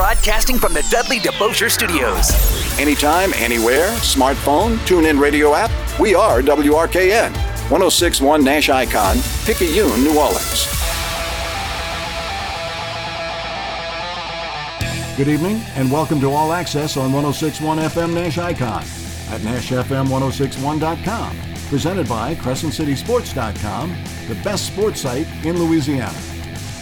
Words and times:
Broadcasting 0.00 0.58
from 0.58 0.72
the 0.72 0.82
Dudley 0.88 1.18
DeBosier 1.18 1.70
Studios. 1.70 2.30
Anytime, 2.80 3.34
anywhere, 3.34 3.90
smartphone, 3.98 4.82
tune 4.86 5.04
in 5.04 5.18
radio 5.18 5.54
app, 5.54 5.70
we 6.00 6.14
are 6.14 6.40
WRKN. 6.40 7.30
1061 7.68 8.42
Nash 8.42 8.70
Icon, 8.70 9.18
Picayune, 9.44 10.02
New 10.02 10.18
Orleans. 10.18 10.66
Good 15.18 15.28
evening 15.28 15.60
and 15.74 15.92
welcome 15.92 16.18
to 16.20 16.30
All 16.32 16.54
Access 16.54 16.96
on 16.96 17.12
1061 17.12 17.76
FM 17.76 18.14
Nash 18.14 18.38
Icon 18.38 18.80
at 19.28 19.42
NashFM1061.com. 19.42 21.36
Presented 21.68 22.08
by 22.08 22.34
CrescentCitySports.com, 22.36 23.96
the 24.28 24.34
best 24.36 24.66
sports 24.66 25.02
site 25.02 25.28
in 25.44 25.58
Louisiana. 25.58 26.29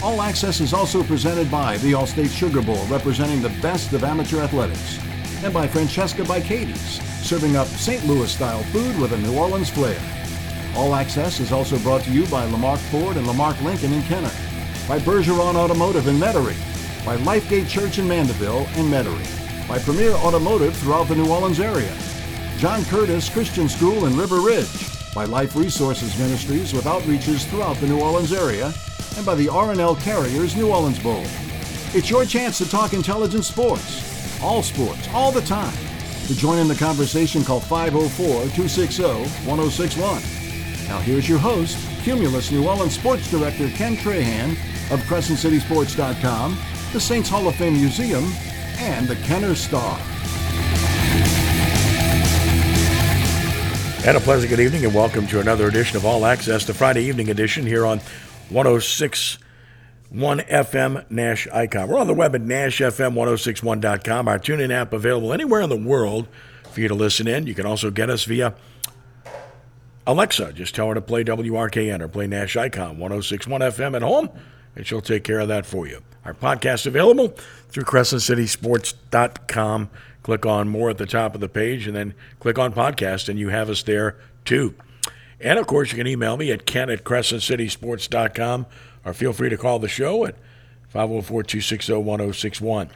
All 0.01 0.21
Access 0.21 0.61
is 0.61 0.73
also 0.73 1.03
presented 1.03 1.51
by 1.51 1.77
the 1.79 1.91
Allstate 1.91 2.29
Sugar 2.29 2.61
Bowl, 2.61 2.85
representing 2.85 3.41
the 3.41 3.49
best 3.61 3.91
of 3.91 4.05
amateur 4.05 4.39
athletics, 4.39 4.97
and 5.43 5.53
by 5.53 5.67
Francesca 5.67 6.23
by 6.23 6.39
Katie's, 6.39 7.01
serving 7.21 7.57
up 7.57 7.67
St. 7.67 8.05
Louis 8.05 8.31
style 8.31 8.63
food 8.71 8.97
with 8.97 9.11
a 9.11 9.17
New 9.17 9.37
Orleans 9.37 9.69
flair. 9.69 9.99
All 10.73 10.95
Access 10.95 11.41
is 11.41 11.51
also 11.51 11.77
brought 11.79 12.01
to 12.03 12.11
you 12.11 12.25
by 12.27 12.45
Lamarque 12.45 12.79
Ford 12.79 13.17
and 13.17 13.27
Lamarque 13.27 13.61
Lincoln 13.61 13.91
in 13.91 14.01
Kenner, 14.03 14.31
by 14.87 14.99
Bergeron 14.99 15.55
Automotive 15.55 16.07
in 16.07 16.15
Metairie, 16.15 16.55
by 17.05 17.17
Lifegate 17.17 17.67
Church 17.67 17.99
in 17.99 18.07
Mandeville 18.07 18.67
and 18.75 18.89
Metairie, 18.89 19.67
by 19.67 19.79
Premier 19.79 20.13
Automotive 20.13 20.77
throughout 20.77 21.09
the 21.09 21.15
New 21.15 21.29
Orleans 21.29 21.59
area, 21.59 21.93
John 22.57 22.85
Curtis 22.85 23.27
Christian 23.27 23.67
School 23.67 24.05
in 24.05 24.15
River 24.15 24.39
Ridge, 24.39 24.98
by 25.19 25.25
Life 25.25 25.57
Resources 25.57 26.17
Ministries 26.17 26.71
with 26.71 26.85
outreaches 26.85 27.45
throughout 27.49 27.75
the 27.81 27.87
New 27.87 27.99
Orleans 27.99 28.31
area, 28.31 28.73
and 29.17 29.25
by 29.25 29.35
the 29.35 29.47
RNL 29.47 29.99
Carriers 29.99 30.55
New 30.55 30.69
Orleans 30.69 30.97
Bowl. 30.97 31.25
It's 31.93 32.09
your 32.09 32.23
chance 32.23 32.57
to 32.59 32.69
talk 32.69 32.93
intelligent 32.93 33.43
sports, 33.43 34.41
all 34.41 34.63
sports, 34.63 35.09
all 35.13 35.33
the 35.33 35.41
time. 35.41 35.75
To 36.27 36.35
join 36.37 36.57
in 36.57 36.69
the 36.69 36.75
conversation, 36.75 37.43
call 37.43 37.59
504 37.59 38.27
260 38.55 39.03
1061. 39.03 40.21
Now, 40.87 40.99
here's 40.99 41.27
your 41.27 41.39
host, 41.39 41.77
Cumulus 42.01 42.49
New 42.49 42.65
Orleans 42.65 42.97
Sports 42.97 43.29
Director 43.29 43.67
Ken 43.71 43.97
Trahan 43.97 44.51
of 44.89 45.01
CrescentCitySports.com, 45.01 46.57
the 46.93 46.99
Saints 47.01 47.27
Hall 47.27 47.45
of 47.45 47.57
Fame 47.57 47.73
Museum, 47.73 48.23
and 48.77 49.05
the 49.05 49.17
Kenner 49.17 49.53
Star. 49.53 49.99
And 54.05 54.15
a 54.15 54.19
pleasant 54.21 54.49
good 54.49 54.61
evening, 54.61 54.85
and 54.85 54.95
welcome 54.95 55.27
to 55.27 55.41
another 55.41 55.67
edition 55.67 55.97
of 55.97 56.05
All 56.05 56.25
Access, 56.25 56.65
the 56.65 56.73
Friday 56.73 57.03
evening 57.03 57.29
edition 57.29 57.65
here 57.65 57.85
on 57.85 57.99
1061 58.49 60.39
FM 60.39 61.11
Nash 61.11 61.49
Icon. 61.49 61.89
We're 61.89 61.99
on 61.99 62.07
the 62.07 62.13
web 62.13 62.33
at 62.33 62.41
NashFM1061.com. 62.41 64.27
Our 64.27 64.39
TuneIn 64.39 64.71
app 64.71 64.93
available 64.93 65.33
anywhere 65.33 65.61
in 65.61 65.69
the 65.69 65.77
world 65.77 66.27
for 66.71 66.79
you 66.79 66.87
to 66.87 66.95
listen 66.95 67.27
in. 67.27 67.45
You 67.45 67.53
can 67.53 67.65
also 67.65 67.91
get 67.91 68.09
us 68.09 68.23
via 68.23 68.55
Alexa. 70.07 70.53
Just 70.53 70.75
tell 70.75 70.87
her 70.87 70.95
to 70.95 71.01
play 71.01 71.25
WRKN 71.25 71.99
or 71.99 72.07
play 72.07 72.25
Nash 72.25 72.55
Icon 72.55 72.97
1061 72.97 73.61
FM 73.61 73.97
at 73.97 74.01
home, 74.01 74.29
and 74.77 74.87
she'll 74.87 75.01
take 75.01 75.25
care 75.25 75.39
of 75.39 75.49
that 75.49 75.65
for 75.65 75.85
you. 75.85 76.01
Our 76.23 76.33
podcast 76.33 76.87
available 76.87 77.35
through 77.67 77.83
CrescentCitySports.com. 77.83 79.89
Click 80.29 80.45
on 80.45 80.69
more 80.69 80.91
at 80.91 80.99
the 80.99 81.07
top 81.07 81.33
of 81.33 81.41
the 81.41 81.49
page 81.49 81.87
and 81.87 81.95
then 81.95 82.13
click 82.39 82.59
on 82.59 82.71
podcast, 82.71 83.29
and 83.29 83.39
you 83.39 83.49
have 83.49 83.67
us 83.67 83.81
there 83.81 84.15
too. 84.45 84.75
And 85.41 85.57
of 85.57 85.65
course, 85.65 85.91
you 85.91 85.97
can 85.97 86.05
email 86.05 86.37
me 86.37 86.51
at 86.51 86.67
ken 86.67 86.91
at 86.91 87.03
crescentcitysports.com 87.03 88.67
or 89.03 89.13
feel 89.15 89.33
free 89.33 89.49
to 89.49 89.57
call 89.57 89.79
the 89.79 89.87
show 89.87 90.27
at 90.27 90.35
504 90.89 91.41
260 91.41 91.93
1061. 91.93 92.91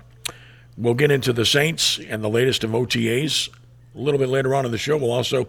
We'll 0.77 0.93
get 0.93 1.09
into 1.09 1.33
the 1.33 1.43
Saints 1.43 1.99
and 2.07 2.23
the 2.23 2.29
latest 2.29 2.63
of 2.63 2.69
OTAs 2.69 3.49
a 3.95 3.97
little 3.97 4.19
bit 4.19 4.29
later 4.29 4.53
on 4.53 4.67
in 4.67 4.71
the 4.71 4.77
show. 4.77 4.95
We'll 4.95 5.11
also 5.11 5.47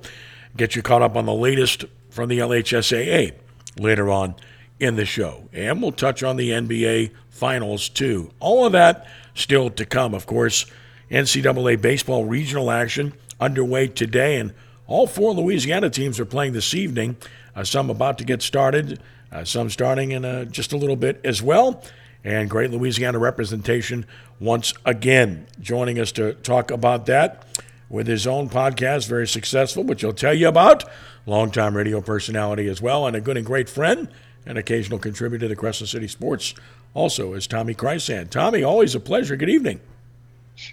get 0.56 0.74
you 0.74 0.80
caught 0.80 1.02
up 1.02 1.16
on 1.16 1.26
the 1.26 1.34
latest 1.34 1.84
from 2.08 2.30
the 2.30 2.38
LHSAA 2.38 3.34
later 3.78 4.08
on 4.08 4.36
in 4.80 4.96
the 4.96 5.04
show. 5.04 5.50
And 5.52 5.82
we'll 5.82 5.92
touch 5.92 6.22
on 6.22 6.38
the 6.38 6.48
NBA 6.48 7.10
Finals 7.28 7.90
too. 7.90 8.30
All 8.40 8.64
of 8.64 8.72
that 8.72 9.06
still 9.34 9.68
to 9.68 9.84
come, 9.84 10.14
of 10.14 10.24
course. 10.24 10.64
NCAA 11.10 11.80
baseball 11.80 12.24
regional 12.24 12.70
action 12.70 13.14
underway 13.40 13.88
today, 13.88 14.36
and 14.36 14.54
all 14.86 15.06
four 15.06 15.32
Louisiana 15.32 15.90
teams 15.90 16.20
are 16.20 16.24
playing 16.24 16.52
this 16.52 16.74
evening. 16.74 17.16
Uh, 17.54 17.64
some 17.64 17.90
about 17.90 18.18
to 18.18 18.24
get 18.24 18.42
started, 18.42 19.00
uh, 19.30 19.44
some 19.44 19.70
starting 19.70 20.12
in 20.12 20.24
uh, 20.24 20.44
just 20.44 20.72
a 20.72 20.76
little 20.76 20.96
bit 20.96 21.20
as 21.24 21.42
well. 21.42 21.82
And 22.22 22.48
great 22.48 22.70
Louisiana 22.70 23.18
representation 23.18 24.06
once 24.40 24.72
again. 24.86 25.46
Joining 25.60 25.98
us 25.98 26.10
to 26.12 26.34
talk 26.34 26.70
about 26.70 27.06
that 27.06 27.46
with 27.90 28.06
his 28.06 28.26
own 28.26 28.48
podcast, 28.48 29.08
very 29.08 29.28
successful, 29.28 29.84
which 29.84 30.00
he'll 30.00 30.14
tell 30.14 30.34
you 30.34 30.48
about. 30.48 30.84
Longtime 31.26 31.76
radio 31.76 32.00
personality 32.00 32.66
as 32.68 32.80
well, 32.80 33.06
and 33.06 33.14
a 33.14 33.20
good 33.20 33.36
and 33.36 33.46
great 33.46 33.68
friend, 33.68 34.08
and 34.46 34.58
occasional 34.58 34.98
contributor 34.98 35.48
to 35.48 35.56
Crescent 35.56 35.90
City 35.90 36.08
Sports. 36.08 36.54
Also, 36.94 37.34
is 37.34 37.46
Tommy 37.46 37.74
Krysan. 37.74 38.30
Tommy, 38.30 38.62
always 38.62 38.94
a 38.94 39.00
pleasure. 39.00 39.36
Good 39.36 39.50
evening. 39.50 39.80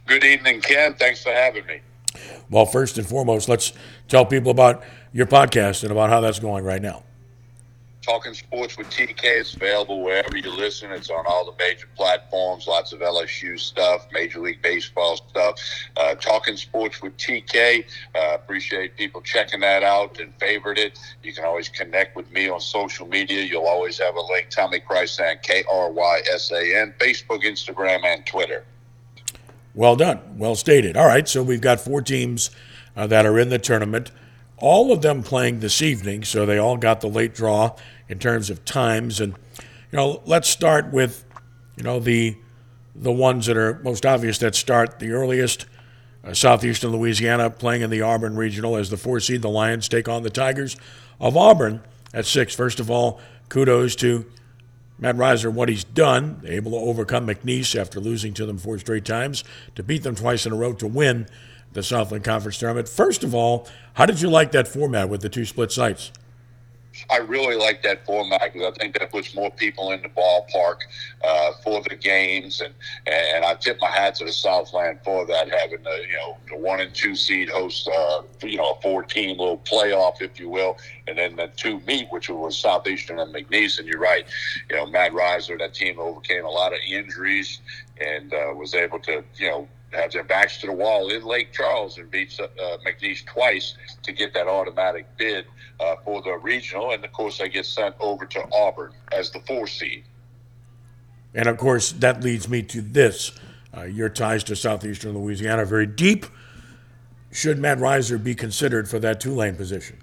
Good 0.06 0.24
evening, 0.24 0.62
Ken. 0.62 0.94
Thanks 0.96 1.24
for 1.24 1.32
having 1.32 1.66
me. 1.66 1.82
Well, 2.50 2.66
first 2.66 2.98
and 2.98 3.08
foremost, 3.08 3.50
let's 3.50 3.74
tell 4.08 4.26
people 4.26 4.52
about 4.52 4.84
your 5.14 5.26
podcast 5.26 5.84
and 5.84 5.92
about 5.92 6.10
how 6.10 6.22
that's 6.22 6.40
going 6.40 6.64
right 6.64 6.82
now. 6.82 7.04
Talking 8.02 8.34
Sports 8.34 8.80
with 8.80 8.90
TK 8.90 9.42
is 9.42 9.54
available 9.56 10.02
wherever 10.02 10.36
you 10.36 10.50
listen. 10.50 10.92
It's 10.92 11.12
on 11.12 11.24
all 11.28 11.46
the 11.46 11.54
major 11.60 11.88
platforms, 11.96 12.66
lots 12.66 12.94
of 12.94 13.00
LSU 13.00 13.60
stuff, 13.60 14.08
Major 14.12 14.40
League 14.40 14.62
Baseball 14.64 15.18
stuff. 15.30 15.60
Uh, 15.96 16.16
Talking 16.16 16.58
Sports 16.58 17.04
with 17.04 17.16
TK. 17.18 17.86
Uh, 18.16 18.34
appreciate 18.34 18.98
people 18.98 19.22
checking 19.22 19.60
that 19.60 19.84
out 19.84 20.20
and 20.20 20.34
favorite 20.40 20.80
it. 20.80 20.98
You 21.22 21.32
can 21.32 21.46
always 21.46 21.70
connect 21.70 22.16
with 22.16 22.30
me 22.32 22.50
on 22.50 22.60
social 22.60 23.08
media. 23.08 23.44
You'll 23.44 23.68
always 23.68 24.00
have 24.00 24.16
a 24.16 24.22
link. 24.22 24.50
Tommy 24.50 24.80
Krysan, 24.80 25.42
K 25.44 25.64
R 25.72 25.92
Y 25.92 26.22
S 26.34 26.52
A 26.52 26.82
N, 26.82 26.96
Facebook, 27.00 27.44
Instagram, 27.44 28.04
and 28.04 28.26
Twitter. 28.26 28.64
Well 29.74 29.96
done. 29.96 30.38
Well 30.38 30.56
stated. 30.56 30.98
All 30.98 31.08
right, 31.08 31.28
so 31.28 31.44
we've 31.44 31.62
got 31.62 31.80
four 31.80 32.02
teams 32.02 32.52
uh, 32.96 33.08
that 33.08 33.26
are 33.26 33.40
in 33.40 33.50
the 33.50 33.60
tournament, 33.60 34.12
all 34.58 34.92
of 34.92 35.02
them 35.02 35.24
playing 35.24 35.60
this 35.60 35.82
evening, 35.82 36.24
so 36.24 36.46
they 36.46 36.58
all 36.58 36.78
got 36.78 37.02
the 37.02 37.08
late 37.08 37.34
draw 37.34 37.76
in 38.08 38.20
terms 38.20 38.50
of 38.50 38.64
times. 38.66 39.20
And, 39.20 39.34
you 39.92 39.98
know, 39.98 40.22
let's 40.26 40.50
start 40.50 40.92
with, 40.92 41.26
you 41.78 41.84
know, 41.84 42.00
the 42.00 42.38
the 42.94 43.12
ones 43.12 43.46
that 43.46 43.56
are 43.56 43.80
most 43.84 44.06
obvious 44.06 44.38
that 44.40 44.54
start 44.54 45.00
the 45.00 45.12
earliest. 45.12 45.66
Uh, 46.24 46.34
Southeastern 46.34 46.92
Louisiana 46.92 47.50
playing 47.50 47.82
in 47.82 47.90
the 47.90 48.02
Auburn 48.02 48.36
Regional 48.36 48.76
as 48.76 48.90
the 48.90 48.98
four 48.98 49.20
seed. 49.20 49.42
The 49.42 49.50
Lions 49.50 49.88
take 49.88 50.08
on 50.08 50.24
the 50.24 50.30
Tigers 50.30 50.76
of 51.20 51.36
Auburn 51.36 51.82
at 52.14 52.26
six. 52.26 52.54
First 52.54 52.80
of 52.80 52.92
all, 52.92 53.20
kudos 53.50 53.96
to 53.96 54.26
Matt 55.02 55.18
Riser, 55.18 55.50
what 55.50 55.68
he's 55.68 55.84
done, 55.84 56.42
able 56.46 56.72
to 56.72 56.78
overcome 56.78 57.28
McNeese 57.28 57.78
after 57.78 58.00
losing 58.00 58.34
to 58.36 58.46
them 58.46 58.60
four 58.60 58.78
straight 58.78 59.04
times, 59.04 59.44
to 59.74 59.82
beat 59.82 60.04
them 60.04 60.16
twice 60.16 60.46
in 60.46 60.54
a 60.54 60.56
row 60.56 60.74
to 60.74 60.88
win 60.88 61.28
the 61.74 61.82
Southland 61.82 62.24
Conference 62.24 62.60
tournament. 62.60 62.88
First 62.88 63.24
of 63.24 63.34
all, 63.34 63.68
how 63.96 64.06
did 64.06 64.22
you 64.22 64.30
like 64.30 64.52
that 64.52 64.68
format 64.68 65.10
with 65.10 65.22
the 65.22 65.30
two 65.30 65.46
split 65.46 65.72
sites? 65.72 66.12
I 67.10 67.18
really 67.18 67.56
like 67.56 67.84
that 67.84 68.06
format 68.06 68.54
because 68.54 68.74
I 68.74 68.78
think 68.80 68.98
that 69.00 69.12
puts 69.12 69.34
more 69.34 69.52
people 69.52 69.92
in 69.92 70.02
the 70.02 70.10
ballpark 70.10 70.78
uh, 71.24 71.52
for 71.64 71.82
the 71.88 71.96
games, 71.96 72.62
and 72.62 72.74
and 73.08 73.46
I 73.46 73.56
tip 73.56 73.78
my 73.80 73.90
hat 73.90 74.16
to 74.16 74.26
the 74.26 74.32
Southland 74.32 75.00
for 75.04 75.26
that, 75.26 75.50
having 75.50 75.84
the 75.84 76.04
you 76.08 76.14
know 76.14 76.38
the 76.50 76.58
one 76.58 76.80
and 76.82 76.94
two 76.94 77.16
seed 77.16 77.50
host, 77.50 77.88
uh, 77.88 78.24
you 78.44 78.58
know, 78.58 78.72
a 78.72 78.82
four 78.82 79.04
team 79.04 79.38
little 79.38 79.60
playoff, 79.60 80.22
if 80.22 80.40
you 80.40 80.50
will, 80.50 80.78
and 81.08 81.18
then 81.18 81.36
the 81.36 81.48
two 81.56 81.80
meet, 81.82 82.08
which 82.12 82.30
was 82.30 82.58
Southeastern 82.58 83.20
and 83.20 83.34
McNeese. 83.34 83.80
And 83.80 83.88
you're 83.88 84.00
right, 84.00 84.26
you 84.70 84.76
know, 84.76 84.86
Matt 84.86 85.14
Riser, 85.14 85.58
that 85.58 85.74
team 85.74 86.00
overcame 86.00 86.46
a 86.46 86.50
lot 86.50 86.74
of 86.74 86.80
injuries 86.88 87.60
and 88.02 88.34
uh, 88.34 88.54
was 88.56 88.74
able 88.74 89.00
to 89.00 89.24
you 89.38 89.48
know 89.48 89.68
have 89.94 90.12
their 90.12 90.24
backs 90.24 90.60
to 90.62 90.68
the 90.68 90.74
wall 90.74 91.10
in 91.10 91.24
Lake 91.24 91.52
Charles 91.52 91.98
and 91.98 92.10
beat 92.10 92.40
uh, 92.40 92.48
McNeese 92.86 93.26
twice 93.26 93.76
to 94.04 94.12
get 94.12 94.34
that 94.34 94.48
automatic 94.48 95.06
bid 95.18 95.46
uh, 95.80 95.96
for 96.04 96.22
the 96.22 96.38
regional. 96.38 96.92
And 96.92 97.04
of 97.04 97.12
course, 97.12 97.38
they 97.38 97.50
get 97.50 97.66
sent 97.66 97.96
over 98.00 98.26
to 98.26 98.48
Auburn 98.54 98.94
as 99.12 99.32
the 99.32 99.40
four 99.42 99.68
seed. 99.68 100.04
And 101.34 101.48
of 101.48 101.58
course, 101.58 101.92
that 101.94 102.24
leads 102.24 102.50
me 102.50 102.62
to 102.64 102.82
this. 102.82 103.32
Uh, 103.76 103.84
your 103.84 104.10
ties 104.10 104.44
to 104.46 104.56
southeastern 104.56 105.18
Louisiana 105.18 105.64
are 105.64 105.66
very 105.66 105.86
deep. 105.86 106.26
Should 107.32 107.58
Matt 107.58 107.80
Riser 107.80 108.18
be 108.18 108.36
considered 108.36 108.90
for 108.90 109.00
that 109.00 109.22
Tulane 109.22 109.56
position? 109.56 109.98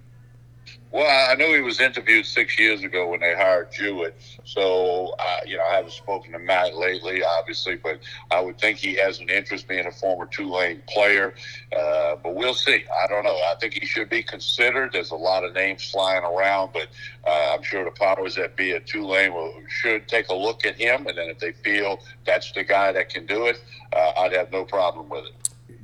Well, 0.90 1.30
I 1.30 1.34
know 1.34 1.52
he 1.52 1.60
was 1.60 1.80
interviewed 1.80 2.24
six 2.24 2.58
years 2.58 2.82
ago 2.82 3.10
when 3.10 3.20
they 3.20 3.34
hired 3.34 3.70
Jewett. 3.70 4.18
So, 4.44 5.14
uh, 5.18 5.40
you 5.46 5.58
know, 5.58 5.64
I 5.64 5.76
haven't 5.76 5.92
spoken 5.92 6.32
to 6.32 6.38
Matt 6.38 6.76
lately, 6.76 7.22
obviously, 7.22 7.76
but 7.76 7.98
I 8.30 8.40
would 8.40 8.58
think 8.58 8.78
he 8.78 8.94
has 8.94 9.20
an 9.20 9.28
interest 9.28 9.68
being 9.68 9.84
a 9.84 9.92
former 9.92 10.24
Tulane 10.24 10.80
player. 10.88 11.34
Uh, 11.78 12.16
but 12.16 12.34
we'll 12.34 12.54
see. 12.54 12.84
I 13.02 13.06
don't 13.06 13.22
know. 13.22 13.36
I 13.36 13.54
think 13.60 13.74
he 13.74 13.84
should 13.84 14.08
be 14.08 14.22
considered. 14.22 14.92
There's 14.92 15.10
a 15.10 15.16
lot 15.16 15.44
of 15.44 15.52
names 15.52 15.90
flying 15.90 16.24
around, 16.24 16.72
but 16.72 16.88
uh, 17.26 17.54
I'm 17.54 17.62
sure 17.62 17.84
the 17.84 17.90
powers 17.90 18.36
that 18.36 18.56
be 18.56 18.72
at 18.72 18.86
Tulane 18.86 19.34
will, 19.34 19.52
should 19.68 20.08
take 20.08 20.30
a 20.30 20.34
look 20.34 20.64
at 20.64 20.76
him. 20.76 21.06
And 21.06 21.18
then 21.18 21.28
if 21.28 21.38
they 21.38 21.52
feel 21.52 22.00
that's 22.24 22.50
the 22.52 22.64
guy 22.64 22.92
that 22.92 23.10
can 23.10 23.26
do 23.26 23.46
it, 23.46 23.60
uh, 23.94 24.12
I'd 24.20 24.32
have 24.32 24.50
no 24.50 24.64
problem 24.64 25.10
with 25.10 25.26
it. 25.26 25.32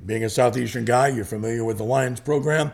Being 0.07 0.25
a 0.25 0.31
Southeastern 0.31 0.87
guy, 0.87 1.09
you're 1.09 1.25
familiar 1.27 1.65
with 1.65 1.77
the 1.77 1.85
Lions 1.85 2.21
program 2.21 2.73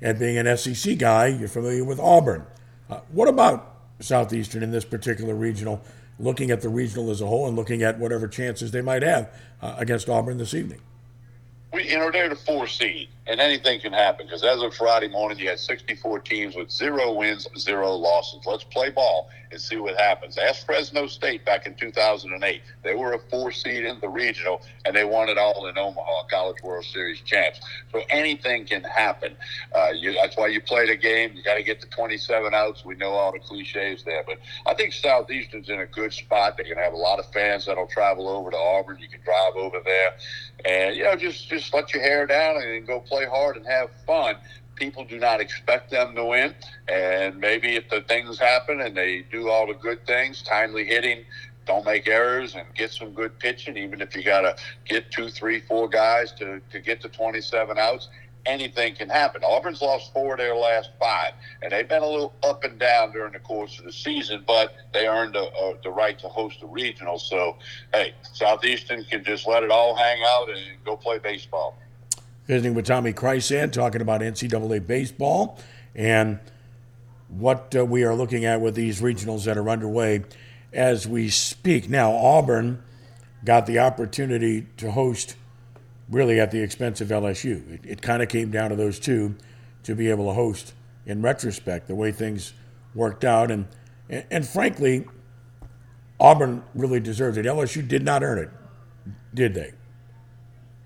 and 0.00 0.18
being 0.18 0.38
an 0.38 0.56
SEC 0.56 0.98
guy, 0.98 1.26
you're 1.26 1.48
familiar 1.48 1.84
with 1.84 1.98
Auburn. 2.00 2.46
Uh, 2.88 3.00
what 3.10 3.28
about 3.28 3.76
Southeastern 4.00 4.62
in 4.62 4.70
this 4.70 4.84
particular 4.84 5.34
regional, 5.34 5.82
looking 6.18 6.50
at 6.50 6.60
the 6.60 6.68
regional 6.68 7.10
as 7.10 7.20
a 7.20 7.26
whole 7.26 7.46
and 7.46 7.56
looking 7.56 7.82
at 7.82 7.98
whatever 7.98 8.28
chances 8.28 8.70
they 8.70 8.82
might 8.82 9.02
have 9.02 9.32
uh, 9.62 9.74
against 9.78 10.08
Auburn 10.08 10.38
this 10.38 10.54
evening? 10.54 10.80
We, 11.72 11.94
know, 11.94 12.10
they're 12.10 12.28
the 12.28 12.36
four 12.36 12.66
seed 12.66 13.08
and 13.26 13.40
anything 13.40 13.80
can 13.80 13.92
happen 13.92 14.26
because 14.26 14.44
as 14.44 14.62
of 14.62 14.74
Friday 14.74 15.08
morning, 15.08 15.38
you 15.38 15.48
had 15.48 15.58
64 15.58 16.20
teams 16.20 16.54
with 16.54 16.70
zero 16.70 17.12
wins, 17.12 17.46
zero 17.58 17.92
losses. 17.92 18.46
Let's 18.46 18.64
play 18.64 18.90
ball 18.90 19.28
and 19.50 19.60
see 19.60 19.76
what 19.76 19.96
happens. 19.96 20.38
Ask 20.38 20.66
Fresno 20.66 21.06
State 21.06 21.44
back 21.44 21.66
in 21.66 21.74
2008. 21.74 22.62
They 22.82 22.94
were 22.94 23.12
a 23.14 23.18
four 23.30 23.52
seed 23.52 23.84
in 23.84 23.98
the 24.00 24.08
regional 24.08 24.60
and 24.84 24.94
they 24.94 25.04
won 25.04 25.28
it 25.28 25.38
all 25.38 25.66
in 25.66 25.78
Omaha, 25.78 26.24
College 26.30 26.62
World 26.62 26.84
Series 26.84 27.20
champs. 27.20 27.60
So 27.92 28.02
anything 28.10 28.66
can 28.66 28.82
happen. 28.84 29.36
Uh, 29.74 29.90
you, 29.90 30.12
that's 30.14 30.36
why 30.36 30.48
you 30.48 30.60
play 30.60 30.86
the 30.86 30.96
game. 30.96 31.32
You 31.34 31.42
got 31.42 31.56
to 31.56 31.62
get 31.62 31.80
the 31.80 31.86
27 31.88 32.54
outs. 32.54 32.84
We 32.84 32.94
know 32.96 33.10
all 33.10 33.32
the 33.32 33.38
cliches 33.38 34.02
there, 34.04 34.22
but 34.26 34.38
I 34.66 34.74
think 34.74 34.92
Southeastern's 34.92 35.68
in 35.68 35.80
a 35.80 35.86
good 35.86 36.12
spot. 36.12 36.56
They're 36.56 36.64
going 36.64 36.76
to 36.76 36.84
have 36.84 36.92
a 36.92 36.96
lot 36.96 37.18
of 37.18 37.30
fans 37.32 37.66
that'll 37.66 37.86
travel 37.86 38.28
over 38.28 38.50
to 38.50 38.56
Auburn. 38.56 38.98
You 39.00 39.08
can 39.08 39.20
drive 39.22 39.54
over 39.56 39.78
there, 39.84 40.16
and 40.64 40.96
you 40.96 41.04
know, 41.04 41.16
just 41.16 41.48
just 41.48 41.72
let 41.74 41.92
your 41.92 42.02
hair 42.02 42.26
down 42.26 42.56
and 42.56 42.86
go 42.86 43.00
play 43.00 43.15
play 43.16 43.26
hard 43.26 43.56
and 43.56 43.66
have 43.66 43.88
fun, 44.06 44.36
people 44.74 45.02
do 45.04 45.18
not 45.18 45.40
expect 45.40 45.90
them 45.90 46.14
to 46.14 46.24
win. 46.24 46.54
And 46.86 47.38
maybe 47.38 47.76
if 47.76 47.88
the 47.88 48.02
things 48.02 48.38
happen 48.38 48.82
and 48.82 48.94
they 48.94 49.24
do 49.32 49.48
all 49.48 49.66
the 49.66 49.74
good 49.74 50.06
things, 50.06 50.42
timely 50.42 50.84
hitting, 50.84 51.24
don't 51.66 51.84
make 51.86 52.06
errors 52.06 52.54
and 52.54 52.66
get 52.74 52.92
some 52.92 53.12
good 53.12 53.38
pitching, 53.38 53.76
even 53.78 54.02
if 54.02 54.14
you 54.14 54.22
got 54.22 54.42
to 54.42 54.54
get 54.84 55.10
two, 55.10 55.30
three, 55.30 55.60
four 55.60 55.88
guys 55.88 56.32
to, 56.32 56.60
to 56.70 56.78
get 56.78 57.00
to 57.00 57.08
27 57.08 57.78
outs, 57.78 58.08
anything 58.44 58.94
can 58.94 59.08
happen. 59.08 59.42
Auburn's 59.42 59.80
lost 59.80 60.12
four 60.12 60.34
of 60.34 60.38
their 60.38 60.54
last 60.54 60.90
five, 61.00 61.32
and 61.62 61.72
they've 61.72 61.88
been 61.88 62.02
a 62.02 62.08
little 62.08 62.34
up 62.44 62.62
and 62.64 62.78
down 62.78 63.12
during 63.12 63.32
the 63.32 63.40
course 63.40 63.78
of 63.78 63.86
the 63.86 63.92
season, 63.92 64.44
but 64.46 64.74
they 64.92 65.08
earned 65.08 65.34
a, 65.34 65.40
a, 65.40 65.74
the 65.82 65.90
right 65.90 66.18
to 66.18 66.28
host 66.28 66.62
a 66.62 66.66
regional. 66.66 67.18
So, 67.18 67.56
hey, 67.92 68.14
Southeastern 68.34 69.04
can 69.04 69.24
just 69.24 69.48
let 69.48 69.64
it 69.64 69.70
all 69.70 69.96
hang 69.96 70.22
out 70.28 70.50
and 70.50 70.60
go 70.84 70.96
play 70.96 71.18
baseball 71.18 71.76
visiting 72.46 72.74
with 72.74 72.86
Tommy 72.86 73.12
Krysan, 73.12 73.72
talking 73.72 74.00
about 74.00 74.20
NCAA 74.20 74.86
baseball 74.86 75.58
and 75.94 76.38
what 77.28 77.74
uh, 77.76 77.84
we 77.84 78.04
are 78.04 78.14
looking 78.14 78.44
at 78.44 78.60
with 78.60 78.74
these 78.74 79.00
regionals 79.00 79.44
that 79.44 79.58
are 79.58 79.68
underway 79.68 80.24
as 80.72 81.08
we 81.08 81.28
speak. 81.28 81.88
Now, 81.88 82.12
Auburn 82.12 82.82
got 83.44 83.66
the 83.66 83.78
opportunity 83.78 84.66
to 84.76 84.90
host 84.92 85.36
really 86.08 86.38
at 86.38 86.50
the 86.50 86.62
expense 86.62 87.00
of 87.00 87.08
LSU. 87.08 87.68
It, 87.72 87.80
it 87.84 88.02
kind 88.02 88.22
of 88.22 88.28
came 88.28 88.50
down 88.50 88.70
to 88.70 88.76
those 88.76 89.00
two 89.00 89.34
to 89.82 89.94
be 89.94 90.10
able 90.10 90.26
to 90.26 90.34
host 90.34 90.74
in 91.04 91.22
retrospect, 91.22 91.88
the 91.88 91.94
way 91.94 92.12
things 92.12 92.52
worked 92.94 93.24
out. 93.24 93.50
And, 93.50 93.66
and, 94.08 94.24
and 94.30 94.46
frankly, 94.46 95.06
Auburn 96.18 96.62
really 96.74 97.00
deserved 97.00 97.38
it. 97.38 97.46
LSU 97.46 97.86
did 97.86 98.04
not 98.04 98.22
earn 98.22 98.38
it, 98.38 98.50
did 99.34 99.54
they? 99.54 99.72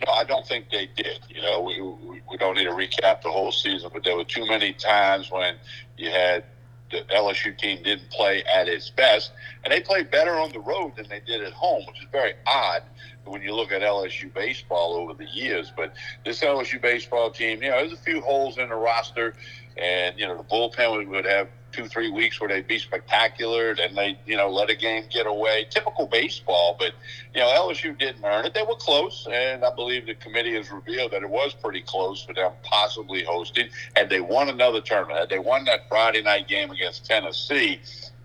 No, 0.07 0.13
I 0.13 0.25
don't 0.25 0.47
think 0.47 0.71
they 0.71 0.87
did. 0.87 1.21
You 1.29 1.43
know, 1.43 1.61
we, 1.61 1.81
we, 1.81 2.23
we 2.31 2.37
don't 2.39 2.57
need 2.57 2.65
to 2.65 2.71
recap 2.71 3.23
the 3.23 3.31
whole 3.31 3.53
season, 3.53 3.91
but 3.93 4.03
there 4.03 4.17
were 4.17 4.25
too 4.25 4.47
many 4.47 4.73
times 4.73 5.31
when 5.31 5.57
you 5.97 6.11
had 6.11 6.45
the 6.91 7.03
LSU 7.15 7.57
team 7.57 7.83
didn't 7.83 8.11
play 8.11 8.43
at 8.45 8.69
its 8.69 8.91
best, 8.91 9.33
and 9.63 9.73
they 9.73 9.81
played 9.81 10.11
better 10.11 10.33
on 10.33 10.51
the 10.53 10.59
road 10.59 10.97
than 10.97 11.09
they 11.09 11.21
did 11.21 11.43
at 11.43 11.53
home, 11.53 11.85
which 11.87 12.01
is 12.01 12.07
very 12.11 12.35
odd 12.47 12.83
when 13.25 13.43
you 13.43 13.55
look 13.55 13.71
at 13.71 13.83
LSU 13.83 14.33
baseball 14.33 14.95
over 14.95 15.15
the 15.15 15.27
years. 15.27 15.73
But 15.77 15.95
this 16.25 16.41
LSU 16.41 16.81
baseball 16.81 17.31
team, 17.31 17.63
you 17.63 17.71
know, 17.71 17.77
there's 17.77 17.93
a 17.93 18.03
few 18.03 18.21
holes 18.21 18.59
in 18.59 18.71
the 18.71 18.75
roster, 18.75 19.35
and 19.77 20.19
you 20.19 20.27
know 20.27 20.37
the 20.37 20.45
bullpen 20.45 21.07
would 21.09 21.25
have 21.25 21.49
two, 21.73 21.87
three 21.87 22.11
weeks 22.11 22.41
where 22.41 22.49
they'd 22.49 22.67
be 22.67 22.79
spectacular 22.79 23.71
and 23.71 23.97
they, 23.97 24.19
you 24.27 24.37
know, 24.37 24.51
let 24.51 24.71
a 24.71 24.77
game 24.77 25.05
get 25.11 25.27
away. 25.27 25.67
Typical 25.71 26.07
baseball, 26.07 26.77
but, 26.79 26.93
you 27.35 27.41
know, 27.41 27.47
LSU 27.47 27.99
didn't 27.99 28.25
earn 28.25 28.45
it. 28.45 28.55
They 28.55 28.63
were 28.63 28.77
close, 28.77 29.27
and 29.31 29.65
I 29.65 29.75
believe 29.75 30.07
the 30.07 30.15
committee 30.15 30.55
has 30.55 30.71
revealed 30.71 31.13
that 31.13 31.23
it 31.23 31.31
was 31.31 31.55
pretty 31.55 31.83
close 31.83 32.23
for 32.23 32.35
them 32.35 32.53
possibly 32.63 33.25
hosting. 33.25 33.69
Had 33.97 34.11
they 34.11 34.21
won 34.21 34.49
another 34.49 34.81
tournament, 34.81 35.19
had 35.19 35.29
they 35.29 35.39
won 35.39 35.65
that 35.65 35.89
Friday 35.89 36.23
night 36.23 36.49
game 36.49 36.71
against 36.71 37.07
Tennessee, 37.07 37.81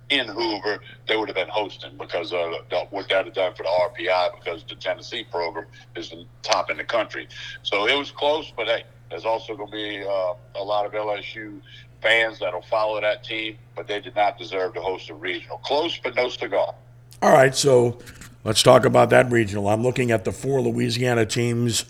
in 0.10 0.28
Hoover, 0.28 0.80
they 1.08 1.18
would 1.18 1.30
have 1.30 1.36
been 1.36 1.50
hosting 1.50 1.98
because 1.98 2.32
of 2.32 2.54
what 2.92 3.10
that 3.10 3.26
had 3.26 3.34
done 3.34 3.54
for 3.56 3.64
the 3.64 3.70
RPI 3.70 4.40
because 4.40 4.64
the 4.64 4.76
Tennessee 4.76 5.26
program 5.30 5.66
is 5.96 6.10
the 6.10 6.26
top 6.44 6.70
in 6.70 6.78
the 6.78 6.84
country. 6.84 7.28
So 7.64 7.88
it 7.88 7.98
was 7.98 8.12
close, 8.12 8.52
but 8.56 8.68
hey, 8.68 8.84
there's 9.10 9.26
also 9.26 9.56
going 9.56 9.72
to 9.72 9.76
be 9.76 10.04
uh, 10.04 10.34
a 10.56 10.64
lot 10.64 10.86
of 10.86 10.92
LSU 10.92 11.60
fans 12.06 12.38
that'll 12.40 12.62
follow 12.62 13.02
that 13.02 13.24
team, 13.24 13.57
but 13.75 13.88
they 13.88 14.00
did 14.00 14.16
not 14.16 14.38
deserve 14.38 14.75
to 14.75 14.81
host 14.81 15.10
a 15.10 15.16
regional. 15.16 15.57
Close, 15.57 15.98
but 15.98 16.16
no 16.16 16.30
cigar. 16.30 16.75
All 17.22 17.34
right, 17.34 17.56
so 17.56 17.98
let's 18.44 18.62
talk 18.62 18.86
about 18.86 19.10
that 19.10 19.31
regional. 19.31 19.68
I'm 19.68 19.81
looking 19.81 20.12
at 20.12 20.24
the 20.24 20.31
four 20.31 20.62
Louisiana 20.62 21.25
teams 21.25 21.86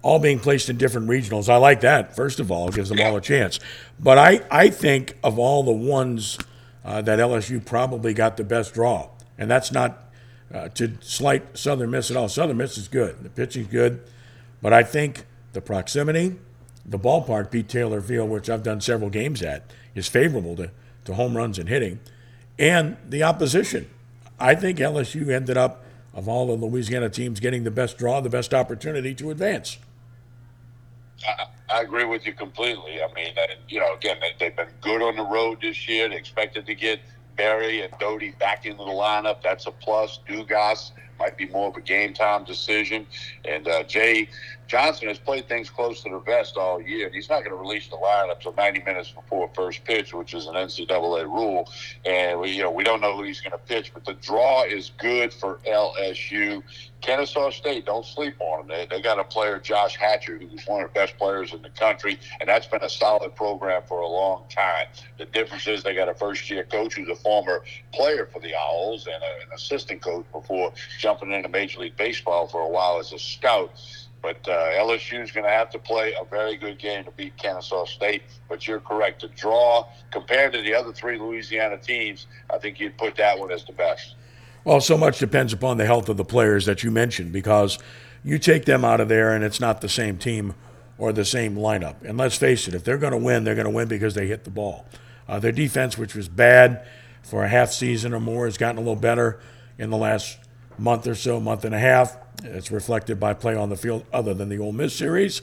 all 0.00 0.18
being 0.18 0.40
placed 0.40 0.70
in 0.70 0.78
different 0.78 1.08
regionals. 1.08 1.50
I 1.50 1.56
like 1.56 1.82
that, 1.82 2.16
first 2.16 2.40
of 2.40 2.50
all, 2.50 2.68
It 2.68 2.74
gives 2.74 2.88
them 2.88 2.98
yeah. 2.98 3.10
all 3.10 3.16
a 3.16 3.20
chance. 3.20 3.60
But 4.00 4.16
I, 4.16 4.40
I 4.50 4.70
think 4.70 5.18
of 5.22 5.38
all 5.38 5.62
the 5.62 5.70
ones 5.70 6.38
uh, 6.84 7.02
that 7.02 7.18
LSU 7.18 7.64
probably 7.64 8.14
got 8.14 8.38
the 8.38 8.44
best 8.44 8.72
draw, 8.72 9.10
and 9.36 9.50
that's 9.50 9.70
not 9.70 10.10
uh, 10.52 10.68
to 10.70 10.94
slight 11.00 11.58
Southern 11.58 11.90
Miss 11.90 12.10
at 12.10 12.16
all. 12.16 12.28
Southern 12.28 12.56
Miss 12.56 12.78
is 12.78 12.88
good, 12.88 13.22
the 13.22 13.28
pitching's 13.28 13.68
good, 13.68 14.02
but 14.62 14.72
I 14.72 14.82
think 14.82 15.26
the 15.52 15.60
proximity– 15.60 16.36
the 16.84 16.98
ballpark, 16.98 17.50
Pete 17.50 17.68
Taylor 17.68 18.00
Field, 18.00 18.30
which 18.30 18.50
I've 18.50 18.62
done 18.62 18.80
several 18.80 19.10
games 19.10 19.42
at, 19.42 19.70
is 19.94 20.08
favorable 20.08 20.56
to, 20.56 20.70
to 21.04 21.14
home 21.14 21.36
runs 21.36 21.58
and 21.58 21.68
hitting. 21.68 22.00
And 22.58 22.96
the 23.08 23.22
opposition. 23.22 23.88
I 24.38 24.54
think 24.54 24.78
LSU 24.78 25.28
ended 25.30 25.56
up, 25.56 25.84
of 26.14 26.28
all 26.28 26.46
the 26.46 26.54
Louisiana 26.54 27.08
teams, 27.08 27.40
getting 27.40 27.64
the 27.64 27.70
best 27.70 27.96
draw, 27.96 28.20
the 28.20 28.28
best 28.28 28.52
opportunity 28.52 29.14
to 29.14 29.30
advance. 29.30 29.78
I, 31.26 31.46
I 31.72 31.80
agree 31.82 32.04
with 32.04 32.26
you 32.26 32.32
completely. 32.32 33.00
I 33.02 33.12
mean, 33.14 33.34
uh, 33.36 33.54
you 33.68 33.80
know, 33.80 33.94
again, 33.94 34.18
they, 34.38 34.46
have 34.46 34.56
been 34.56 34.66
good 34.80 35.00
on 35.00 35.16
the 35.16 35.22
road 35.22 35.58
this 35.62 35.88
year. 35.88 36.08
They 36.08 36.16
expected 36.16 36.66
to 36.66 36.74
get 36.74 37.00
Berry 37.36 37.82
and 37.82 37.92
Doughty 37.98 38.32
back 38.32 38.66
into 38.66 38.84
the 38.84 38.90
lineup. 38.90 39.42
That's 39.42 39.66
a 39.66 39.70
plus. 39.70 40.20
Dugas 40.28 40.90
might 41.18 41.36
be 41.36 41.46
more 41.46 41.68
of 41.68 41.76
a 41.76 41.80
game 41.80 42.12
time 42.12 42.44
decision. 42.44 43.06
And 43.44 43.68
uh, 43.68 43.84
Jay 43.84 44.28
Johnson 44.66 45.08
has 45.08 45.18
played 45.18 45.48
things 45.48 45.68
close 45.68 46.02
to 46.02 46.10
the 46.10 46.18
vest 46.20 46.56
all 46.56 46.80
year. 46.80 47.10
He's 47.12 47.28
not 47.28 47.40
going 47.40 47.50
to 47.50 47.56
release 47.56 47.88
the 47.88 47.96
lineup 47.96 48.36
until 48.36 48.54
90 48.54 48.82
minutes 48.84 49.10
before 49.10 49.50
first 49.54 49.84
pitch, 49.84 50.14
which 50.14 50.34
is 50.34 50.46
an 50.46 50.54
NCAA 50.54 51.24
rule. 51.24 51.70
And 52.04 52.40
we, 52.40 52.50
you 52.52 52.62
know, 52.62 52.70
we 52.70 52.84
don't 52.84 53.00
know 53.00 53.16
who 53.16 53.24
he's 53.24 53.40
going 53.40 53.52
to 53.52 53.58
pitch, 53.58 53.92
but 53.92 54.04
the 54.04 54.14
draw 54.14 54.64
is 54.64 54.92
good 54.98 55.32
for 55.32 55.60
LSU. 55.66 56.62
Kennesaw 57.02 57.50
State, 57.50 57.84
don't 57.84 58.06
sleep 58.06 58.34
on 58.38 58.66
them. 58.66 58.68
They, 58.68 58.86
they 58.96 59.02
got 59.02 59.18
a 59.18 59.24
player, 59.24 59.58
Josh 59.58 59.96
Hatcher, 59.96 60.38
who's 60.38 60.64
one 60.66 60.82
of 60.82 60.88
the 60.88 60.94
best 60.94 61.18
players 61.18 61.52
in 61.52 61.60
the 61.60 61.70
country, 61.70 62.18
and 62.40 62.48
that's 62.48 62.66
been 62.66 62.82
a 62.82 62.88
solid 62.88 63.34
program 63.34 63.82
for 63.88 64.00
a 64.00 64.06
long 64.06 64.44
time. 64.48 64.86
The 65.18 65.26
difference 65.26 65.66
is 65.66 65.82
they 65.82 65.94
got 65.94 66.08
a 66.08 66.14
first 66.14 66.48
year 66.48 66.64
coach 66.64 66.94
who's 66.94 67.08
a 67.08 67.16
former 67.16 67.64
player 67.92 68.28
for 68.32 68.40
the 68.40 68.54
Owls 68.54 69.06
and 69.06 69.22
a, 69.22 69.46
an 69.46 69.52
assistant 69.52 70.00
coach 70.00 70.24
before 70.32 70.72
jumping 70.98 71.32
into 71.32 71.48
Major 71.48 71.80
League 71.80 71.96
Baseball 71.96 72.46
for 72.46 72.60
a 72.60 72.68
while 72.68 73.00
as 73.00 73.12
a 73.12 73.18
scout. 73.18 73.72
But 74.22 74.48
uh, 74.48 74.70
LSU 74.78 75.20
is 75.20 75.32
going 75.32 75.44
to 75.44 75.50
have 75.50 75.70
to 75.70 75.78
play 75.80 76.14
a 76.14 76.24
very 76.24 76.56
good 76.56 76.78
game 76.78 77.04
to 77.04 77.10
beat 77.10 77.36
Kennesaw 77.36 77.84
State. 77.86 78.22
But 78.48 78.68
you're 78.68 78.80
correct. 78.80 79.22
The 79.22 79.28
draw, 79.28 79.88
compared 80.12 80.52
to 80.52 80.62
the 80.62 80.74
other 80.74 80.92
three 80.92 81.18
Louisiana 81.18 81.76
teams, 81.76 82.28
I 82.48 82.58
think 82.58 82.78
you'd 82.78 82.96
put 82.96 83.16
that 83.16 83.38
one 83.38 83.50
as 83.50 83.64
the 83.64 83.72
best. 83.72 84.14
Well, 84.64 84.80
so 84.80 84.96
much 84.96 85.18
depends 85.18 85.52
upon 85.52 85.76
the 85.76 85.86
health 85.86 86.08
of 86.08 86.16
the 86.16 86.24
players 86.24 86.66
that 86.66 86.84
you 86.84 86.92
mentioned 86.92 87.32
because 87.32 87.80
you 88.22 88.38
take 88.38 88.64
them 88.64 88.84
out 88.84 89.00
of 89.00 89.08
there 89.08 89.34
and 89.34 89.42
it's 89.42 89.58
not 89.58 89.80
the 89.80 89.88
same 89.88 90.18
team 90.18 90.54
or 90.98 91.12
the 91.12 91.24
same 91.24 91.56
lineup. 91.56 91.96
And 92.04 92.16
let's 92.16 92.36
face 92.36 92.68
it, 92.68 92.74
if 92.74 92.84
they're 92.84 92.98
going 92.98 93.12
to 93.12 93.18
win, 93.18 93.42
they're 93.42 93.56
going 93.56 93.66
to 93.66 93.70
win 93.70 93.88
because 93.88 94.14
they 94.14 94.28
hit 94.28 94.44
the 94.44 94.50
ball. 94.50 94.86
Uh, 95.26 95.40
their 95.40 95.50
defense, 95.50 95.98
which 95.98 96.14
was 96.14 96.28
bad 96.28 96.86
for 97.22 97.42
a 97.42 97.48
half 97.48 97.72
season 97.72 98.12
or 98.14 98.20
more, 98.20 98.44
has 98.44 98.56
gotten 98.56 98.76
a 98.76 98.80
little 98.80 98.94
better 98.94 99.40
in 99.78 99.90
the 99.90 99.96
last 99.96 100.38
month 100.78 101.08
or 101.08 101.16
so, 101.16 101.40
month 101.40 101.64
and 101.64 101.74
a 101.74 101.78
half. 101.78 102.16
It's 102.44 102.70
reflected 102.70 103.20
by 103.20 103.34
play 103.34 103.54
on 103.54 103.68
the 103.68 103.76
field 103.76 104.04
other 104.12 104.34
than 104.34 104.48
the 104.48 104.58
Ole 104.58 104.72
Miss 104.72 104.94
series. 104.94 105.42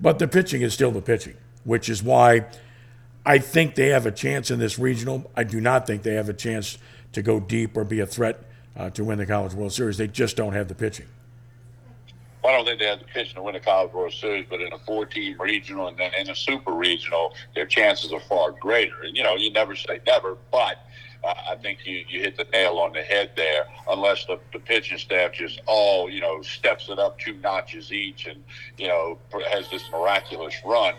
But 0.00 0.18
the 0.18 0.28
pitching 0.28 0.62
is 0.62 0.74
still 0.74 0.90
the 0.90 1.02
pitching, 1.02 1.36
which 1.64 1.88
is 1.88 2.02
why 2.02 2.46
I 3.26 3.38
think 3.38 3.74
they 3.74 3.88
have 3.88 4.06
a 4.06 4.12
chance 4.12 4.50
in 4.50 4.58
this 4.58 4.78
regional. 4.78 5.30
I 5.36 5.44
do 5.44 5.60
not 5.60 5.86
think 5.86 6.02
they 6.02 6.14
have 6.14 6.28
a 6.28 6.34
chance 6.34 6.78
to 7.12 7.22
go 7.22 7.40
deep 7.40 7.76
or 7.76 7.84
be 7.84 8.00
a 8.00 8.06
threat 8.06 8.42
uh, 8.76 8.90
to 8.90 9.04
win 9.04 9.18
the 9.18 9.26
College 9.26 9.54
World 9.54 9.72
Series. 9.72 9.96
They 9.96 10.06
just 10.06 10.36
don't 10.36 10.52
have 10.52 10.68
the 10.68 10.74
pitching. 10.74 11.06
I 12.44 12.52
don't 12.52 12.64
think 12.64 12.78
they 12.78 12.86
have 12.86 13.00
the 13.00 13.04
pitching 13.04 13.34
to 13.34 13.42
win 13.42 13.54
the 13.54 13.60
College 13.60 13.92
World 13.92 14.12
Series, 14.12 14.46
but 14.48 14.60
in 14.60 14.72
a 14.72 14.78
four-team 14.78 15.36
regional 15.40 15.88
and 15.88 15.98
then 15.98 16.14
in 16.14 16.30
a 16.30 16.34
super 16.34 16.72
regional, 16.72 17.34
their 17.54 17.66
chances 17.66 18.12
are 18.12 18.20
far 18.20 18.52
greater. 18.52 19.02
And 19.02 19.16
you 19.16 19.22
know, 19.22 19.34
you 19.34 19.52
never 19.52 19.74
say 19.74 20.00
never, 20.06 20.36
but 20.50 20.86
I 21.24 21.56
think 21.56 21.84
you, 21.84 22.04
you 22.08 22.20
hit 22.20 22.36
the 22.36 22.44
nail 22.52 22.78
on 22.78 22.92
the 22.92 23.02
head 23.02 23.32
there. 23.36 23.66
Unless 23.88 24.26
the, 24.26 24.38
the 24.52 24.58
pitching 24.58 24.98
staff 24.98 25.32
just 25.32 25.60
all 25.66 26.08
you 26.08 26.20
know 26.20 26.42
steps 26.42 26.88
it 26.88 26.98
up 26.98 27.18
two 27.18 27.34
notches 27.34 27.92
each, 27.92 28.26
and 28.26 28.42
you 28.76 28.88
know 28.88 29.18
has 29.50 29.68
this 29.70 29.82
miraculous 29.90 30.54
run. 30.64 30.94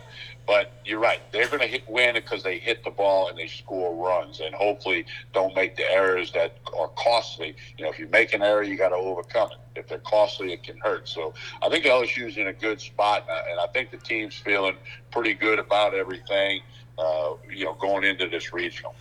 But 0.46 0.72
you're 0.84 1.00
right; 1.00 1.20
they're 1.32 1.46
going 1.46 1.60
to 1.60 1.66
hit 1.66 1.88
win 1.88 2.14
because 2.14 2.42
they 2.42 2.58
hit 2.58 2.84
the 2.84 2.90
ball 2.90 3.28
and 3.28 3.38
they 3.38 3.46
score 3.46 3.94
runs, 3.94 4.40
and 4.40 4.54
hopefully 4.54 5.06
don't 5.32 5.54
make 5.54 5.76
the 5.76 5.90
errors 5.90 6.32
that 6.32 6.56
are 6.76 6.88
costly. 6.96 7.54
You 7.78 7.84
know, 7.84 7.90
if 7.90 7.98
you 7.98 8.08
make 8.08 8.34
an 8.34 8.42
error, 8.42 8.62
you 8.62 8.76
got 8.76 8.90
to 8.90 8.96
overcome 8.96 9.50
it. 9.52 9.80
If 9.80 9.88
they're 9.88 9.98
costly, 9.98 10.52
it 10.52 10.62
can 10.62 10.78
hurt. 10.78 11.08
So 11.08 11.32
I 11.62 11.68
think 11.68 11.84
LSU's 11.84 12.36
in 12.36 12.48
a 12.48 12.52
good 12.52 12.80
spot, 12.80 13.26
and 13.50 13.60
I 13.60 13.66
think 13.68 13.90
the 13.90 13.96
team's 13.96 14.34
feeling 14.34 14.76
pretty 15.10 15.34
good 15.34 15.58
about 15.58 15.94
everything. 15.94 16.60
Uh, 16.98 17.34
you 17.50 17.64
know, 17.64 17.72
going 17.74 18.04
into 18.04 18.28
this 18.28 18.52
regional. 18.52 18.94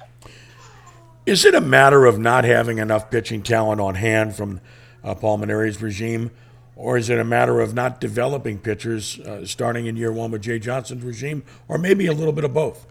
Is 1.29 1.45
it 1.45 1.53
a 1.53 1.61
matter 1.61 2.07
of 2.07 2.17
not 2.17 2.43
having 2.43 2.79
enough 2.79 3.11
pitching 3.11 3.43
talent 3.43 3.79
on 3.79 3.93
hand 3.93 4.35
from 4.35 4.61
uh, 5.03 5.13
Paul 5.13 5.37
Mainieri's 5.37 5.79
regime, 5.79 6.31
or 6.75 6.97
is 6.97 7.11
it 7.11 7.19
a 7.19 7.23
matter 7.23 7.61
of 7.61 7.75
not 7.75 8.01
developing 8.01 8.57
pitchers 8.57 9.19
uh, 9.19 9.45
starting 9.45 9.85
in 9.85 9.95
year 9.95 10.11
one 10.11 10.31
with 10.31 10.41
Jay 10.41 10.57
Johnson's 10.57 11.03
regime, 11.03 11.43
or 11.67 11.77
maybe 11.77 12.07
a 12.07 12.13
little 12.13 12.33
bit 12.33 12.45
of 12.45 12.53
both? 12.55 12.87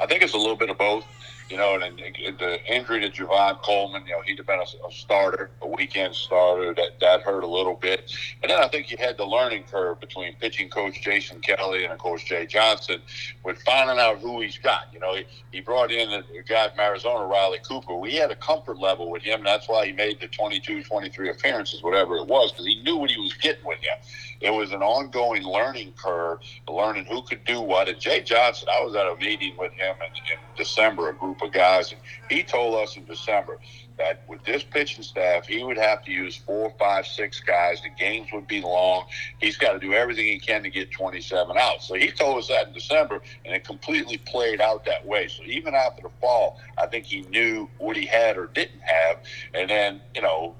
I 0.00 0.04
think 0.06 0.24
it's 0.24 0.34
a 0.34 0.36
little 0.36 0.56
bit 0.56 0.68
of 0.68 0.78
both 0.78 1.06
you 1.50 1.56
know, 1.56 1.74
and, 1.74 2.00
and 2.00 2.38
the 2.38 2.64
injury 2.66 3.00
to 3.00 3.10
Javen 3.10 3.60
Coleman, 3.62 4.04
you 4.06 4.12
know, 4.12 4.22
he'd 4.22 4.38
have 4.38 4.46
been 4.46 4.60
a, 4.60 4.86
a, 4.86 4.92
starter, 4.92 5.50
a 5.60 5.68
weekend 5.68 6.14
starter. 6.14 6.72
That 6.74 7.00
that 7.00 7.22
hurt 7.22 7.44
a 7.44 7.46
little 7.46 7.74
bit. 7.74 8.12
And 8.42 8.50
then 8.50 8.62
I 8.62 8.68
think 8.68 8.90
you 8.90 8.96
had 8.96 9.16
the 9.16 9.24
learning 9.24 9.64
curve 9.70 10.00
between 10.00 10.34
pitching 10.36 10.70
coach 10.70 11.02
Jason 11.02 11.40
Kelly 11.40 11.84
and 11.84 11.92
of 11.92 11.98
course 11.98 12.24
Jay 12.24 12.46
Johnson 12.46 13.00
with 13.44 13.60
finding 13.62 13.98
out 13.98 14.20
who 14.20 14.40
he's 14.40 14.58
got. 14.58 14.88
You 14.92 15.00
know, 15.00 15.14
he, 15.14 15.24
he 15.52 15.60
brought 15.60 15.92
in 15.92 16.10
a, 16.12 16.22
guy 16.46 16.68
from 16.70 16.80
Arizona, 16.80 17.26
Riley 17.26 17.58
Cooper. 17.66 17.96
We 17.96 18.14
had 18.14 18.30
a 18.30 18.36
comfort 18.36 18.78
level 18.78 19.10
with 19.10 19.22
him. 19.22 19.42
That's 19.44 19.68
why 19.68 19.86
he 19.86 19.92
made 19.92 20.20
the 20.20 20.28
22, 20.28 20.84
23 20.84 21.30
appearances, 21.30 21.82
whatever 21.82 22.16
it 22.16 22.26
was, 22.26 22.52
because 22.52 22.66
he 22.66 22.82
knew 22.82 22.96
what 22.96 23.10
he 23.10 23.20
was 23.20 23.32
getting 23.34 23.64
with 23.64 23.78
him 23.78 23.96
it 24.44 24.52
was 24.52 24.72
an 24.72 24.82
ongoing 24.82 25.42
learning 25.42 25.94
curve, 25.96 26.38
learning 26.68 27.06
who 27.06 27.22
could 27.22 27.42
do 27.44 27.62
what. 27.62 27.88
And 27.88 27.98
Jay 27.98 28.20
Johnson, 28.20 28.68
I 28.70 28.84
was 28.84 28.94
at 28.94 29.06
a 29.06 29.16
meeting 29.16 29.56
with 29.56 29.72
him 29.72 29.96
in, 30.00 30.32
in 30.32 30.38
December, 30.54 31.08
a 31.08 31.14
group 31.14 31.33
of 31.42 31.52
guys, 31.52 31.92
and 31.92 32.00
he 32.28 32.42
told 32.42 32.74
us 32.82 32.96
in 32.96 33.04
December 33.04 33.58
that 33.96 34.22
with 34.28 34.42
this 34.44 34.62
pitching 34.62 35.02
staff, 35.02 35.46
he 35.46 35.62
would 35.62 35.76
have 35.76 36.02
to 36.04 36.10
use 36.10 36.36
four, 36.36 36.72
five, 36.78 37.06
six 37.06 37.40
guys. 37.40 37.80
The 37.82 37.90
games 37.90 38.28
would 38.32 38.48
be 38.48 38.60
long. 38.60 39.06
He's 39.40 39.56
got 39.56 39.72
to 39.74 39.78
do 39.78 39.92
everything 39.92 40.26
he 40.26 40.38
can 40.38 40.62
to 40.64 40.70
get 40.70 40.90
27 40.90 41.56
out. 41.56 41.82
So 41.82 41.94
he 41.94 42.10
told 42.10 42.38
us 42.38 42.48
that 42.48 42.68
in 42.68 42.72
December, 42.72 43.20
and 43.44 43.54
it 43.54 43.64
completely 43.64 44.18
played 44.18 44.60
out 44.60 44.84
that 44.86 45.06
way. 45.06 45.28
So 45.28 45.44
even 45.44 45.74
after 45.74 46.02
the 46.02 46.10
fall, 46.20 46.60
I 46.76 46.86
think 46.86 47.06
he 47.06 47.22
knew 47.22 47.68
what 47.78 47.96
he 47.96 48.06
had 48.06 48.36
or 48.36 48.46
didn't 48.48 48.80
have. 48.80 49.18
And 49.54 49.70
then, 49.70 50.00
you 50.14 50.22
know, 50.22 50.56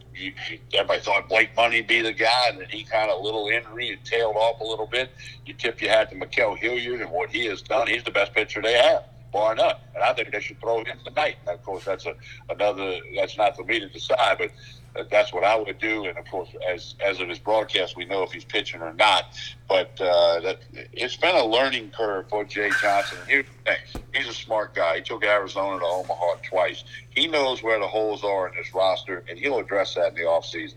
everybody 0.73 1.01
thought 1.01 1.29
Blake 1.29 1.57
Money 1.57 1.83
be 1.83 2.03
the 2.03 2.13
guy, 2.13 2.49
and 2.51 2.61
then 2.61 2.69
he 2.71 2.85
kind 2.85 3.11
of 3.11 3.23
little 3.23 3.49
injury 3.49 3.91
and 3.91 4.05
tailed 4.05 4.37
off 4.37 4.61
a 4.61 4.65
little 4.65 4.87
bit. 4.87 5.11
You 5.45 5.55
tip 5.55 5.81
your 5.81 5.91
hat 5.91 6.11
to 6.11 6.17
Ma'Khail 6.17 6.57
Hilliard 6.57 7.01
and 7.01 7.11
what 7.11 7.31
he 7.31 7.47
has 7.47 7.63
done. 7.63 7.89
He's 7.89 8.05
the 8.05 8.13
best 8.13 8.33
pitcher 8.33 8.63
they 8.63 8.75
have 8.75 9.05
bar 9.35 9.55
none. 9.55 9.75
And 9.95 10.03
I 10.03 10.15
think 10.15 10.33
they 10.33 10.41
should 10.41 10.59
throw 10.61 10.79
him 10.79 10.97
tonight. 11.05 11.37
And 11.47 11.59
of 11.59 11.63
course, 11.63 11.85
that's 11.85 12.07
a, 12.07 12.15
another. 12.49 13.01
That's 13.17 13.37
not 13.37 13.57
for 13.57 13.65
me 13.65 13.81
to 13.81 13.89
decide, 13.89 14.39
but 14.39 15.11
that's 15.11 15.33
what 15.33 15.45
I 15.45 15.57
would 15.57 15.79
do. 15.79 16.07
And 16.07 16.17
of 16.17 16.25
course, 16.31 16.49
as 16.67 16.95
as 17.05 17.21
of 17.21 17.29
his 17.29 17.39
broadcast, 17.39 17.97
we 17.97 18.07
know 18.07 18.23
if 18.23 18.33
he's 18.33 18.45
pitching 18.45 18.81
or 18.81 18.95
not. 18.95 19.25
But 19.69 20.01
uh, 20.01 20.41
that 20.41 20.61
it's 20.93 21.17
been 21.17 21.35
a 21.35 21.45
learning 21.45 21.91
curve 21.91 22.29
for 22.31 22.45
Jay 22.45 22.71
Johnson. 22.81 23.19
Here's 23.27 23.47
the 23.47 23.73
thing: 23.73 24.03
he's 24.15 24.29
a 24.29 24.33
smart 24.33 24.75
guy. 24.75 24.97
He 24.97 25.03
took 25.03 25.25
Arizona 25.25 25.81
to 25.81 25.85
Omaha 25.85 26.37
twice. 26.49 26.85
He 27.11 27.27
knows 27.27 27.63
where 27.63 27.79
the 27.79 27.89
holes 27.89 28.25
are 28.25 28.49
in 28.49 28.55
this 28.55 28.73
roster, 28.73 29.25
and 29.29 29.39
he'll 29.39 29.59
address 29.59 29.97
that 29.97 30.11
in 30.11 30.15
the 30.15 30.23
offseason. 30.23 30.77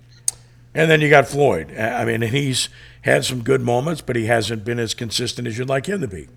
And 0.73 0.91
then 0.91 1.01
you 1.01 1.09
got 1.09 1.27
Floyd. 1.27 1.75
I 1.77 2.05
mean, 2.05 2.21
he's 2.21 2.69
had 3.01 3.25
some 3.25 3.41
good 3.41 3.61
moments, 3.61 4.01
but 4.01 4.15
he 4.15 4.25
hasn't 4.25 4.63
been 4.63 4.79
as 4.79 4.93
consistent 4.93 5.47
as 5.47 5.57
you'd 5.57 5.69
like 5.69 5.87
him 5.87 6.01
to 6.01 6.07
be. 6.07 6.27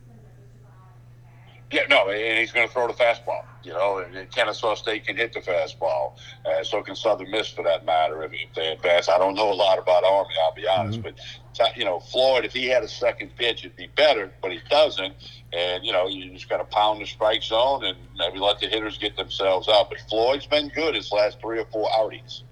Yeah, 1.72 1.82
no, 1.88 2.08
and 2.08 2.38
he's 2.38 2.50
going 2.50 2.66
to 2.66 2.72
throw 2.72 2.88
the 2.88 2.94
fastball. 2.94 3.44
You 3.62 3.72
know, 3.72 3.98
and 3.98 4.30
Kennesaw 4.32 4.74
State 4.74 5.06
can 5.06 5.16
hit 5.16 5.32
the 5.32 5.40
fastball, 5.40 6.16
uh, 6.46 6.64
so 6.64 6.82
can 6.82 6.96
Southern 6.96 7.30
Miss 7.30 7.48
for 7.48 7.62
that 7.62 7.84
matter 7.84 8.22
if, 8.24 8.32
if, 8.32 8.52
they 8.54 8.72
advance. 8.72 9.08
I 9.08 9.18
don't 9.18 9.34
know 9.34 9.52
a 9.52 9.54
lot 9.54 9.78
about 9.78 10.02
Army, 10.02 10.34
I'll 10.42 10.54
be 10.54 10.66
honest, 10.66 11.00
mm-hmm. 11.00 11.10
but 11.56 11.76
you 11.76 11.84
know, 11.84 12.00
Floyd, 12.00 12.44
if 12.44 12.52
he 12.52 12.66
had 12.66 12.82
a 12.82 12.88
second 12.88 13.36
pitch, 13.36 13.64
it'd 13.64 13.76
be 13.76 13.88
better, 13.96 14.32
but 14.40 14.50
he 14.50 14.60
doesn't. 14.68 15.14
And 15.52 15.84
you 15.84 15.92
know, 15.92 16.08
you 16.08 16.32
just 16.32 16.48
got 16.48 16.56
to 16.56 16.64
pound 16.64 17.00
the 17.00 17.06
strike 17.06 17.42
zone 17.42 17.84
and 17.84 17.98
maybe 18.16 18.38
let 18.38 18.58
the 18.60 18.66
hitters 18.66 18.98
get 18.98 19.16
themselves 19.16 19.68
out. 19.68 19.90
But 19.90 20.00
Floyd's 20.08 20.46
been 20.46 20.68
good 20.68 20.94
his 20.94 21.12
last 21.12 21.40
three 21.40 21.60
or 21.60 21.66
four 21.66 21.88
outings. 21.96 22.44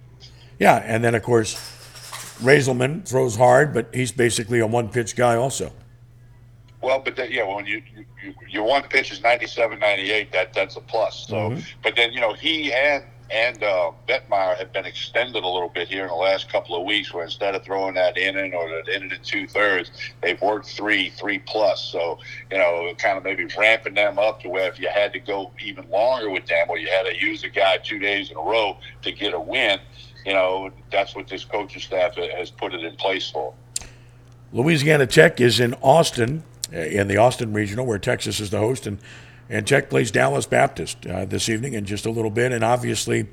Yeah, 0.59 0.83
and 0.85 1.03
then 1.03 1.15
of 1.15 1.23
course, 1.23 1.55
Reyzelman 2.41 3.09
throws 3.09 3.37
hard, 3.37 3.73
but 3.73 3.89
he's 3.95 4.13
basically 4.13 4.61
a 4.61 4.67
one-pitch 4.67 5.17
guy 5.17 5.35
also. 5.35 5.73
Well, 6.81 7.01
but 7.01 7.17
then, 7.17 7.33
yeah, 7.33 7.43
when 7.43 7.67
you, 7.67 7.83
you 8.23 8.35
your 8.49 8.65
one 8.65 8.83
pitch 8.85 9.11
is 9.11 9.23
97, 9.23 9.79
98, 9.79 10.33
that 10.33 10.55
that's 10.55 10.77
a 10.77 10.81
plus. 10.81 11.27
So, 11.29 11.35
mm-hmm. 11.35 11.61
but 11.83 11.97
then 11.97 12.13
you 12.13 12.21
know 12.21 12.35
he 12.35 12.73
and 12.73 13.05
and 13.31 13.63
uh, 13.63 13.93
Vietmeier 14.09 14.57
have 14.57 14.73
been 14.73 14.87
extended 14.87 15.43
a 15.43 15.49
little 15.49 15.69
bit 15.69 15.89
here 15.89 16.03
in 16.05 16.09
the 16.09 16.15
last 16.15 16.51
couple 16.51 16.75
of 16.77 16.87
weeks, 16.87 17.13
where 17.13 17.25
instead 17.25 17.55
of 17.55 17.63
throwing 17.63 17.95
that 17.95 18.17
inning 18.17 18.55
or 18.55 18.69
that 18.71 18.89
inning 18.89 19.11
in 19.11 19.23
two 19.23 19.47
thirds, 19.47 19.91
they've 20.23 20.41
worked 20.41 20.67
three, 20.67 21.11
three 21.11 21.39
plus. 21.41 21.83
So, 21.83 22.19
you 22.51 22.57
know, 22.57 22.91
kind 22.97 23.19
of 23.19 23.25
maybe 23.25 23.47
ramping 23.59 23.95
them 23.95 24.19
up 24.19 24.41
to 24.43 24.49
where 24.49 24.69
if 24.69 24.81
you 24.81 24.89
had 24.89 25.13
to 25.13 25.21
go 25.21 25.53
even 25.63 25.89
longer 25.91 26.31
with 26.31 26.47
them, 26.47 26.71
or 26.71 26.79
you 26.79 26.89
had 26.89 27.05
to 27.05 27.21
use 27.21 27.45
a 27.45 27.51
guy 27.51 27.77
two 27.79 27.99
days 27.99 28.31
in 28.31 28.37
a 28.39 28.41
row 28.41 28.79
to 29.03 29.13
get 29.13 29.35
a 29.35 29.41
win, 29.41 29.79
you 30.25 30.33
know, 30.33 30.71
that's 30.91 31.15
what 31.15 31.29
this 31.29 31.45
coaching 31.45 31.83
staff 31.83 32.17
has 32.17 32.51
put 32.51 32.73
it 32.73 32.83
in 32.83 32.97
place 32.97 33.31
for. 33.31 33.53
Louisiana 34.53 35.07
Tech 35.07 35.39
is 35.43 35.61
in 35.61 35.75
Austin 35.83 36.43
in 36.73 37.09
the 37.09 37.17
Austin 37.17 37.53
Regional, 37.53 37.87
where 37.87 37.99
Texas 37.99 38.41
is 38.41 38.51
the 38.51 38.59
host, 38.59 38.87
and 38.87 38.99
and 39.51 39.67
Tech 39.67 39.89
plays 39.89 40.11
Dallas 40.11 40.47
Baptist 40.47 41.07
uh, 41.07 41.25
this 41.25 41.49
evening 41.49 41.73
in 41.73 41.85
just 41.85 42.05
a 42.05 42.11
little 42.11 42.31
bit. 42.31 42.53
And 42.53 42.63
obviously, 42.63 43.27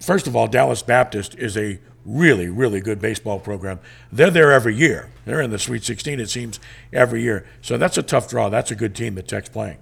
first 0.00 0.26
of 0.26 0.36
all, 0.36 0.46
Dallas 0.46 0.82
Baptist 0.82 1.34
is 1.36 1.56
a 1.56 1.80
really, 2.04 2.48
really 2.48 2.80
good 2.80 3.00
baseball 3.00 3.40
program. 3.40 3.80
They're 4.12 4.30
there 4.30 4.52
every 4.52 4.76
year. 4.76 5.10
They're 5.24 5.40
in 5.40 5.50
the 5.50 5.58
Sweet 5.58 5.82
16, 5.84 6.20
it 6.20 6.30
seems, 6.30 6.60
every 6.92 7.22
year. 7.22 7.46
So 7.60 7.76
that's 7.76 7.98
a 7.98 8.02
tough 8.02 8.28
draw. 8.28 8.48
That's 8.48 8.70
a 8.70 8.76
good 8.76 8.94
team 8.94 9.16
that 9.16 9.28
Tech's 9.28 9.48
playing. 9.48 9.78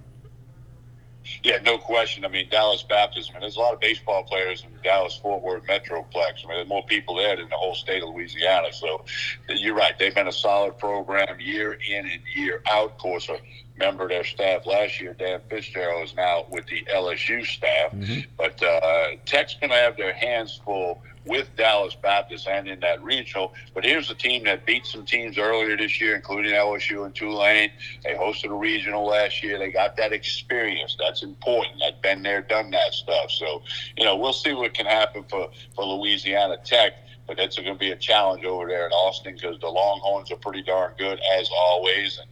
Yeah, 1.47 1.59
no 1.65 1.79
question. 1.79 2.25
I 2.25 2.29
mean, 2.29 2.49
Dallas 2.51 2.83
Baptist, 2.83 3.31
I 3.31 3.35
mean, 3.35 3.43
there's 3.43 3.55
a 3.55 3.61
lot 3.61 3.73
of 3.73 3.79
baseball 3.79 4.25
players 4.25 4.65
in 4.65 4.83
Dallas 4.83 5.17
Fort 5.23 5.45
Worth 5.45 5.63
Metroplex. 5.63 6.45
I 6.45 6.49
mean, 6.49 6.57
there's 6.57 6.69
more 6.69 6.85
people 6.87 7.15
there 7.15 7.37
than 7.37 7.49
the 7.49 7.57
whole 7.57 7.77
state 7.77 8.03
of 8.03 8.09
Louisiana. 8.09 8.73
So 8.73 9.05
you're 9.49 9.77
right. 9.77 9.97
They've 9.97 10.13
been 10.13 10.27
a 10.27 10.33
solid 10.33 10.77
program 10.77 11.39
year 11.39 11.75
in 11.89 12.05
and 12.05 12.21
year 12.35 12.63
out. 12.69 12.91
Of 12.91 12.99
course, 12.99 13.29
a 13.29 13.39
member 13.79 14.03
of 14.03 14.09
their 14.09 14.25
staff 14.25 14.67
last 14.67 15.01
year, 15.01 15.15
Dan 15.15 15.41
Fitzgerald, 15.49 16.09
is 16.09 16.17
now 16.17 16.47
with 16.51 16.67
the 16.67 16.83
LSU 16.93 17.47
staff. 17.47 17.93
Mm-hmm. 17.93 18.29
But 18.37 18.61
uh, 18.61 19.11
Tech's 19.25 19.55
going 19.55 19.71
to 19.71 19.77
have 19.77 19.97
their 19.97 20.15
hands 20.15 20.61
full 20.65 21.01
with 21.27 21.49
Dallas 21.57 21.95
Baptist 21.95 22.47
and 22.47 22.69
in 22.69 22.81
that 22.81 23.03
regional. 23.03 23.53
But 23.75 23.85
here's 23.85 24.11
a 24.11 24.15
team 24.15 24.45
that 24.45 24.65
beat 24.65 24.87
some 24.87 25.05
teams 25.05 25.39
earlier 25.39 25.77
this 25.77 26.01
year, 26.01 26.15
including 26.15 26.53
LSU 26.53 27.05
and 27.05 27.15
Tulane. 27.15 27.71
They 28.05 28.15
hosted 28.15 28.51
a 28.51 28.55
regional 28.55 29.05
last 29.05 29.43
year. 29.43 29.59
They 29.59 29.71
got 29.71 29.97
that 29.97 30.13
experience. 30.13 30.97
That's 30.99 31.23
important. 31.23 31.81
They've 31.81 32.01
been 32.01 32.23
there, 32.23 32.43
done 32.43 32.71
that 32.71 32.95
stuff. 32.95 33.31
So, 33.31 33.63
you 33.97 34.05
know, 34.05 34.17
we'll 34.17 34.33
see 34.33 34.55
what 34.55 34.73
can 34.75 34.87
happen 34.87 35.25
for, 35.29 35.51
for 35.75 35.85
Louisiana 35.85 36.57
Tech. 36.65 36.93
But 37.27 37.41
it's 37.41 37.57
going 37.57 37.73
to 37.73 37.75
be 37.75 37.91
a 37.91 37.97
challenge 37.97 38.45
over 38.45 38.69
there 38.69 38.87
in 38.87 38.93
Austin 38.93 39.35
because 39.35 39.59
the 39.59 39.67
Longhorns 39.67 40.31
are 40.31 40.37
pretty 40.37 40.63
darn 40.63 40.93
good 40.97 41.21
as 41.37 41.51
always, 41.53 42.21
and 42.21 42.29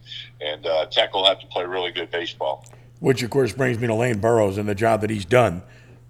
and 0.53 0.65
uh, 0.65 0.85
Tech 0.85 1.13
will 1.13 1.25
have 1.25 1.37
to 1.41 1.47
play 1.47 1.65
really 1.65 1.91
good 1.91 2.09
baseball. 2.11 2.65
Which 3.01 3.21
of 3.21 3.29
course 3.29 3.51
brings 3.51 3.77
me 3.77 3.87
to 3.87 3.93
Lane 3.93 4.19
Burroughs 4.19 4.57
and 4.57 4.69
the 4.69 4.75
job 4.75 5.01
that 5.01 5.09
he's 5.09 5.25
done 5.25 5.63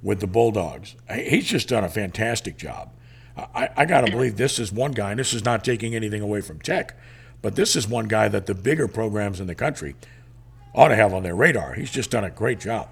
with 0.06 0.20
the 0.20 0.28
Bulldogs. 0.28 0.96
He's 1.12 1.48
just 1.48 1.68
done 1.68 1.84
a 1.84 1.90
fantastic 1.90 2.58
job. 2.58 2.92
I, 3.36 3.70
I 3.76 3.86
got 3.86 4.06
to 4.06 4.12
believe 4.12 4.38
this 4.38 4.60
is 4.60 4.72
one 4.72 4.92
guy, 4.92 5.10
and 5.10 5.20
this 5.20 5.34
is 5.34 5.44
not 5.44 5.66
taking 5.66 5.96
anything 5.96 6.22
away 6.22 6.42
from 6.42 6.60
Tech, 6.62 6.96
but 7.42 7.56
this 7.56 7.76
is 7.76 7.88
one 7.88 8.08
guy 8.08 8.28
that 8.28 8.46
the 8.46 8.54
bigger 8.54 8.88
programs 8.88 9.40
in 9.40 9.48
the 9.48 9.56
country 9.56 9.96
ought 10.76 10.90
to 10.90 10.96
have 10.96 11.12
on 11.12 11.24
their 11.24 11.36
radar. 11.36 11.74
He's 11.74 11.90
just 11.90 12.12
done 12.12 12.24
a 12.24 12.30
great 12.30 12.60
job. 12.60 12.88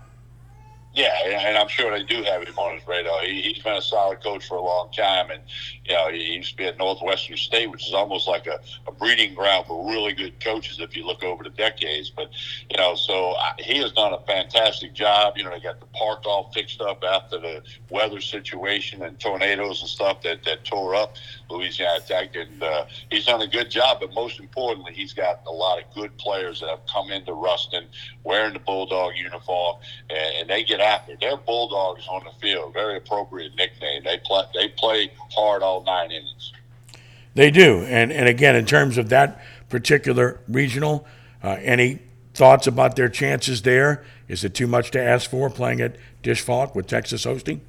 Yeah, 0.95 1.11
and 1.25 1.57
I'm 1.57 1.67
sure 1.69 1.89
they 1.89 2.03
do 2.03 2.21
have 2.21 2.43
him 2.43 2.55
on 2.55 2.77
his 2.77 2.87
radar. 2.87 3.21
He, 3.23 3.53
has 3.53 3.63
been 3.63 3.73
a 3.73 3.81
solid 3.81 4.21
coach 4.21 4.47
for 4.47 4.57
a 4.57 4.61
long 4.61 4.91
time, 4.91 5.31
and 5.31 5.41
you 5.83 5.93
know 5.93 6.11
he 6.11 6.35
used 6.35 6.51
to 6.51 6.57
be 6.57 6.65
at 6.65 6.77
Northwestern 6.77 7.35
State, 7.35 7.71
which 7.71 7.87
is 7.87 7.95
almost 7.95 8.27
like 8.27 8.45
a, 8.45 8.59
a 8.87 8.91
breeding 8.91 9.33
ground 9.33 9.65
for 9.65 9.89
really 9.89 10.13
good 10.13 10.39
coaches 10.39 10.79
if 10.79 10.95
you 10.95 11.03
look 11.03 11.23
over 11.23 11.43
the 11.43 11.49
decades. 11.49 12.11
But 12.11 12.29
you 12.69 12.77
know, 12.77 12.93
so 12.93 13.31
I, 13.31 13.53
he 13.57 13.79
has 13.79 13.91
done 13.93 14.13
a 14.13 14.19
fantastic 14.19 14.93
job. 14.93 15.33
You 15.35 15.45
know, 15.45 15.49
they 15.49 15.61
got 15.61 15.79
the 15.79 15.87
park 15.87 16.27
all 16.27 16.51
fixed 16.53 16.79
up 16.79 17.03
after 17.03 17.39
the 17.39 17.63
weather 17.89 18.21
situation 18.21 19.01
and 19.01 19.19
tornadoes 19.19 19.81
and 19.81 19.89
stuff 19.89 20.21
that 20.21 20.43
that 20.43 20.63
tore 20.63 20.93
up 20.93 21.15
Louisiana 21.53 21.99
Tech, 22.05 22.35
and 22.35 22.61
uh, 22.61 22.85
he's 23.09 23.25
done 23.25 23.41
a 23.41 23.47
good 23.47 23.69
job. 23.69 23.99
But 23.99 24.13
most 24.13 24.39
importantly, 24.39 24.93
he's 24.93 25.13
got 25.13 25.41
a 25.45 25.51
lot 25.51 25.81
of 25.81 25.93
good 25.93 26.17
players 26.17 26.59
that 26.59 26.69
have 26.69 26.81
come 26.91 27.11
into 27.11 27.33
Ruston 27.33 27.87
wearing 28.23 28.53
the 28.53 28.59
Bulldog 28.59 29.15
uniform, 29.15 29.77
and, 30.09 30.35
and 30.35 30.49
they 30.49 30.63
get 30.63 30.79
after. 30.79 31.15
They're 31.19 31.37
Bulldogs 31.37 32.07
on 32.07 32.23
the 32.23 32.31
field. 32.41 32.73
Very 32.73 32.97
appropriate 32.97 33.55
nickname. 33.55 34.03
They 34.03 34.19
play 34.25 34.43
they 34.53 34.69
play 34.69 35.11
hard 35.33 35.63
all 35.63 35.83
nine 35.83 36.11
innings. 36.11 36.53
They 37.35 37.51
do, 37.51 37.79
and 37.85 38.11
and 38.11 38.27
again, 38.27 38.55
in 38.55 38.65
terms 38.65 38.97
of 38.97 39.09
that 39.09 39.41
particular 39.69 40.39
regional, 40.47 41.07
uh, 41.43 41.57
any 41.61 41.99
thoughts 42.33 42.67
about 42.67 42.95
their 42.95 43.09
chances 43.09 43.61
there? 43.61 44.03
Is 44.27 44.43
it 44.43 44.53
too 44.53 44.67
much 44.67 44.91
to 44.91 45.01
ask 45.01 45.29
for 45.29 45.49
playing 45.49 45.81
at 45.81 45.95
Disch 46.21 46.41
Falk 46.41 46.75
with 46.75 46.87
Texas 46.87 47.23
hosting? 47.23 47.61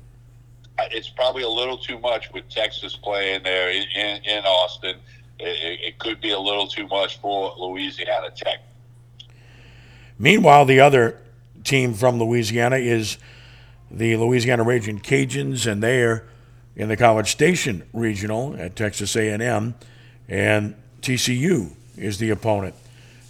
It's 0.93 1.09
probably 1.09 1.43
a 1.43 1.49
little 1.49 1.79
too 1.79 1.99
much 1.99 2.33
with 2.33 2.49
Texas 2.49 2.97
playing 2.97 3.43
there 3.43 3.71
in, 3.71 4.23
in 4.25 4.45
Austin. 4.45 4.97
It, 5.39 5.81
it 5.83 5.99
could 5.99 6.21
be 6.21 6.31
a 6.31 6.39
little 6.39 6.67
too 6.67 6.87
much 6.87 7.21
for 7.21 7.55
Louisiana 7.59 8.31
Tech. 8.35 8.61
Meanwhile, 10.19 10.67
the 10.67 10.81
other 10.81 11.21
team 11.65 11.95
from 11.95 12.19
Louisiana 12.19 12.77
is 12.77 13.19
the 13.91 14.17
Louisiana 14.17 14.63
Raging 14.63 15.01
Cajuns, 15.01 15.71
and 15.71 15.83
they 15.83 16.03
are 16.03 16.25
in 16.77 16.89
the 16.89 16.97
College 16.97 17.31
Station 17.31 17.85
Regional 17.93 18.57
at 18.59 18.77
Texas 18.77 19.17
A&M, 19.17 19.75
and 20.29 20.75
TCU 21.03 21.71
is 21.97 22.19
the 22.19 22.31
opponent. 22.31 22.75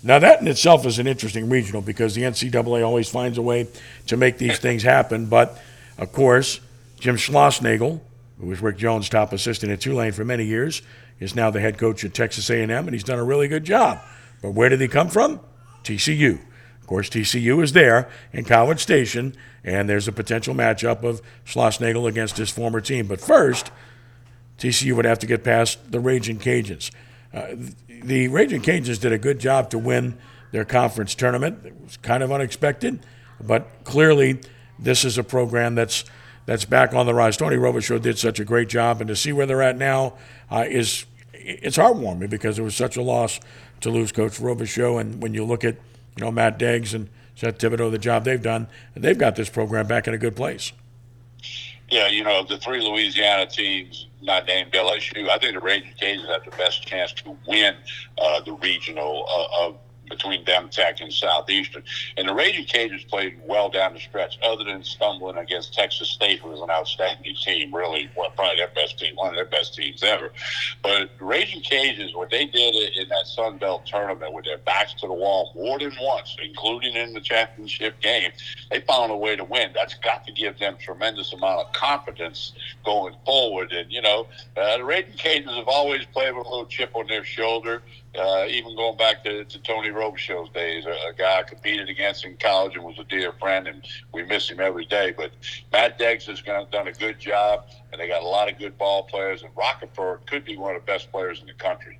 Now 0.03 0.19
that 0.19 0.43
in 0.43 0.49
itself 0.49 0.85
is 0.85 0.99
an 0.99 1.07
interesting 1.07 1.49
regional 1.49 1.81
because 1.81 2.15
the 2.15 2.23
NCAA 2.23 2.85
always 2.85 3.09
finds 3.09 3.39
a 3.39 3.43
way 3.43 3.67
to 4.07 4.17
make 4.19 4.37
these 4.37 4.59
things 4.59 4.83
happen. 4.83 5.27
But 5.27 5.59
of 5.97 6.13
course, 6.13 6.61
Jim 7.05 7.17
Schlossnagle, 7.17 8.01
who 8.41 8.47
was 8.47 8.63
Rick 8.63 8.79
Jones' 8.79 9.11
top 9.11 9.35
assistant 9.35 9.71
at 9.71 9.79
Tulane 9.79 10.13
for 10.13 10.25
many 10.25 10.47
years, 10.47 10.81
is 11.21 11.35
now 11.35 11.51
the 11.51 11.61
head 11.61 11.77
coach 11.77 12.03
at 12.03 12.15
Texas 12.15 12.49
A&M, 12.49 12.71
and 12.71 12.95
he's 12.95 13.05
done 13.05 13.19
a 13.19 13.25
really 13.25 13.47
good 13.47 13.63
job. 13.63 13.99
But 14.41 14.53
where 14.53 14.71
did 14.71 14.81
he 14.81 14.89
come 14.89 15.11
from? 15.11 15.41
TCU. 15.83 16.41
Of 16.81 16.87
course, 16.87 17.11
TCU 17.11 17.63
is 17.63 17.75
there 17.75 18.09
in 18.33 18.47
College 18.47 18.81
Station, 18.81 19.37
and 19.63 19.87
there's 19.87 20.09
a 20.09 20.13
potential 20.13 20.55
matchup 20.55 21.03
of 21.05 21.21
Schlossnagle 21.45 22.09
against 22.09 22.39
his 22.39 22.49
former 22.49 22.81
team. 22.81 23.07
But 23.07 23.21
first, 23.21 23.71
TCU 24.57 24.97
would 24.97 25.05
have 25.05 25.19
to 25.19 25.27
get 25.27 25.45
past 25.45 25.93
the 25.93 26.01
Raging 26.01 26.39
Cajuns. 26.39 26.91
Uh, 27.35 27.49
the 28.03 28.29
Raging 28.29 28.63
Cajuns 28.63 28.99
did 28.99 29.13
a 29.13 29.19
good 29.19 29.41
job 29.41 29.69
to 29.73 29.79
win 29.79 30.17
their 30.53 30.65
conference 30.65 31.15
tournament. 31.15 31.67
It 31.67 31.75
was 31.83 31.99
kind 31.99 32.23
of 32.23 32.33
unexpected, 32.33 33.01
but 33.43 33.85
clearly 33.85 34.41
this 34.79 35.05
is 35.05 35.19
a 35.19 35.23
program 35.23 35.75
that's 35.75 36.07
that's 36.47 36.65
back 36.65 36.95
on 36.95 37.07
the 37.07 37.15
rise. 37.15 37.37
Tony 37.37 37.57
Robichaux 37.57 38.01
did 38.01 38.19
such 38.19 38.39
a 38.41 38.45
great 38.45 38.69
job, 38.69 39.01
and 39.01 39.09
to 39.09 39.17
see 39.17 39.33
where 39.33 39.47
they're 39.47 39.63
at 39.63 39.77
now 39.77 40.15
uh, 40.51 40.65
is 40.69 41.07
it's 41.33 41.77
heartwarming 41.77 42.31
because 42.31 42.59
it 42.59 42.63
was 42.63 42.75
such 42.75 42.97
a 42.97 43.03
loss 43.03 43.41
to 43.81 43.91
lose 43.91 44.13
Coach 44.13 44.39
Robichaux. 44.39 45.01
And 45.01 45.23
when 45.23 45.35
you 45.35 45.45
look 45.45 45.65
at 45.65 45.77
you 46.17 46.25
know 46.25 46.31
Matt 46.31 46.59
Deggs 46.59 46.95
and 46.95 47.09
Seth 47.35 47.59
Thibodeau, 47.59 47.91
the 47.91 47.99
job 47.99 48.25
they've 48.25 48.43
done, 48.43 48.67
they've 48.95 49.19
got 49.19 49.37
this 49.37 49.49
program 49.49 49.87
back 49.87 50.07
in 50.07 50.15
a 50.15 50.19
good 50.19 50.37
place. 50.37 50.73
Yeah, 51.91 52.09
you 52.09 52.25
know 52.25 52.45
the 52.45 52.59
three 52.59 52.81
Louisiana 52.81 53.47
teams 53.47 54.07
not 54.23 54.47
named 54.47 54.73
LSU. 54.73 55.29
I 55.29 55.39
think 55.39 55.55
the 55.55 55.61
Raging 55.61 55.93
Cajuns 56.01 56.27
have 56.29 56.45
the 56.45 56.57
best 56.57 56.87
chance 56.87 57.13
to 57.13 57.37
win 57.47 57.75
uh, 58.19 58.41
the 58.41 58.55
regional 58.55 59.27
uh, 59.29 59.67
of 59.67 59.77
between 60.15 60.45
them, 60.45 60.69
Tech, 60.69 61.01
and 61.01 61.13
Southeastern. 61.13 61.83
And 62.17 62.29
the 62.29 62.35
Raging 62.35 62.67
Cajuns 62.67 63.09
played 63.09 63.41
well 63.45 63.69
down 63.69 63.95
the 63.95 64.01
stretch, 64.01 64.39
other 64.43 64.65
than 64.65 64.85
stumbling 64.85 65.37
against 65.39 65.75
Texas 65.75 66.09
State, 66.09 66.41
who 66.41 66.51
was 66.51 66.61
an 66.61 66.71
outstanding 66.71 67.35
team, 67.37 67.75
really, 67.75 68.09
probably 68.15 68.57
their 68.57 68.69
best 68.69 68.99
team, 68.99 69.17
one 69.17 69.29
of 69.29 69.35
their 69.35 69.45
best 69.45 69.75
teams 69.75 70.03
ever. 70.03 70.31
But 70.83 71.11
Raging 71.21 71.63
Cajuns, 71.63 72.15
what 72.15 72.31
they 72.31 72.47
did 72.47 72.75
in 72.75 73.09
that 73.09 73.27
Sun 73.27 73.59
Belt 73.59 73.87
tournament 73.87 74.33
with 74.33 74.45
their 74.45 74.59
backs 74.59 74.95
to 75.01 75.07
the 75.07 75.13
wall 75.13 75.53
more 75.57 75.79
than 75.79 75.93
once, 76.01 76.37
including 76.43 76.95
in 76.95 77.13
the 77.13 77.21
championship 77.21 78.01
game, 78.01 78.31
they 78.71 78.81
found 78.81 79.11
a 79.11 79.17
way 79.17 79.37
to 79.37 79.45
win. 79.45 79.71
That's 79.75 79.95
got 79.95 80.25
to 80.27 80.33
give 80.33 80.59
them 80.59 80.77
tremendous 80.79 81.33
amount 81.33 81.67
of 81.67 81.73
confidence 81.73 82.53
going 82.85 83.15
forward. 83.25 83.73
And, 83.73 83.91
you 83.91 84.03
know, 84.03 84.27
uh, 84.57 84.79
the 84.79 84.85
Raging 84.85 85.15
Cajuns 85.15 85.57
have 85.57 85.69
always 85.69 86.05
played 86.07 86.35
with 86.35 86.47
a 86.47 86.51
little 86.51 86.67
chip 86.67 86.95
on 86.95 87.07
their 87.07 87.25
shoulder 87.25 87.83
uh, 88.17 88.47
even 88.49 88.77
going 88.77 88.97
back 88.97 89.25
to, 89.25 89.45
to 89.45 89.59
Tony 89.61 89.89
Robichaux's 89.89 90.53
days, 90.53 90.87
a, 90.87 90.91
a, 91.09 91.13
guy 91.17 91.41
I 91.41 91.43
competed 91.43 91.89
against 91.89 92.25
in 92.25 92.37
college 92.37 92.75
and 92.75 92.85
was 92.85 92.99
a 92.99 93.05
dear 93.05 93.33
friend, 93.33 93.67
and 93.67 93.85
we 94.13 94.23
miss 94.23 94.49
him 94.49 94.61
every 94.61 94.85
day. 94.85 95.13
But 95.17 95.33
Matt 95.73 95.99
Deggs 95.99 96.25
has 96.25 96.41
done 96.43 96.89
a 96.89 96.93
good 96.93 97.19
job, 97.19 97.67
and 97.93 98.01
they 98.01 98.07
got 98.07 98.23
a 98.23 98.27
lot 98.27 98.51
of 98.51 98.59
good 98.59 98.79
ball 98.79 99.05
players, 99.05 99.43
and 99.43 99.53
Roccaforte 99.55 100.27
could 100.27 100.45
be 100.45 100.57
one 100.57 100.77
of 100.77 100.83
the 100.83 100.87
best 100.87 101.11
players 101.11 101.41
in 101.41 101.47
the 101.47 101.55
country. 101.55 101.99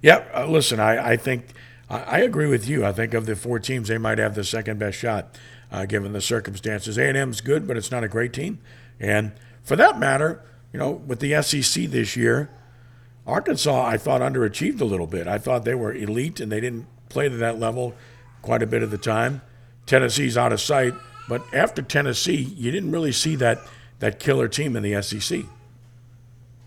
Yeah, 0.00 0.24
uh, 0.34 0.46
listen, 0.46 0.80
I, 0.80 1.12
I 1.12 1.16
think 1.16 1.48
I, 1.90 2.00
I, 2.02 2.18
agree 2.18 2.48
with 2.48 2.66
you. 2.66 2.84
I 2.84 2.92
think 2.92 3.14
of 3.14 3.26
the 3.26 3.36
four 3.36 3.58
teams, 3.58 3.88
they 3.88 3.98
might 3.98 4.18
have 4.18 4.34
the 4.34 4.44
second 4.44 4.78
best 4.78 4.98
shot, 4.98 5.38
uh, 5.70 5.84
given 5.86 6.12
the 6.12 6.20
circumstances. 6.20 6.98
A&M's 6.98 7.40
good, 7.40 7.68
but 7.68 7.76
it's 7.76 7.90
not 7.90 8.02
a 8.02 8.08
great 8.08 8.32
team, 8.32 8.58
and 8.98 9.32
for 9.62 9.76
that 9.76 9.98
matter, 9.98 10.42
you 10.72 10.78
know, 10.78 10.90
with 10.90 11.20
the 11.20 11.40
SEC 11.42 11.84
this 11.90 12.16
year– 12.16 12.50
Arkansas, 13.26 13.86
I 13.86 13.96
thought, 13.96 14.20
underachieved 14.20 14.80
a 14.80 14.84
little 14.84 15.06
bit. 15.06 15.26
I 15.26 15.38
thought 15.38 15.64
they 15.64 15.74
were 15.74 15.94
elite 15.94 16.40
and 16.40 16.50
they 16.50 16.60
didn't 16.60 16.86
play 17.08 17.28
to 17.28 17.36
that 17.36 17.58
level 17.58 17.94
quite 18.40 18.62
a 18.62 18.66
bit 18.66 18.82
of 18.82 18.90
the 18.90 18.98
time. 18.98 19.42
Tennessee's 19.86 20.36
out 20.36 20.52
of 20.52 20.60
sight, 20.60 20.94
but 21.28 21.42
after 21.54 21.82
Tennessee, 21.82 22.42
you 22.56 22.70
didn't 22.70 22.90
really 22.90 23.12
see 23.12 23.36
that, 23.36 23.58
that 24.00 24.18
killer 24.18 24.48
team 24.48 24.76
in 24.76 24.82
the 24.82 25.00
SEC. 25.02 25.44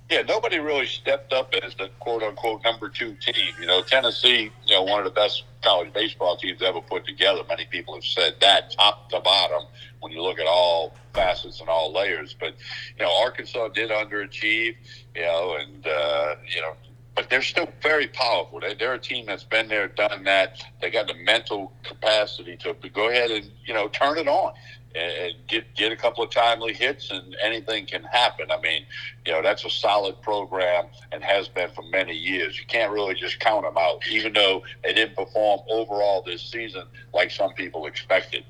Yeah, 0.10 0.22
nobody 0.22 0.60
really 0.60 0.86
stepped 0.86 1.34
up 1.34 1.52
as 1.64 1.74
the 1.76 1.90
quote 2.00 2.22
unquote 2.22 2.64
number 2.64 2.90
two 2.90 3.16
team. 3.16 3.56
You 3.60 3.66
know, 3.66 3.82
Tennessee, 3.82 4.52
you 4.66 4.76
know, 4.76 4.84
one 4.84 5.00
of 5.00 5.06
the 5.06 5.12
best 5.12 5.44
college 5.64 5.92
baseball 5.94 6.38
teams 6.38 6.62
ever 6.62 6.80
put 6.80 7.08
together. 7.08 7.42
Many 7.50 7.66
people 7.66 7.96
have 7.96 8.06
said 8.06 8.36
that 8.40 8.72
top 8.72 9.10
to 9.10 9.20
bottom 9.20 9.64
when 10.02 10.12
you 10.12 10.22
look 10.22 10.38
at 10.38 10.46
all 10.46 10.94
facets 11.14 11.60
and 11.60 11.70
all 11.70 11.92
layers. 11.92 12.36
But, 12.40 12.54
you 13.00 13.04
know, 13.04 13.12
Arkansas 13.20 13.70
did 13.70 13.90
underachieve, 13.90 14.76
you 15.16 15.22
know, 15.22 15.58
and, 15.60 15.88
uh, 15.88 16.36
you 16.54 16.62
know, 16.62 16.74
but 17.16 17.30
they're 17.32 17.42
still 17.42 17.70
very 17.82 18.08
powerful. 18.08 18.60
They, 18.60 18.76
they're 18.76 18.94
a 18.94 19.00
team 19.00 19.26
that's 19.26 19.46
been 19.46 19.68
there, 19.70 19.88
done 19.88 20.24
that. 20.26 20.64
They 20.82 20.92
got 20.92 21.08
the 21.08 21.16
mental 21.16 21.74
capacity 21.84 22.58
to 22.58 22.76
go 22.90 23.10
ahead 23.10 23.32
and, 23.32 23.50
you 23.66 23.74
know, 23.74 23.88
turn 23.88 24.20
it 24.20 24.28
on 24.28 24.54
and 24.96 25.34
get 25.48 25.74
get 25.76 25.92
a 25.92 25.96
couple 25.96 26.24
of 26.24 26.30
timely 26.30 26.74
hits, 26.74 27.12
and 27.12 27.36
anything 27.44 27.86
can 27.86 28.04
happen. 28.04 28.50
I 28.52 28.60
mean, 28.62 28.86
you 29.26 29.34
know, 29.34 29.42
that's 29.42 29.66
a 29.66 29.70
solid 29.70 30.22
program 30.22 30.86
and 31.12 31.24
has 31.24 31.48
been 31.48 31.70
for 31.72 31.84
many 31.84 32.16
years. 32.16 32.58
You 32.58 32.66
can't 32.66 32.92
really 32.92 33.16
just 33.16 33.40
count 33.40 33.64
them 33.64 33.78
out, 33.78 34.08
even 34.10 34.34
though 34.34 34.64
they 34.84 34.94
didn't 34.94 35.16
perform 35.16 35.62
overall 35.70 36.22
this 36.22 36.42
season 36.42 36.84
like 37.14 37.32
some 37.32 37.54
people 37.54 37.86
expected. 37.88 38.46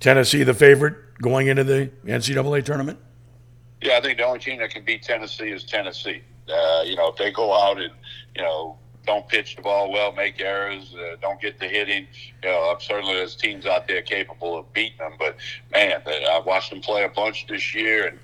Tennessee, 0.00 0.42
the 0.42 0.54
favorite 0.54 0.96
going 1.20 1.48
into 1.48 1.64
the 1.64 1.90
NCAA 2.06 2.64
tournament. 2.64 2.98
Yeah, 3.82 3.96
I 3.96 4.00
think 4.00 4.18
the 4.18 4.24
only 4.24 4.40
team 4.40 4.58
that 4.58 4.70
can 4.70 4.84
beat 4.84 5.02
Tennessee 5.02 5.50
is 5.50 5.64
Tennessee. 5.64 6.22
Uh, 6.48 6.82
you 6.84 6.96
know, 6.96 7.08
if 7.08 7.16
they 7.16 7.30
go 7.30 7.52
out 7.52 7.80
and 7.80 7.92
you 8.34 8.42
know 8.42 8.76
don't 9.10 9.26
pitch 9.26 9.56
the 9.56 9.62
ball 9.62 9.90
well, 9.90 10.12
make 10.12 10.40
errors, 10.40 10.94
uh, 10.94 11.16
don't 11.20 11.40
get 11.40 11.58
the 11.58 11.66
hitting. 11.66 12.06
You 12.44 12.48
know, 12.48 12.76
certainly 12.78 13.14
there's 13.14 13.34
teams 13.34 13.66
out 13.66 13.88
there 13.88 14.02
capable 14.02 14.56
of 14.56 14.72
beating 14.72 14.98
them. 14.98 15.14
But 15.18 15.36
man, 15.72 16.00
I 16.06 16.40
watched 16.46 16.70
them 16.70 16.80
play 16.80 17.02
a 17.02 17.08
bunch 17.08 17.48
this 17.48 17.74
year, 17.74 18.06
and 18.06 18.18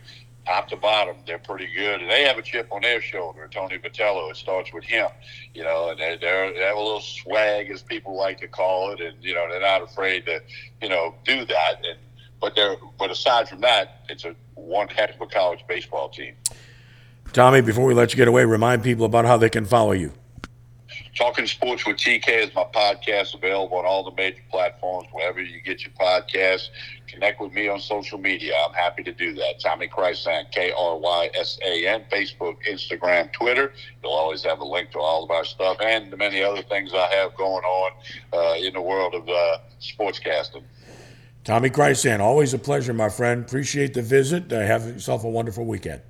top 0.47 0.69
to 0.69 0.77
bottom, 0.77 1.17
they're 1.27 1.41
pretty 1.41 1.67
good. 1.75 2.03
And 2.03 2.09
they 2.09 2.23
have 2.23 2.39
a 2.39 2.43
chip 2.43 2.69
on 2.71 2.83
their 2.83 3.03
shoulder. 3.03 3.49
Tony 3.53 3.79
Vitello, 3.79 4.31
it 4.31 4.37
starts 4.37 4.73
with 4.73 4.85
him. 4.85 5.09
You 5.55 5.65
know, 5.65 5.91
and 5.91 5.99
they're, 5.99 6.19
they're, 6.19 6.53
they 6.53 6.61
have 6.61 6.77
a 6.77 6.81
little 6.81 7.01
swag, 7.01 7.69
as 7.69 7.83
people 7.83 8.17
like 8.17 8.39
to 8.39 8.47
call 8.47 8.93
it, 8.93 9.01
and 9.01 9.17
you 9.21 9.35
know 9.35 9.45
they're 9.51 9.61
not 9.61 9.83
afraid 9.83 10.25
to, 10.27 10.41
you 10.81 10.89
know, 10.89 11.17
do 11.25 11.45
that. 11.47 11.85
And 11.85 11.99
but 12.41 12.55
they're 12.55 12.77
but 12.97 13.11
aside 13.11 13.49
from 13.49 13.61
that, 13.63 14.03
it's 14.09 14.25
a 14.25 14.37
one 14.55 14.87
heck 14.87 15.17
of 15.17 15.21
a 15.21 15.27
college 15.27 15.65
baseball 15.67 16.11
team. 16.11 16.35
Tommy, 17.33 17.61
before 17.61 17.87
we 17.87 17.95
let 17.95 18.13
you 18.13 18.17
get 18.17 18.29
away, 18.29 18.45
remind 18.45 18.85
people 18.85 19.05
about 19.05 19.25
how 19.25 19.37
they 19.37 19.51
can 19.51 19.65
follow 19.65 19.91
you. 19.91 20.13
Talking 21.17 21.47
Sports 21.47 21.87
with 21.87 21.97
TK 21.97 22.29
is 22.29 22.55
my 22.55 22.65
podcast 22.65 23.35
available 23.35 23.79
on 23.79 23.87
all 23.87 24.05
the 24.05 24.15
major 24.15 24.43
platforms, 24.51 25.09
wherever 25.13 25.41
you 25.41 25.63
get 25.63 25.83
your 25.83 25.93
podcasts. 25.99 26.69
Connect 27.07 27.41
with 27.41 27.55
me 27.55 27.69
on 27.69 27.81
social 27.81 28.19
media. 28.19 28.53
I'm 28.69 28.75
happy 28.75 29.03
to 29.05 29.13
do 29.13 29.33
that. 29.37 29.59
Tommy 29.59 29.89
Krysan, 29.89 30.51
K 30.53 30.73
R 30.77 30.99
Y 30.99 31.31
S 31.35 31.59
A 31.65 31.87
N, 31.87 32.05
Facebook, 32.13 32.57
Instagram, 32.71 33.33
Twitter. 33.33 33.73
You'll 34.03 34.13
always 34.13 34.45
have 34.45 34.61
a 34.61 34.65
link 34.65 34.91
to 34.91 34.99
all 34.99 35.25
of 35.25 35.31
our 35.31 35.47
stuff 35.47 35.79
and 35.81 36.13
the 36.13 36.19
many 36.19 36.43
other 36.43 36.63
things 36.63 36.93
I 36.93 37.07
have 37.15 37.35
going 37.35 37.65
on 37.65 37.93
uh, 38.35 38.55
in 38.59 38.75
the 38.75 38.83
world 38.83 39.15
of 39.15 39.27
uh, 39.27 39.59
sportscasting. 39.81 40.65
Tommy 41.45 41.71
Krysan, 41.71 42.21
always 42.21 42.53
a 42.53 42.59
pleasure, 42.59 42.93
my 42.93 43.09
friend. 43.09 43.43
Appreciate 43.43 43.95
the 43.95 44.03
visit. 44.03 44.53
Uh, 44.53 44.61
have 44.61 44.87
yourself 44.87 45.25
a 45.25 45.31
wonderful 45.31 45.65
weekend. 45.65 46.03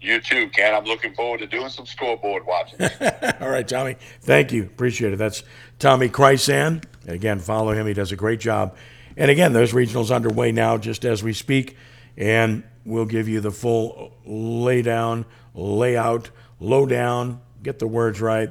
You 0.00 0.20
too, 0.20 0.48
Ken. 0.50 0.74
I'm 0.74 0.84
looking 0.84 1.14
forward 1.14 1.40
to 1.40 1.46
doing 1.46 1.70
some 1.70 1.86
scoreboard 1.86 2.44
watching. 2.46 2.80
All 3.40 3.48
right, 3.48 3.66
Tommy. 3.66 3.96
Thank 4.20 4.52
you. 4.52 4.64
Appreciate 4.64 5.12
it. 5.12 5.16
That's 5.16 5.42
Tommy 5.78 6.08
Krysan. 6.08 6.84
Again, 7.06 7.38
follow 7.38 7.72
him. 7.72 7.86
He 7.86 7.94
does 7.94 8.12
a 8.12 8.16
great 8.16 8.40
job. 8.40 8.76
And 9.16 9.30
again, 9.30 9.52
those 9.52 9.72
regionals 9.72 10.14
underway 10.14 10.52
now, 10.52 10.76
just 10.76 11.04
as 11.04 11.22
we 11.22 11.32
speak. 11.32 11.76
And 12.16 12.62
we'll 12.84 13.06
give 13.06 13.28
you 13.28 13.40
the 13.40 13.50
full 13.50 14.14
lay 14.24 14.82
down, 14.82 15.24
layout, 15.54 16.30
lowdown, 16.60 17.40
get 17.62 17.78
the 17.78 17.86
words 17.86 18.20
right 18.20 18.50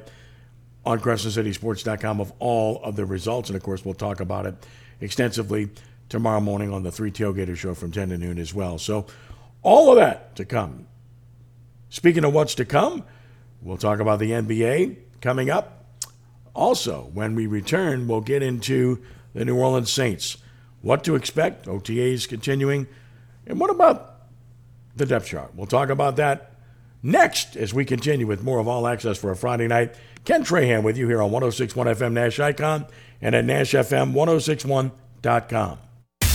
on 0.86 1.00
CrescentCitySports.com 1.00 2.22
of 2.22 2.34
all 2.40 2.82
of 2.84 2.96
the 2.96 3.06
results. 3.06 3.50
And 3.50 3.56
of 3.56 3.64
course, 3.64 3.86
we'll 3.86 3.94
talk 3.94 4.20
about 4.20 4.46
it 4.46 4.56
extensively 5.02 5.70
tomorrow 6.10 6.40
morning 6.40 6.72
on 6.72 6.84
the 6.84 6.92
Three 6.92 7.12
Tailgater 7.12 7.56
Show 7.56 7.74
from 7.74 7.92
10 7.92 8.10
to 8.10 8.18
noon 8.18 8.38
as 8.38 8.54
well. 8.54 8.78
So, 8.78 9.06
all 9.64 9.90
of 9.90 9.96
that 9.98 10.36
to 10.36 10.46
come. 10.46 10.88
Speaking 11.96 12.26
of 12.26 12.34
what's 12.34 12.56
to 12.56 12.66
come, 12.66 13.06
we'll 13.62 13.78
talk 13.78 14.02
about 14.02 14.20
the 14.20 14.32
NBA 14.32 14.98
coming 15.22 15.50
up. 15.50 15.86
Also, 16.54 17.10
when 17.14 17.36
we 17.36 17.48
return, 17.48 18.10
we'll 18.10 18.20
get 18.20 18.44
into 18.44 19.02
the 19.34 19.46
New 19.46 19.58
Orleans 19.58 19.90
Saints. 19.90 20.36
What 20.82 21.06
to 21.06 21.16
expect, 21.16 21.68
OTAs 21.68 22.28
continuing, 22.28 22.88
and 23.48 23.62
what 23.62 23.70
about 23.70 24.24
the 24.98 25.06
depth 25.06 25.28
chart? 25.28 25.56
We'll 25.56 25.68
talk 25.68 25.90
about 25.90 26.18
that 26.18 26.56
next 27.02 27.56
as 27.56 27.74
we 27.74 27.86
continue 27.86 28.28
with 28.28 28.44
more 28.44 28.60
of 28.60 28.68
All 28.68 28.88
Access 28.88 29.18
for 29.18 29.32
a 29.32 29.36
Friday 29.38 29.70
night. 29.70 29.96
Ken 30.26 30.44
Trahan 30.44 30.84
with 30.84 30.98
you 30.98 31.08
here 31.08 31.22
on 31.22 31.32
1061 31.32 31.88
FM 31.96 32.12
Nash 32.12 32.42
Icon 32.42 32.88
and 33.22 33.34
at 33.34 33.46
NashFM1061.com. 33.46 35.78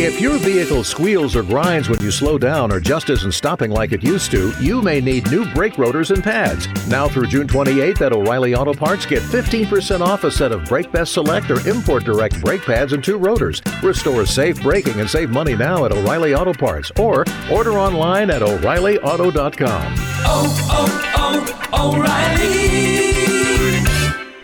If 0.00 0.20
your 0.20 0.38
vehicle 0.38 0.84
squeals 0.84 1.34
or 1.34 1.42
grinds 1.42 1.88
when 1.88 2.00
you 2.00 2.12
slow 2.12 2.38
down 2.38 2.70
or 2.70 2.78
just 2.78 3.10
isn't 3.10 3.32
stopping 3.32 3.72
like 3.72 3.90
it 3.90 4.00
used 4.00 4.30
to, 4.30 4.52
you 4.60 4.80
may 4.80 5.00
need 5.00 5.28
new 5.28 5.44
brake 5.52 5.76
rotors 5.76 6.12
and 6.12 6.22
pads. 6.22 6.68
Now 6.86 7.08
through 7.08 7.26
June 7.26 7.48
28th 7.48 8.00
at 8.02 8.12
O'Reilly 8.12 8.54
Auto 8.54 8.72
Parts, 8.72 9.04
get 9.06 9.24
15% 9.24 10.00
off 10.00 10.22
a 10.22 10.30
set 10.30 10.52
of 10.52 10.64
Brake 10.66 10.92
Best 10.92 11.14
Select 11.14 11.50
or 11.50 11.68
Import 11.68 12.04
Direct 12.04 12.40
brake 12.40 12.62
pads 12.62 12.92
and 12.92 13.02
two 13.02 13.18
rotors. 13.18 13.60
Restore 13.82 14.24
safe 14.24 14.62
braking 14.62 15.00
and 15.00 15.10
save 15.10 15.30
money 15.30 15.56
now 15.56 15.84
at 15.84 15.90
O'Reilly 15.90 16.32
Auto 16.32 16.54
Parts 16.54 16.92
or 16.96 17.24
order 17.50 17.72
online 17.72 18.30
at 18.30 18.40
O'ReillyAuto.com. 18.40 19.94
Oh, 20.24 20.68
oh, 20.70 21.58
oh, 21.72 21.96
O'Reilly! 21.96 22.68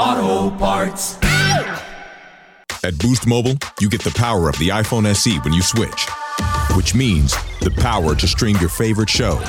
Auto 0.00 0.50
Parts. 0.58 1.23
At 2.84 2.98
Boost 2.98 3.26
Mobile, 3.26 3.56
you 3.80 3.88
get 3.88 4.02
the 4.02 4.10
power 4.10 4.50
of 4.50 4.58
the 4.58 4.68
iPhone 4.68 5.06
SE 5.06 5.38
when 5.38 5.54
you 5.54 5.62
switch, 5.62 6.06
which 6.76 6.94
means 6.94 7.34
the 7.60 7.70
power 7.78 8.14
to 8.14 8.28
stream 8.28 8.58
your 8.58 8.68
favorite 8.68 9.08
shows, 9.08 9.42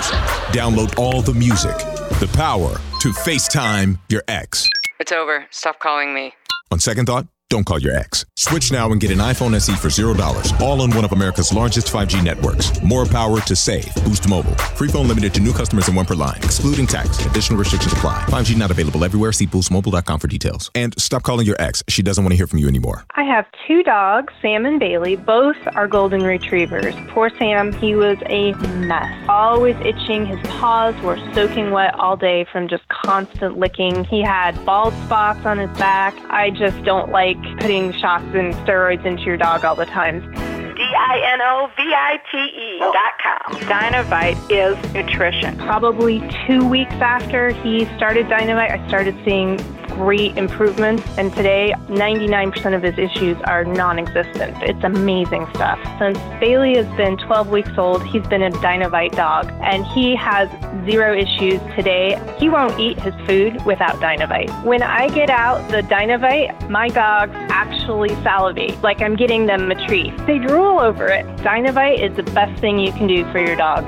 download 0.55 0.97
all 0.97 1.21
the 1.21 1.33
music, 1.33 1.75
the 2.21 2.31
power 2.33 2.69
to 3.01 3.09
FaceTime 3.09 3.99
your 4.07 4.23
ex. 4.29 4.69
It's 5.01 5.11
over. 5.11 5.47
Stop 5.51 5.79
calling 5.79 6.13
me. 6.13 6.33
On 6.71 6.79
second 6.79 7.07
thought, 7.07 7.27
don't 7.49 7.63
call 7.65 7.79
your 7.79 7.95
ex. 7.95 8.25
Switch 8.35 8.71
now 8.71 8.91
and 8.91 8.99
get 8.99 9.11
an 9.11 9.19
iPhone 9.19 9.53
SE 9.55 9.75
for 9.75 9.89
$0, 9.89 10.61
all 10.61 10.81
on 10.81 10.89
one 10.91 11.05
of 11.05 11.11
America's 11.11 11.53
largest 11.53 11.87
5G 11.87 12.23
networks. 12.23 12.81
More 12.81 13.05
power 13.05 13.39
to 13.41 13.55
save. 13.55 13.93
Boost 14.03 14.27
Mobile. 14.27 14.55
Free 14.75 14.87
phone 14.87 15.07
limited 15.07 15.33
to 15.35 15.39
new 15.41 15.53
customers 15.53 15.87
and 15.87 15.95
one 15.95 16.05
per 16.05 16.15
line, 16.15 16.37
excluding 16.37 16.87
tax. 16.87 17.23
Additional 17.25 17.59
restrictions 17.59 17.93
apply. 17.93 18.23
5G 18.29 18.57
not 18.57 18.71
available 18.71 19.03
everywhere. 19.03 19.31
See 19.31 19.45
boostmobile.com 19.47 20.19
for 20.19 20.27
details. 20.27 20.71
And 20.73 20.99
stop 20.99 21.23
calling 21.23 21.45
your 21.45 21.55
ex. 21.59 21.83
She 21.87 22.01
doesn't 22.01 22.23
want 22.23 22.31
to 22.31 22.35
hear 22.35 22.47
from 22.47 22.59
you 22.59 22.67
anymore. 22.67 23.05
I 23.15 23.23
have 23.23 23.45
two 23.67 23.83
dogs, 23.83 24.33
Sam 24.41 24.65
and 24.65 24.79
Bailey. 24.79 25.15
Both 25.15 25.57
are 25.75 25.87
golden 25.87 26.23
retrievers. 26.23 26.95
Poor 27.09 27.29
Sam, 27.37 27.73
he 27.73 27.95
was 27.95 28.17
a 28.25 28.53
mess. 28.79 29.25
Always 29.29 29.75
itching. 29.77 30.25
His 30.25 30.39
paws 30.47 30.95
were 31.03 31.17
soaking 31.33 31.71
wet 31.71 31.93
all 31.95 32.17
day 32.17 32.45
from 32.51 32.67
just 32.67 32.87
constant 32.89 33.57
licking. 33.57 34.03
He 34.05 34.21
had 34.21 34.63
bald 34.65 34.93
spots 35.05 35.45
on 35.45 35.57
his 35.59 35.69
back. 35.77 36.15
I 36.29 36.49
just 36.49 36.83
don't 36.83 37.11
like 37.11 37.34
putting 37.59 37.91
shots 37.93 38.25
and 38.33 38.53
steroids 38.53 39.05
into 39.05 39.23
your 39.23 39.37
dog 39.37 39.65
all 39.65 39.75
the 39.75 39.85
time. 39.85 40.54
D-I-N-O-V-I-T-E 40.75 42.79
dot 42.79 43.13
com. 43.23 43.55
Dynovite 43.61 44.37
is 44.49 44.75
nutrition. 44.93 45.57
Probably 45.57 46.21
two 46.45 46.67
weeks 46.67 46.93
after 46.93 47.51
he 47.51 47.85
started 47.95 48.27
Dynovite, 48.27 48.71
I 48.71 48.87
started 48.87 49.15
seeing 49.23 49.57
great 49.95 50.37
improvements. 50.37 51.03
And 51.17 51.33
today, 51.33 51.73
99% 51.87 52.75
of 52.75 52.83
his 52.83 52.97
issues 52.97 53.37
are 53.45 53.63
non 53.63 53.97
existent. 53.97 54.57
It's 54.61 54.83
amazing 54.83 55.47
stuff. 55.55 55.79
Since 55.99 56.17
Bailey 56.39 56.75
has 56.75 56.87
been 56.97 57.17
12 57.17 57.49
weeks 57.49 57.77
old, 57.77 58.05
he's 58.05 58.25
been 58.27 58.43
a 58.43 58.51
Dynovite 58.51 59.15
dog, 59.15 59.51
and 59.63 59.85
he 59.85 60.15
has 60.15 60.49
zero 60.85 61.15
issues 61.15 61.59
today. 61.75 62.21
He 62.37 62.49
won't 62.49 62.79
eat 62.79 62.99
his 62.99 63.13
food 63.25 63.63
without 63.65 63.95
Dynovite. 63.95 64.63
When 64.63 64.83
I 64.83 65.09
get 65.09 65.29
out 65.29 65.67
the 65.71 65.81
Dynovite, 65.81 66.69
my 66.69 66.89
dogs 66.89 67.33
actually 67.55 68.09
salivate, 68.21 68.81
like 68.83 69.01
I'm 69.01 69.15
getting 69.15 69.45
them 69.45 69.71
a 69.71 69.87
treat. 69.87 70.11
They 70.27 70.39
drool 70.39 70.77
over 70.79 71.07
it. 71.07 71.25
Dynovite 71.37 72.03
is 72.03 72.13
the 72.17 72.23
best 72.33 72.59
thing 72.59 72.79
you 72.79 72.91
can 72.91 73.07
do 73.07 73.23
for 73.31 73.39
your 73.39 73.55
dog. 73.55 73.85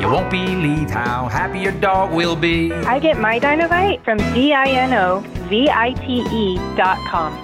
You 0.00 0.08
won't 0.08 0.30
believe 0.30 0.90
how 0.90 1.26
happy 1.28 1.60
your 1.60 1.72
dog 1.72 2.12
will 2.12 2.36
be. 2.36 2.70
I 2.72 2.98
get 2.98 3.18
my 3.18 3.40
Dynovite 3.40 4.04
from 4.04 4.18
D-I-N-O-V-I-T-E 4.34 5.56
dot 6.76 6.98
com. 7.10 7.42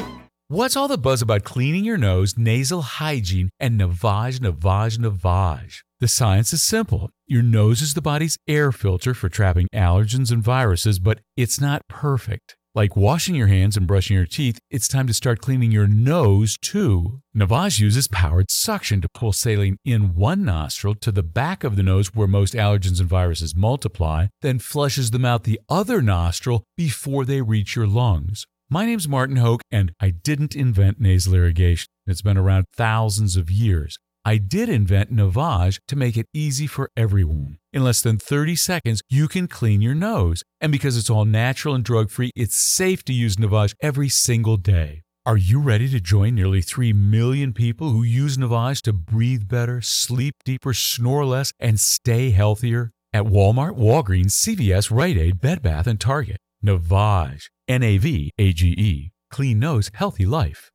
What's 0.48 0.76
all 0.76 0.86
the 0.86 0.98
buzz 0.98 1.22
about 1.22 1.44
cleaning 1.44 1.86
your 1.86 1.96
nose, 1.96 2.36
nasal 2.36 2.82
hygiene, 2.82 3.48
and 3.58 3.80
Navage, 3.80 4.38
Navage, 4.40 4.98
Navage? 4.98 5.78
The 5.98 6.08
science 6.08 6.52
is 6.52 6.62
simple. 6.62 7.08
Your 7.26 7.42
nose 7.42 7.80
is 7.80 7.94
the 7.94 8.02
body's 8.02 8.36
air 8.46 8.70
filter 8.70 9.14
for 9.14 9.30
trapping 9.30 9.66
allergens 9.74 10.30
and 10.30 10.42
viruses, 10.42 10.98
but 10.98 11.20
it's 11.38 11.58
not 11.58 11.88
perfect. 11.88 12.56
Like 12.74 12.96
washing 12.96 13.34
your 13.34 13.48
hands 13.48 13.76
and 13.76 13.86
brushing 13.86 14.16
your 14.16 14.24
teeth, 14.24 14.58
it's 14.70 14.88
time 14.88 15.06
to 15.06 15.12
start 15.12 15.42
cleaning 15.42 15.72
your 15.72 15.86
nose 15.86 16.56
too. 16.56 17.20
Navage 17.36 17.78
uses 17.78 18.08
powered 18.08 18.50
suction 18.50 19.02
to 19.02 19.10
pull 19.12 19.34
saline 19.34 19.76
in 19.84 20.14
one 20.14 20.42
nostril 20.42 20.94
to 20.94 21.12
the 21.12 21.22
back 21.22 21.64
of 21.64 21.76
the 21.76 21.82
nose 21.82 22.14
where 22.14 22.26
most 22.26 22.54
allergens 22.54 22.98
and 22.98 23.10
viruses 23.10 23.54
multiply, 23.54 24.28
then 24.40 24.58
flushes 24.58 25.10
them 25.10 25.22
out 25.22 25.44
the 25.44 25.60
other 25.68 26.00
nostril 26.00 26.64
before 26.74 27.26
they 27.26 27.42
reach 27.42 27.76
your 27.76 27.86
lungs. 27.86 28.46
My 28.70 28.86
name's 28.86 29.06
Martin 29.06 29.36
Hoke, 29.36 29.60
and 29.70 29.92
I 30.00 30.08
didn't 30.08 30.56
invent 30.56 30.98
nasal 30.98 31.34
irrigation. 31.34 31.88
It's 32.06 32.22
been 32.22 32.38
around 32.38 32.64
thousands 32.74 33.36
of 33.36 33.50
years. 33.50 33.98
I 34.24 34.36
did 34.36 34.68
invent 34.68 35.12
Navage 35.12 35.80
to 35.88 35.96
make 35.96 36.16
it 36.16 36.26
easy 36.32 36.68
for 36.68 36.90
everyone. 36.96 37.58
In 37.72 37.82
less 37.82 38.00
than 38.02 38.18
30 38.18 38.54
seconds, 38.54 39.02
you 39.08 39.26
can 39.26 39.48
clean 39.48 39.82
your 39.82 39.96
nose. 39.96 40.44
And 40.60 40.70
because 40.70 40.96
it's 40.96 41.10
all 41.10 41.24
natural 41.24 41.74
and 41.74 41.84
drug 41.84 42.08
free, 42.08 42.30
it's 42.36 42.56
safe 42.56 43.04
to 43.06 43.12
use 43.12 43.34
Navage 43.34 43.74
every 43.80 44.08
single 44.08 44.56
day. 44.56 45.02
Are 45.26 45.36
you 45.36 45.60
ready 45.60 45.88
to 45.88 45.98
join 46.00 46.36
nearly 46.36 46.62
3 46.62 46.92
million 46.92 47.52
people 47.52 47.90
who 47.90 48.04
use 48.04 48.36
Navage 48.36 48.82
to 48.82 48.92
breathe 48.92 49.48
better, 49.48 49.80
sleep 49.80 50.36
deeper, 50.44 50.72
snore 50.72 51.24
less, 51.24 51.52
and 51.58 51.80
stay 51.80 52.30
healthier? 52.30 52.92
At 53.12 53.24
Walmart, 53.24 53.76
Walgreens, 53.76 54.32
CVS, 54.32 54.90
Rite 54.90 55.18
Aid, 55.18 55.40
Bed 55.40 55.62
Bath, 55.62 55.86
and 55.88 56.00
Target. 56.00 56.38
Navage. 56.64 57.48
N 57.66 57.82
A 57.82 57.98
V 57.98 58.30
A 58.38 58.52
G 58.52 58.68
E. 58.68 59.11
Clean 59.32 59.58
nose, 59.58 59.90
healthy 59.94 60.26
life. 60.26 60.70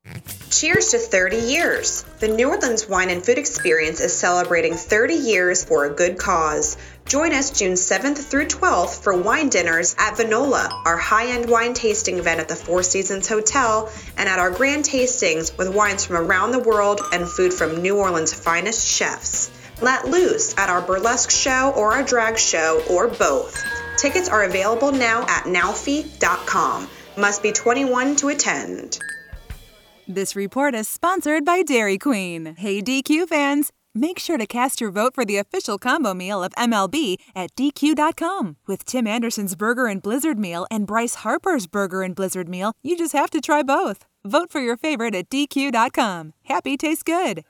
Cheers 0.50 0.90
to 0.90 0.98
30 0.98 1.38
years! 1.38 2.02
The 2.20 2.28
New 2.28 2.50
Orleans 2.50 2.90
Wine 2.90 3.12
and 3.12 3.24
Food 3.24 3.38
Experience 3.38 4.00
is 4.00 4.18
celebrating 4.18 4.74
30 4.74 5.14
years 5.14 5.64
for 5.64 5.86
a 5.86 5.94
good 5.94 6.18
cause. 6.18 6.76
Join 7.06 7.34
us 7.34 7.52
June 7.52 7.74
7th 7.74 8.18
through 8.18 8.48
12th 8.48 9.04
for 9.04 9.16
wine 9.16 9.50
dinners 9.50 9.96
at 10.00 10.16
Vinola, 10.16 10.72
our 10.88 10.98
high 10.98 11.28
end 11.28 11.48
wine 11.48 11.76
tasting 11.76 12.18
event 12.18 12.40
at 12.40 12.48
the 12.48 12.56
Four 12.56 12.82
Seasons 12.82 13.28
Hotel, 13.28 13.92
and 14.18 14.28
at 14.28 14.40
our 14.40 14.50
grand 14.50 14.86
tastings 14.86 15.56
with 15.56 15.76
wines 15.76 16.04
from 16.04 16.16
around 16.16 16.50
the 16.50 16.68
world 16.68 17.00
and 17.14 17.30
food 17.30 17.54
from 17.54 17.84
New 17.84 17.98
Orleans' 18.00 18.34
finest 18.34 18.92
chefs. 18.92 19.52
Let 19.84 20.08
loose 20.08 20.58
at 20.58 20.72
our 20.72 20.82
burlesque 20.82 21.30
show 21.30 21.74
or 21.76 21.94
our 21.94 22.02
drag 22.02 22.40
show 22.40 22.82
or 22.90 23.08
both. 23.08 23.64
Tickets 24.00 24.30
are 24.30 24.46
available 24.46 24.92
now 24.92 25.28
at 25.28 25.44
nowfe.com. 25.44 26.90
Must 27.18 27.42
be 27.42 27.52
21 27.52 28.16
to 28.18 28.30
attend. 28.30 29.00
This 30.08 30.36
report 30.36 30.76
is 30.76 30.88
sponsored 30.88 31.44
by 31.44 31.64
Dairy 31.64 31.98
Queen. 31.98 32.56
Hey, 32.58 32.82
DQ 32.82 33.28
fans! 33.28 33.72
Make 33.96 34.20
sure 34.20 34.38
to 34.38 34.46
cast 34.46 34.80
your 34.80 34.92
vote 34.92 35.16
for 35.16 35.26
the 35.26 35.38
official 35.38 35.80
combo 35.80 36.14
meal 36.14 36.44
of 36.44 36.54
MLB 36.54 37.16
at 37.36 37.54
DQ.com. 37.56 38.58
With 38.68 38.86
Tim 38.86 39.08
Anderson's 39.08 39.56
Burger 39.56 39.88
and 39.88 40.00
Blizzard 40.00 40.38
Meal 40.38 40.68
and 40.70 40.86
Bryce 40.86 41.16
Harper's 41.16 41.66
Burger 41.66 42.04
and 42.04 42.16
Blizzard 42.16 42.48
Meal, 42.48 42.74
you 42.84 42.96
just 42.96 43.14
have 43.14 43.32
to 43.32 43.42
try 43.42 43.64
both. 43.64 44.06
Vote 44.24 44.52
for 44.52 44.62
your 44.62 44.78
favorite 44.78 45.16
at 45.16 45.30
DQ.com. 45.30 46.34
Happy 46.44 46.78
tastes 46.78 47.02
good. 47.02 47.44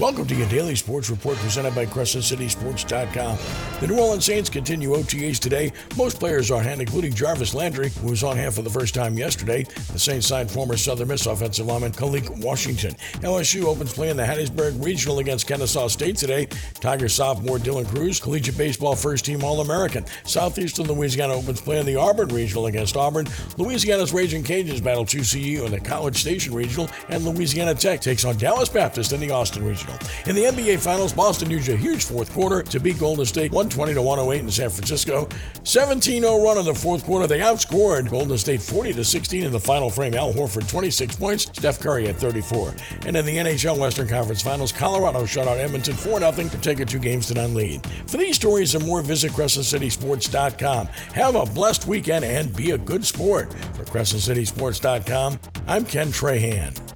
Welcome 0.00 0.26
to 0.26 0.34
your 0.34 0.48
daily 0.48 0.74
sports 0.74 1.08
report 1.08 1.36
presented 1.36 1.72
by 1.72 1.86
CrescentCitySports.com. 1.86 3.38
The 3.78 3.86
New 3.86 4.00
Orleans 4.00 4.24
Saints 4.24 4.50
continue 4.50 4.90
OTAs 4.90 5.38
today. 5.38 5.70
Most 5.96 6.18
players 6.18 6.50
are 6.50 6.58
on 6.58 6.64
hand, 6.64 6.80
including 6.80 7.14
Jarvis 7.14 7.54
Landry, 7.54 7.90
who 7.90 8.08
was 8.08 8.24
on 8.24 8.36
hand 8.36 8.54
for 8.54 8.62
the 8.62 8.70
first 8.70 8.92
time 8.92 9.16
yesterday. 9.16 9.62
The 9.92 9.98
Saints 10.00 10.26
signed 10.26 10.50
former 10.50 10.76
Southern 10.76 11.06
Miss 11.06 11.26
offensive 11.26 11.66
lineman 11.66 11.92
Khalique 11.92 12.28
Washington. 12.42 12.96
LSU 13.20 13.66
opens 13.66 13.92
play 13.92 14.10
in 14.10 14.16
the 14.16 14.24
Hattiesburg 14.24 14.84
Regional 14.84 15.20
against 15.20 15.46
Kennesaw 15.46 15.86
State 15.86 16.16
today. 16.16 16.48
Tiger 16.80 17.08
sophomore 17.08 17.58
Dylan 17.58 17.86
Crews, 17.86 18.18
collegiate 18.18 18.58
baseball 18.58 18.96
first 18.96 19.24
team 19.24 19.44
All 19.44 19.60
American. 19.60 20.04
Southeastern 20.24 20.86
Louisiana 20.86 21.34
opens 21.34 21.60
play 21.60 21.78
in 21.78 21.86
the 21.86 21.94
Auburn 21.94 22.30
Regional 22.30 22.66
against 22.66 22.96
Auburn. 22.96 23.28
Louisiana's 23.58 24.12
Raging 24.12 24.42
Cajuns 24.42 24.82
battle 24.82 25.04
TCU 25.04 25.66
in 25.66 25.70
the 25.70 25.78
College 25.78 26.16
Station 26.16 26.52
Regional, 26.52 26.90
and 27.10 27.24
Louisiana 27.24 27.76
Tech 27.76 28.00
takes 28.00 28.24
on 28.24 28.36
Dallas 28.38 28.68
Baptist 28.68 29.12
in 29.12 29.20
the 29.20 29.30
Austin 29.30 29.64
Regional. 29.64 29.83
In 30.26 30.34
the 30.34 30.44
NBA 30.44 30.80
Finals, 30.80 31.12
Boston 31.12 31.50
used 31.50 31.68
a 31.68 31.76
huge 31.76 32.04
fourth 32.04 32.32
quarter 32.32 32.62
to 32.62 32.80
beat 32.80 32.98
Golden 32.98 33.26
State 33.26 33.52
120 33.52 33.94
to 33.94 34.02
108 34.02 34.40
in 34.40 34.50
San 34.50 34.70
Francisco. 34.70 35.26
17-0 35.64 36.44
run 36.44 36.58
in 36.58 36.64
the 36.64 36.74
fourth 36.74 37.04
quarter. 37.04 37.26
They 37.26 37.40
outscored 37.40 38.10
Golden 38.10 38.38
State 38.38 38.62
40 38.62 38.94
to 38.94 39.04
16 39.04 39.44
in 39.44 39.52
the 39.52 39.60
final 39.60 39.90
frame. 39.90 40.14
Al 40.14 40.32
Horford 40.32 40.68
26 40.68 41.16
points, 41.16 41.42
Steph 41.44 41.80
Curry 41.80 42.08
at 42.08 42.16
34. 42.16 42.74
And 43.06 43.16
in 43.16 43.24
the 43.24 43.36
NHL 43.36 43.78
Western 43.78 44.08
Conference 44.08 44.42
Finals, 44.42 44.72
Colorado 44.72 45.26
shut 45.26 45.46
out 45.46 45.58
Edmonton 45.58 45.94
4-0 45.94 46.50
to 46.50 46.58
take 46.58 46.80
a 46.80 46.84
two 46.84 46.98
games 46.98 47.26
to 47.28 47.34
none 47.34 47.54
lead. 47.54 47.86
For 48.06 48.16
these 48.16 48.36
stories 48.36 48.74
and 48.74 48.86
more, 48.86 49.02
visit 49.02 49.32
CrescentCitySports.com. 49.32 50.86
Have 50.86 51.34
a 51.34 51.46
blessed 51.46 51.86
weekend 51.86 52.24
and 52.24 52.54
be 52.56 52.72
a 52.72 52.78
good 52.78 53.04
sport. 53.04 53.52
For 53.74 53.84
CrescentCitySports.com, 53.84 55.38
I'm 55.66 55.84
Ken 55.84 56.08
Trahan. 56.08 56.93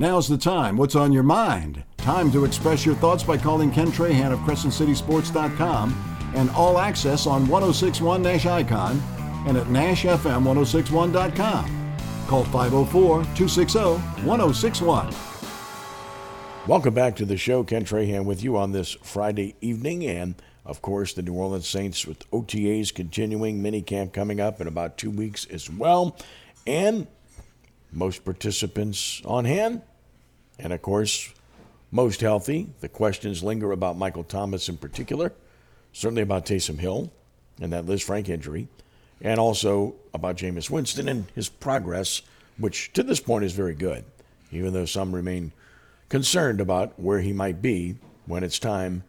Now's 0.00 0.26
the 0.26 0.36
time. 0.38 0.76
What's 0.78 0.96
on 0.96 1.12
your 1.12 1.22
mind? 1.22 1.84
Time 1.98 2.32
to 2.32 2.46
express 2.46 2.86
your 2.86 2.94
thoughts 2.94 3.22
by 3.22 3.36
calling 3.36 3.70
Ken 3.70 3.88
Trahan 3.88 4.32
of 4.32 4.38
CrescentCitySports.com 4.38 6.32
and 6.34 6.48
All 6.52 6.78
Access 6.78 7.26
on 7.26 7.46
1061 7.46 8.22
Nash 8.22 8.46
Icon 8.46 8.98
and 9.46 9.58
at 9.58 9.66
NashFM1061.com. 9.66 11.96
Call 12.28 12.44
504 12.44 13.24
260 13.36 13.78
1061. 14.24 15.14
Welcome 16.66 16.94
back 16.94 17.14
to 17.16 17.26
the 17.26 17.36
show. 17.36 17.62
Ken 17.62 17.84
Trahan 17.84 18.24
with 18.24 18.42
you 18.42 18.56
on 18.56 18.72
this 18.72 18.96
Friday 19.02 19.54
evening. 19.60 20.06
And 20.06 20.34
of 20.64 20.80
course, 20.80 21.12
the 21.12 21.20
New 21.20 21.34
Orleans 21.34 21.68
Saints 21.68 22.06
with 22.06 22.20
OTAs 22.30 22.94
continuing, 22.94 23.62
minicamp 23.62 24.14
coming 24.14 24.40
up 24.40 24.62
in 24.62 24.66
about 24.66 24.96
two 24.96 25.10
weeks 25.10 25.44
as 25.50 25.68
well. 25.68 26.16
And 26.66 27.06
most 27.92 28.24
participants 28.24 29.20
on 29.26 29.44
hand. 29.44 29.82
And 30.62 30.72
of 30.72 30.82
course, 30.82 31.32
most 31.90 32.20
healthy. 32.20 32.68
The 32.80 32.88
questions 32.88 33.42
linger 33.42 33.72
about 33.72 33.96
Michael 33.96 34.24
Thomas 34.24 34.68
in 34.68 34.76
particular, 34.76 35.32
certainly 35.92 36.22
about 36.22 36.46
Taysom 36.46 36.78
Hill 36.78 37.10
and 37.60 37.72
that 37.72 37.86
Lisfranc 37.86 38.28
injury, 38.28 38.68
and 39.20 39.38
also 39.38 39.94
about 40.14 40.36
Jameis 40.36 40.70
Winston 40.70 41.08
and 41.08 41.26
his 41.34 41.48
progress, 41.48 42.22
which 42.58 42.92
to 42.92 43.02
this 43.02 43.20
point 43.20 43.44
is 43.44 43.52
very 43.52 43.74
good, 43.74 44.04
even 44.50 44.72
though 44.72 44.86
some 44.86 45.14
remain 45.14 45.52
concerned 46.08 46.60
about 46.60 46.98
where 46.98 47.20
he 47.20 47.32
might 47.32 47.60
be 47.60 47.96
when 48.26 48.42
it's 48.42 48.58
time 48.58 49.04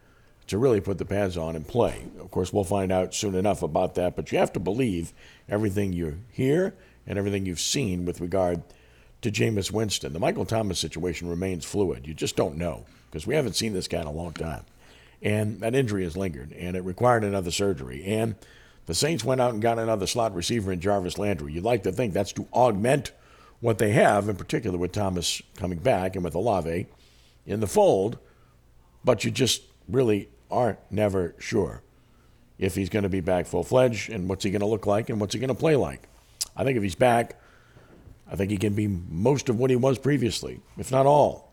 to 0.47 0.57
really 0.57 0.81
put 0.81 0.97
the 0.97 1.05
pads 1.05 1.37
on 1.37 1.55
and 1.55 1.67
play. 1.67 2.03
Of 2.19 2.31
course, 2.31 2.51
we'll 2.51 2.63
find 2.63 2.91
out 2.91 3.13
soon 3.13 3.35
enough 3.35 3.63
about 3.63 3.95
that, 3.95 4.15
but 4.15 4.31
you 4.31 4.37
have 4.37 4.51
to 4.53 4.59
believe 4.59 5.13
everything 5.47 5.93
you 5.93 6.19
hear 6.29 6.73
and 7.07 7.17
everything 7.17 7.45
you've 7.45 7.59
seen 7.59 8.05
with 8.05 8.19
regard 8.19 8.61
to 9.21 9.31
Jameis 9.31 9.71
Winston. 9.71 10.13
The 10.13 10.19
Michael 10.19 10.45
Thomas 10.45 10.79
situation 10.79 11.29
remains 11.29 11.65
fluid. 11.65 12.07
You 12.07 12.13
just 12.13 12.35
don't 12.35 12.57
know 12.57 12.85
because 13.09 13.27
we 13.27 13.35
haven't 13.35 13.55
seen 13.55 13.73
this 13.73 13.87
guy 13.87 14.01
in 14.01 14.07
a 14.07 14.11
long 14.11 14.33
time. 14.33 14.65
And 15.21 15.59
that 15.61 15.75
injury 15.75 16.03
has 16.03 16.17
lingered, 16.17 16.51
and 16.53 16.75
it 16.75 16.83
required 16.83 17.23
another 17.23 17.51
surgery. 17.51 18.03
And 18.05 18.35
the 18.87 18.95
Saints 18.95 19.23
went 19.23 19.39
out 19.39 19.53
and 19.53 19.61
got 19.61 19.77
another 19.77 20.07
slot 20.07 20.33
receiver 20.33 20.71
in 20.71 20.81
Jarvis 20.81 21.19
Landry. 21.19 21.53
You'd 21.53 21.63
like 21.63 21.83
to 21.83 21.91
think 21.91 22.13
that's 22.13 22.33
to 22.33 22.47
augment 22.51 23.11
what 23.59 23.77
they 23.77 23.91
have, 23.91 24.27
in 24.27 24.35
particular 24.35 24.77
with 24.77 24.91
Thomas 24.91 25.41
coming 25.55 25.77
back 25.77 26.15
and 26.15 26.23
with 26.23 26.33
Olave 26.33 26.87
in 27.45 27.59
the 27.59 27.67
fold, 27.67 28.17
but 29.03 29.23
you 29.23 29.31
just 29.31 29.61
really 29.87 30.29
aren't 30.49 30.79
never 30.89 31.35
sure 31.37 31.83
if 32.57 32.75
he's 32.75 32.89
going 32.89 33.03
to 33.03 33.09
be 33.09 33.21
back 33.21 33.45
full 33.45 33.63
fledged 33.63 34.09
and 34.09 34.27
what's 34.27 34.43
he 34.43 34.51
going 34.51 34.61
to 34.61 34.65
look 34.65 34.85
like 34.85 35.09
and 35.09 35.19
what's 35.19 35.33
he 35.33 35.39
going 35.39 35.47
to 35.49 35.55
play 35.55 35.75
like. 35.75 36.07
I 36.55 36.63
think 36.63 36.77
if 36.77 36.83
he's 36.83 36.95
back, 36.95 37.39
I 38.31 38.35
think 38.35 38.49
he 38.49 38.57
can 38.57 38.73
be 38.73 38.87
most 38.87 39.49
of 39.49 39.59
what 39.59 39.69
he 39.69 39.75
was 39.75 39.99
previously, 39.99 40.61
if 40.77 40.89
not 40.91 41.05
all. 41.05 41.51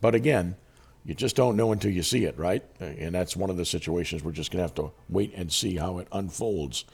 But 0.00 0.16
again, 0.16 0.56
you 1.04 1.14
just 1.14 1.36
don't 1.36 1.56
know 1.56 1.72
until 1.72 1.92
you 1.92 2.02
see 2.02 2.24
it, 2.24 2.36
right? 2.36 2.62
And 2.80 3.14
that's 3.14 3.36
one 3.36 3.50
of 3.50 3.56
the 3.56 3.64
situations 3.64 4.22
we're 4.22 4.32
just 4.32 4.50
going 4.50 4.58
to 4.58 4.64
have 4.64 4.74
to 4.74 4.90
wait 5.08 5.32
and 5.34 5.50
see 5.50 5.76
how 5.76 5.98
it 5.98 6.08
unfolds. 6.12 6.84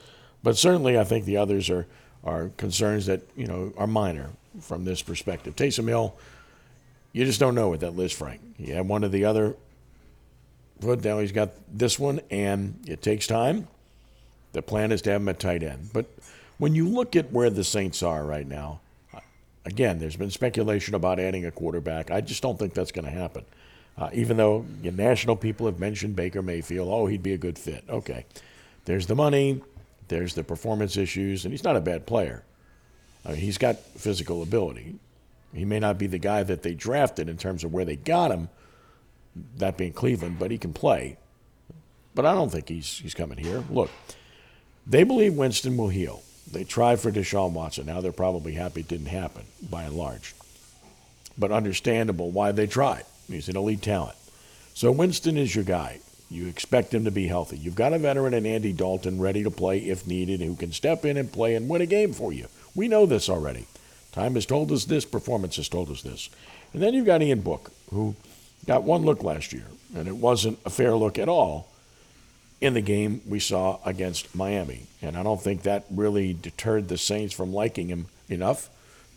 But 0.43 0.57
certainly, 0.57 0.97
I 0.97 1.03
think 1.03 1.25
the 1.25 1.37
others 1.37 1.69
are, 1.71 1.87
are 2.23 2.49
concerns 2.55 3.07
that, 3.07 3.21
you 3.35 3.47
know, 3.47 3.73
are 3.77 3.87
minor 3.87 4.29
from 4.61 4.85
this 4.85 5.01
perspective. 5.01 5.55
Taysom 5.55 5.87
Hill, 5.87 6.15
you 7.11 7.25
just 7.25 7.39
don't 7.39 7.55
know 7.55 7.69
with 7.69 7.81
that 7.81 7.93
Lisfranc. 7.93 8.39
He 8.57 8.71
had 8.71 8.87
one 8.87 9.03
or 9.03 9.07
the 9.09 9.25
other 9.25 9.55
foot. 10.79 11.03
Now 11.03 11.19
he's 11.19 11.31
got 11.31 11.49
this 11.67 11.97
one, 11.97 12.21
and 12.29 12.79
it 12.87 13.01
takes 13.01 13.25
time. 13.25 13.67
The 14.53 14.61
plan 14.61 14.91
is 14.91 15.01
to 15.01 15.11
have 15.11 15.21
him 15.21 15.29
at 15.29 15.39
tight 15.39 15.63
end. 15.63 15.89
But 15.91 16.05
when 16.57 16.75
you 16.75 16.87
look 16.87 17.15
at 17.15 17.31
where 17.31 17.49
the 17.49 17.63
Saints 17.63 18.03
are 18.03 18.23
right 18.23 18.47
now, 18.47 18.81
again, 19.65 19.99
there's 19.99 20.15
been 20.15 20.31
speculation 20.31 20.95
about 20.95 21.19
adding 21.19 21.45
a 21.45 21.51
quarterback. 21.51 22.11
I 22.11 22.21
just 22.21 22.41
don't 22.41 22.57
think 22.57 22.73
that's 22.73 22.91
going 22.91 23.05
to 23.05 23.11
happen. 23.11 23.45
Uh, 23.97 24.09
even 24.13 24.37
though 24.37 24.65
national 24.83 25.35
people 25.35 25.65
have 25.65 25.79
mentioned 25.79 26.15
Baker 26.15 26.41
Mayfield, 26.41 26.89
oh, 26.91 27.07
he'd 27.07 27.23
be 27.23 27.33
a 27.33 27.37
good 27.37 27.57
fit. 27.57 27.83
Okay. 27.89 28.25
There's 28.85 29.07
the 29.07 29.15
money, 29.15 29.61
there's 30.09 30.35
the 30.35 30.43
performance 30.43 30.97
issues, 30.97 31.45
and 31.45 31.53
he's 31.53 31.63
not 31.63 31.75
a 31.75 31.81
bad 31.81 32.05
player. 32.05 32.43
I 33.25 33.29
mean, 33.29 33.37
he's 33.37 33.57
got 33.57 33.77
physical 33.77 34.43
ability. 34.43 34.95
He 35.53 35.65
may 35.65 35.79
not 35.79 35.97
be 35.97 36.07
the 36.07 36.19
guy 36.19 36.43
that 36.43 36.61
they 36.61 36.73
drafted 36.73 37.29
in 37.29 37.37
terms 37.37 37.63
of 37.63 37.73
where 37.73 37.85
they 37.85 37.95
got 37.95 38.31
him, 38.31 38.49
that 39.57 39.77
being 39.77 39.93
Cleveland, 39.93 40.37
but 40.37 40.51
he 40.51 40.57
can 40.57 40.73
play. 40.73 41.17
But 42.13 42.25
I 42.25 42.33
don't 42.33 42.51
think 42.51 42.69
he's 42.69 42.99
he's 42.99 43.13
coming 43.13 43.37
here. 43.37 43.63
Look, 43.69 43.89
they 44.85 45.03
believe 45.03 45.33
Winston 45.33 45.75
will 45.77 45.89
heal. 45.89 46.21
They 46.51 46.63
tried 46.63 46.99
for 46.99 47.11
Deshaun 47.11 47.53
Watson. 47.53 47.87
Now 47.87 48.01
they're 48.01 48.11
probably 48.11 48.53
happy 48.53 48.81
it 48.81 48.87
didn't 48.87 49.07
happen, 49.07 49.43
by 49.69 49.83
and 49.83 49.95
large. 49.95 50.35
But 51.37 51.51
understandable 51.51 52.31
why 52.31 52.51
they 52.51 52.67
tried. 52.67 53.05
He's 53.27 53.49
an 53.49 53.57
elite 53.57 53.81
talent. 53.81 54.15
So 54.73 54.91
Winston 54.91 55.37
is 55.37 55.55
your 55.55 55.63
guy. 55.63 55.99
You 56.29 56.47
expect 56.47 56.93
him 56.93 57.05
to 57.05 57.11
be 57.11 57.27
healthy. 57.27 57.57
You've 57.57 57.75
got 57.75 57.93
a 57.93 57.99
veteran 57.99 58.33
in 58.33 58.45
Andy 58.45 58.73
Dalton 58.73 59.19
ready 59.19 59.43
to 59.43 59.51
play 59.51 59.79
if 59.79 60.07
needed, 60.07 60.41
who 60.41 60.55
can 60.55 60.71
step 60.71 61.05
in 61.05 61.17
and 61.17 61.31
play 61.31 61.55
and 61.55 61.69
win 61.69 61.81
a 61.81 61.85
game 61.85 62.13
for 62.13 62.33
you. 62.33 62.47
We 62.73 62.87
know 62.87 63.05
this 63.05 63.29
already. 63.29 63.67
Time 64.11 64.35
has 64.35 64.45
told 64.45 64.71
us 64.71 64.85
this, 64.85 65.05
performance 65.05 65.57
has 65.57 65.69
told 65.69 65.89
us 65.89 66.01
this. 66.01 66.29
And 66.73 66.81
then 66.81 66.93
you've 66.93 67.05
got 67.05 67.21
Ian 67.21 67.41
Book, 67.41 67.71
who 67.89 68.15
got 68.65 68.83
one 68.83 69.03
look 69.03 69.23
last 69.23 69.53
year, 69.53 69.65
and 69.95 70.07
it 70.07 70.15
wasn't 70.15 70.59
a 70.65 70.69
fair 70.69 70.95
look 70.95 71.19
at 71.19 71.29
all 71.29 71.67
in 72.65 72.73
the 72.73 72.81
game 72.81 73.21
we 73.27 73.39
saw 73.39 73.79
against 73.85 74.35
Miami. 74.35 74.87
And 75.01 75.15
I 75.17 75.23
don't 75.23 75.41
think 75.41 75.63
that 75.63 75.85
really 75.89 76.33
deterred 76.33 76.87
the 76.87 76.97
Saints 76.97 77.33
from 77.33 77.53
liking 77.53 77.87
him 77.87 78.07
enough 78.29 78.69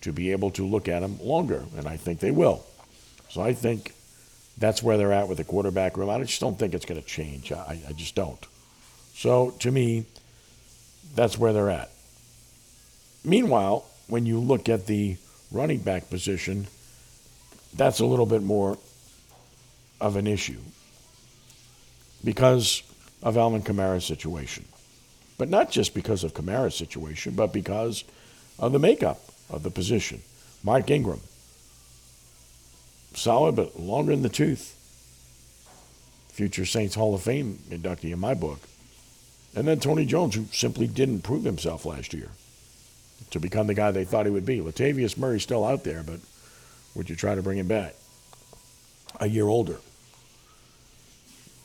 to 0.02 0.12
be 0.12 0.32
able 0.32 0.50
to 0.52 0.64
look 0.64 0.88
at 0.88 1.02
him 1.02 1.18
longer, 1.20 1.64
and 1.76 1.88
I 1.88 1.96
think 1.96 2.20
they 2.20 2.30
will. 2.30 2.64
So 3.30 3.42
I 3.42 3.52
think 3.52 3.94
that's 4.56 4.82
where 4.82 4.96
they're 4.96 5.12
at 5.12 5.28
with 5.28 5.38
the 5.38 5.44
quarterback 5.44 5.96
room. 5.96 6.10
I 6.10 6.18
just 6.20 6.40
don't 6.40 6.58
think 6.58 6.74
it's 6.74 6.84
going 6.84 7.00
to 7.00 7.06
change. 7.06 7.50
I, 7.52 7.80
I 7.88 7.92
just 7.92 8.14
don't. 8.14 8.44
So 9.14 9.50
to 9.60 9.70
me, 9.70 10.06
that's 11.14 11.36
where 11.36 11.52
they're 11.52 11.70
at. 11.70 11.90
Meanwhile, 13.24 13.84
when 14.06 14.26
you 14.26 14.38
look 14.38 14.68
at 14.68 14.86
the 14.86 15.16
running 15.50 15.78
back 15.78 16.08
position, 16.10 16.66
that's 17.74 18.00
a 18.00 18.06
little 18.06 18.26
bit 18.26 18.42
more 18.42 18.78
of 20.00 20.16
an 20.16 20.26
issue 20.26 20.60
because 22.24 22.82
of 23.22 23.36
Alvin 23.36 23.62
Kamara's 23.62 24.04
situation. 24.04 24.64
But 25.36 25.48
not 25.48 25.70
just 25.70 25.94
because 25.94 26.24
of 26.24 26.34
Kamara's 26.34 26.74
situation, 26.74 27.34
but 27.34 27.52
because 27.52 28.04
of 28.58 28.72
the 28.72 28.78
makeup 28.78 29.20
of 29.50 29.62
the 29.62 29.70
position. 29.70 30.22
Mark 30.64 30.90
Ingram, 30.90 31.20
solid 33.14 33.56
but 33.56 33.78
longer 33.78 34.12
in 34.12 34.22
the 34.22 34.28
tooth. 34.28 34.74
Future 36.30 36.64
Saints 36.64 36.94
Hall 36.94 37.14
of 37.14 37.22
Fame 37.22 37.58
inductee 37.68 38.12
in 38.12 38.18
my 38.18 38.34
book. 38.34 38.60
And 39.54 39.66
then 39.66 39.80
Tony 39.80 40.06
Jones, 40.06 40.34
who 40.34 40.44
simply 40.52 40.86
didn't 40.86 41.22
prove 41.22 41.44
himself 41.44 41.84
last 41.84 42.12
year 42.14 42.28
to 43.30 43.40
become 43.40 43.66
the 43.66 43.74
guy 43.74 43.90
they 43.90 44.04
thought 44.04 44.26
he 44.26 44.30
would 44.30 44.46
be. 44.46 44.60
Latavius 44.60 45.18
Murray's 45.18 45.42
still 45.42 45.64
out 45.64 45.84
there, 45.84 46.02
but 46.02 46.20
would 46.94 47.10
you 47.10 47.16
try 47.16 47.34
to 47.34 47.42
bring 47.42 47.58
him 47.58 47.66
back? 47.66 47.94
a 49.20 49.28
year 49.28 49.46
older? 49.46 49.78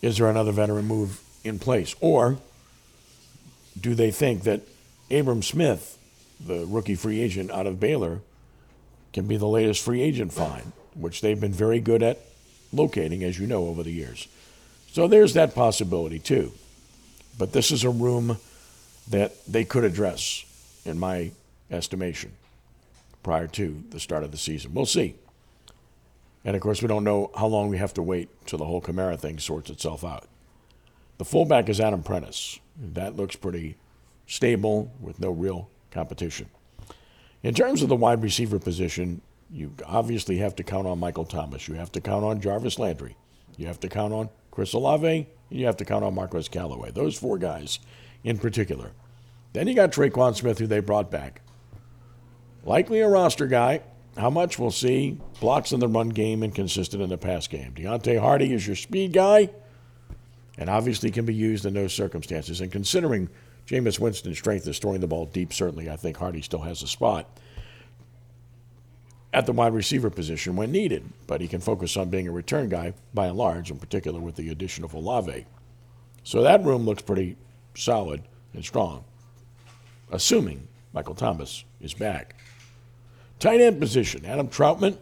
Is 0.01 0.17
there 0.17 0.29
another 0.29 0.51
veteran 0.51 0.85
move 0.85 1.22
in 1.43 1.59
place? 1.59 1.95
Or 1.99 2.37
do 3.79 3.95
they 3.95 4.11
think 4.11 4.43
that 4.43 4.61
Abram 5.11 5.43
Smith, 5.43 5.97
the 6.39 6.65
rookie 6.65 6.95
free 6.95 7.21
agent 7.21 7.51
out 7.51 7.67
of 7.67 7.79
Baylor, 7.79 8.19
can 9.11 9.27
be 9.27 9.37
the 9.37 9.47
latest 9.47 9.83
free 9.83 10.01
agent 10.01 10.33
find, 10.33 10.71
which 10.95 11.21
they've 11.21 11.39
been 11.39 11.53
very 11.53 11.79
good 11.79 12.01
at 12.01 12.19
locating, 12.71 13.23
as 13.23 13.37
you 13.39 13.47
know, 13.47 13.67
over 13.67 13.83
the 13.83 13.91
years? 13.91 14.27
So 14.91 15.07
there's 15.07 15.33
that 15.33 15.55
possibility 15.55 16.19
too. 16.19 16.51
But 17.37 17.51
this 17.51 17.71
is 17.71 17.83
a 17.83 17.89
room 17.89 18.37
that 19.09 19.33
they 19.45 19.65
could 19.65 19.83
address, 19.83 20.45
in 20.85 20.99
my 20.99 21.31
estimation, 21.71 22.31
prior 23.23 23.47
to 23.47 23.83
the 23.89 23.99
start 23.99 24.23
of 24.23 24.31
the 24.31 24.37
season. 24.37 24.73
We'll 24.73 24.85
see. 24.85 25.15
And 26.45 26.55
of 26.55 26.61
course, 26.61 26.81
we 26.81 26.87
don't 26.87 27.03
know 27.03 27.31
how 27.35 27.47
long 27.47 27.69
we 27.69 27.77
have 27.77 27.93
to 27.95 28.01
wait 28.01 28.29
till 28.45 28.59
the 28.59 28.65
whole 28.65 28.81
Kamara 28.81 29.19
thing 29.19 29.39
sorts 29.39 29.69
itself 29.69 30.03
out. 30.03 30.27
The 31.23 31.29
fullback 31.29 31.69
is 31.69 31.79
Adam 31.79 32.03
Prentice. 32.03 32.59
That 32.77 33.15
looks 33.15 33.37
pretty 33.37 33.77
stable 34.27 34.91
with 34.99 35.21
no 35.21 35.31
real 35.31 35.69
competition. 35.89 36.49
In 37.43 37.53
terms 37.53 37.81
of 37.81 37.87
the 37.87 37.95
wide 37.95 38.21
receiver 38.21 38.59
position, 38.59 39.21
you 39.49 39.73
obviously 39.85 40.39
have 40.39 40.53
to 40.57 40.65
count 40.65 40.85
on 40.85 40.99
Michael 40.99 41.23
Thomas. 41.23 41.69
You 41.69 41.75
have 41.75 41.93
to 41.93 42.01
count 42.01 42.25
on 42.25 42.41
Jarvis 42.41 42.77
Landry. 42.77 43.15
You 43.55 43.67
have 43.67 43.79
to 43.79 43.87
count 43.87 44.11
on 44.11 44.31
Chris 44.51 44.73
Olave. 44.73 45.07
And 45.49 45.59
You 45.59 45.65
have 45.65 45.77
to 45.77 45.85
count 45.85 46.03
on 46.03 46.13
Marquez 46.13 46.49
Callaway. 46.49 46.91
Those 46.91 47.17
four 47.17 47.37
guys 47.37 47.79
in 48.25 48.37
particular. 48.37 48.91
Then 49.53 49.69
you 49.69 49.75
got 49.75 49.93
Tre'Quan 49.93 50.35
Smith, 50.35 50.59
who 50.59 50.67
they 50.67 50.81
brought 50.81 51.09
back. 51.09 51.41
Likely 52.65 52.99
a 52.99 53.07
roster 53.07 53.47
guy. 53.47 53.79
How 54.17 54.29
much 54.29 54.59
we'll 54.59 54.71
see. 54.71 55.21
Blocks 55.39 55.71
in 55.71 55.79
the 55.79 55.87
run 55.87 56.09
game 56.09 56.43
and 56.43 56.53
consistent 56.53 57.01
in 57.01 57.07
the 57.07 57.17
pass 57.17 57.47
game. 57.47 57.71
Deonte 57.75 58.19
Harty 58.19 58.53
is 58.53 58.67
your 58.67 58.75
speed 58.75 59.13
guy, 59.13 59.51
and 60.57 60.69
obviously 60.69 61.11
can 61.11 61.25
be 61.25 61.33
used 61.33 61.65
in 61.65 61.73
those 61.73 61.93
circumstances. 61.93 62.61
And 62.61 62.71
considering 62.71 63.29
Jameis 63.67 63.99
Winston's 63.99 64.37
strength 64.37 64.67
is 64.67 64.79
throwing 64.79 65.01
the 65.01 65.07
ball 65.07 65.25
deep, 65.25 65.53
certainly 65.53 65.89
I 65.89 65.95
think 65.95 66.17
Harty 66.17 66.41
still 66.41 66.61
has 66.61 66.83
a 66.83 66.87
spot 66.87 67.39
at 69.33 69.47
the 69.47 69.51
wide 69.53 69.73
receiver 69.73 70.11
position 70.11 70.55
when 70.55 70.71
needed, 70.71 71.03
but 71.25 71.41
he 71.41 71.47
can 71.47 71.59
focus 71.59 71.97
on 71.97 72.09
being 72.09 72.27
a 72.27 72.31
return 72.31 72.69
guy 72.69 72.93
by 73.13 73.27
and 73.27 73.37
large, 73.37 73.71
in 73.71 73.77
particular 73.77 74.19
with 74.19 74.35
the 74.35 74.49
addition 74.49 74.83
of 74.83 74.93
Olave. 74.93 75.45
So 76.23 76.43
that 76.43 76.63
room 76.63 76.85
looks 76.85 77.01
pretty 77.01 77.35
solid 77.73 78.21
and 78.53 78.63
strong, 78.63 79.03
assuming 80.11 80.67
Michael 80.93 81.15
Thomas 81.15 81.63
is 81.81 81.95
back. 81.95 82.35
Tight 83.39 83.59
end 83.59 83.79
position, 83.79 84.23
Adam 84.23 84.47
Trautman. 84.47 84.97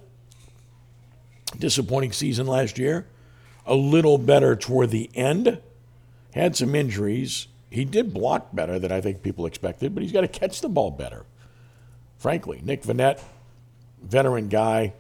disappointing 1.60 2.14
season 2.14 2.48
last 2.48 2.80
year, 2.80 3.06
a 3.66 3.76
little 3.76 4.18
better 4.18 4.56
toward 4.56 4.90
the 4.90 5.10
end, 5.14 5.60
had 6.34 6.56
some 6.56 6.76
injuries. 6.76 7.48
He 7.70 7.86
did 7.86 8.14
block 8.14 8.54
better 8.54 8.80
than 8.80 8.92
I 8.92 9.02
think 9.02 9.22
people 9.22 9.46
expected, 9.46 9.94
but 9.94 10.04
he's 10.04 10.12
got 10.12 10.22
to 10.22 10.28
catch 10.28 10.62
the 10.62 10.70
ball 10.70 10.92
better. 10.92 11.26
Frankly, 12.18 12.62
Nick 12.64 12.84
Vannett 12.84 13.22
veteran 14.02 14.50
guy, 14.50 14.94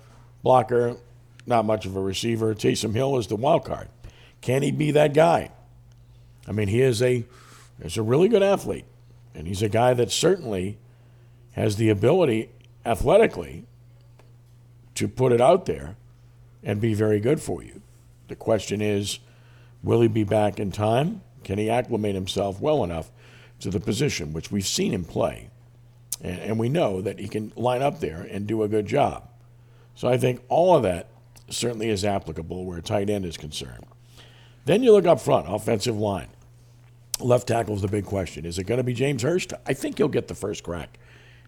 blocker, 0.43 0.97
not 1.45 1.65
much 1.65 1.85
of 1.85 1.95
a 1.95 2.01
receiver. 2.01 2.53
Taysom 2.53 2.93
Hill 2.93 3.17
is 3.17 3.27
the 3.27 3.35
wild 3.35 3.65
card. 3.65 3.89
Can 4.41 4.61
he 4.61 4.71
be 4.71 4.91
that 4.91 5.13
guy? 5.13 5.51
I 6.47 6.51
mean, 6.51 6.67
he 6.67 6.81
is 6.81 7.01
a 7.01 7.25
is 7.79 7.97
a 7.97 8.03
really 8.03 8.27
good 8.27 8.43
athlete, 8.43 8.85
and 9.33 9.47
he's 9.47 9.61
a 9.61 9.69
guy 9.69 9.93
that 9.93 10.11
certainly 10.11 10.77
has 11.53 11.75
the 11.75 11.89
ability 11.89 12.49
athletically 12.85 13.65
to 14.95 15.07
put 15.07 15.31
it 15.31 15.41
out 15.41 15.65
there 15.65 15.95
and 16.63 16.79
be 16.79 16.93
very 16.93 17.19
good 17.19 17.41
for 17.41 17.63
you. 17.63 17.80
The 18.31 18.37
question 18.37 18.81
is, 18.81 19.19
will 19.83 19.99
he 19.99 20.07
be 20.07 20.23
back 20.23 20.57
in 20.57 20.71
time? 20.71 21.21
Can 21.43 21.57
he 21.57 21.69
acclimate 21.69 22.15
himself 22.15 22.61
well 22.61 22.81
enough 22.81 23.11
to 23.59 23.69
the 23.69 23.81
position, 23.81 24.31
which 24.31 24.49
we've 24.49 24.65
seen 24.65 24.93
him 24.93 25.03
play? 25.03 25.49
And, 26.23 26.39
and 26.39 26.57
we 26.57 26.69
know 26.69 27.01
that 27.01 27.19
he 27.19 27.27
can 27.27 27.51
line 27.57 27.81
up 27.81 27.99
there 27.99 28.21
and 28.21 28.47
do 28.47 28.63
a 28.63 28.69
good 28.69 28.85
job. 28.85 29.27
So 29.95 30.07
I 30.07 30.17
think 30.17 30.41
all 30.47 30.77
of 30.77 30.83
that 30.83 31.09
certainly 31.49 31.89
is 31.89 32.05
applicable 32.05 32.63
where 32.63 32.79
tight 32.79 33.09
end 33.09 33.25
is 33.25 33.35
concerned. 33.35 33.85
Then 34.63 34.81
you 34.81 34.93
look 34.93 35.05
up 35.05 35.19
front, 35.19 35.53
offensive 35.53 35.97
line. 35.97 36.29
Left 37.19 37.49
tackle 37.49 37.75
is 37.75 37.81
the 37.81 37.89
big 37.89 38.05
question. 38.05 38.45
Is 38.45 38.57
it 38.57 38.63
going 38.63 38.77
to 38.77 38.83
be 38.85 38.93
James 38.93 39.23
Hurst? 39.23 39.51
I 39.65 39.73
think 39.73 39.97
he'll 39.97 40.07
get 40.07 40.29
the 40.29 40.35
first 40.35 40.63
crack. 40.63 40.99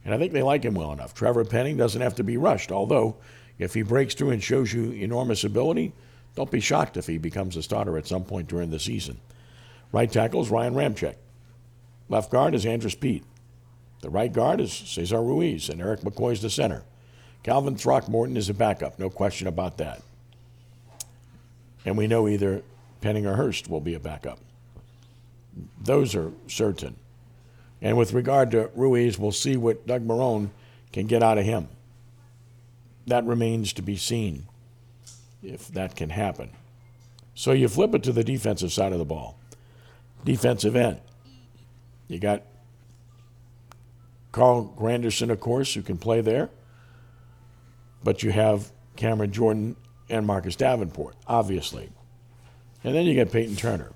And 0.04 0.14
I 0.14 0.18
think 0.18 0.34
they 0.34 0.44
like 0.44 0.64
him 0.66 0.74
well 0.74 0.92
enough. 0.92 1.14
Trevor 1.14 1.46
Penning 1.46 1.78
doesn't 1.78 2.02
have 2.02 2.16
to 2.16 2.26
be 2.26 2.36
rushed, 2.36 2.74
although 2.74 3.16
if 3.58 3.74
he 3.74 3.84
breaks 3.84 4.16
through 4.16 4.32
and 4.32 4.44
shows 4.44 4.74
you 4.74 4.92
enormous 4.92 5.46
ability, 5.46 5.94
don't 6.36 6.52
be 6.52 6.60
shocked 6.60 6.98
if 6.98 7.08
he 7.08 7.18
becomes 7.18 7.56
a 7.56 7.64
starter 7.64 7.98
at 7.98 8.08
some 8.08 8.24
point 8.24 8.48
during 8.48 8.72
the 8.72 8.80
season. 8.80 9.20
Right 9.92 10.12
tackle 10.12 10.42
is 10.42 10.50
Ryan 10.50 10.74
Ramczyk. 10.74 11.16
Left 12.10 12.32
guard 12.32 12.56
is 12.56 12.66
Andrus 12.66 12.96
Peat. 12.96 13.24
The 14.02 14.10
right 14.10 14.32
guard 14.34 14.60
is 14.60 14.74
Cesar 14.74 15.22
Ruiz, 15.22 15.70
and 15.70 15.80
Erik 15.80 16.02
McCoy 16.02 16.34
is 16.34 16.42
the 16.42 16.50
center. 16.50 16.84
Calvin 17.44 17.76
Throckmorton 17.76 18.38
is 18.38 18.50
a 18.50 18.54
backup, 18.54 18.98
no 19.00 19.10
question 19.10 19.48
about 19.48 19.78
that. 19.78 20.02
And 21.86 21.98
we 21.98 22.08
know 22.08 22.28
either 22.28 22.64
Penning 23.02 23.26
or 23.26 23.36
Hurst 23.36 23.70
will 23.70 23.82
be 23.82 23.94
a 23.94 24.00
backup. 24.00 24.40
Those 25.82 26.16
are 26.16 26.32
certain. 26.48 26.96
And 27.82 27.98
with 27.98 28.14
regard 28.14 28.52
to 28.52 28.72
Ruiz, 28.76 29.20
we'll 29.20 29.34
see 29.34 29.58
what 29.58 29.86
Doug 29.86 30.08
Marrone 30.08 30.50
can 30.94 31.06
get 31.06 31.22
out 31.22 31.38
of 31.38 31.44
him. 31.44 31.68
That 33.06 33.26
remains 33.26 33.74
to 33.74 33.82
be 33.82 33.98
seen 33.98 34.48
if 35.44 35.68
that 35.70 35.96
can 35.96 36.10
happen. 36.10 36.50
So 37.36 37.52
you 37.52 37.68
flip 37.68 37.94
it 37.94 38.04
to 38.04 38.12
the 38.12 38.24
defensive 38.24 38.72
side 38.72 38.94
of 38.94 39.00
the 39.00 39.06
ball. 39.06 39.40
Defensive 40.24 40.76
end. 40.76 41.02
You 42.08 42.20
got 42.20 42.44
Carl 44.32 44.74
Granderson, 44.78 45.30
of 45.30 45.40
course, 45.40 45.74
who 45.74 45.82
can 45.82 45.98
play 45.98 46.22
there. 46.22 46.50
But 48.04 48.24
you 48.24 48.32
have 48.32 48.72
Cameron 48.96 49.32
Jordan 49.32 49.76
and 50.10 50.26
Marcus 50.26 50.56
Davenport, 50.56 51.16
obviously. 51.28 51.90
And 52.84 52.94
then 52.94 53.06
you 53.06 53.14
get 53.14 53.32
Peyton 53.32 53.56
Turner, 53.56 53.94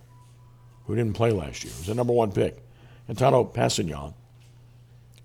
who 0.85 0.95
didn't 0.95 1.13
play 1.13 1.31
last 1.31 1.63
year. 1.63 1.73
He 1.73 1.79
was 1.79 1.89
a 1.89 1.93
number 1.93 2.13
one 2.13 2.31
pick. 2.31 2.63
And 3.07 3.17
Tanoh 3.17 3.53
Kpassagnon, 3.53 4.13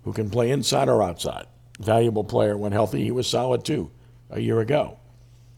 who 0.03 0.13
can 0.13 0.29
play 0.29 0.51
inside 0.51 0.89
or 0.89 1.01
outside. 1.01 1.47
Valuable 1.79 2.23
player 2.23 2.57
when 2.57 2.71
healthy. 2.71 3.03
He 3.03 3.11
was 3.11 3.27
solid 3.27 3.65
too 3.65 3.89
a 4.29 4.39
year 4.39 4.59
ago. 4.59 4.99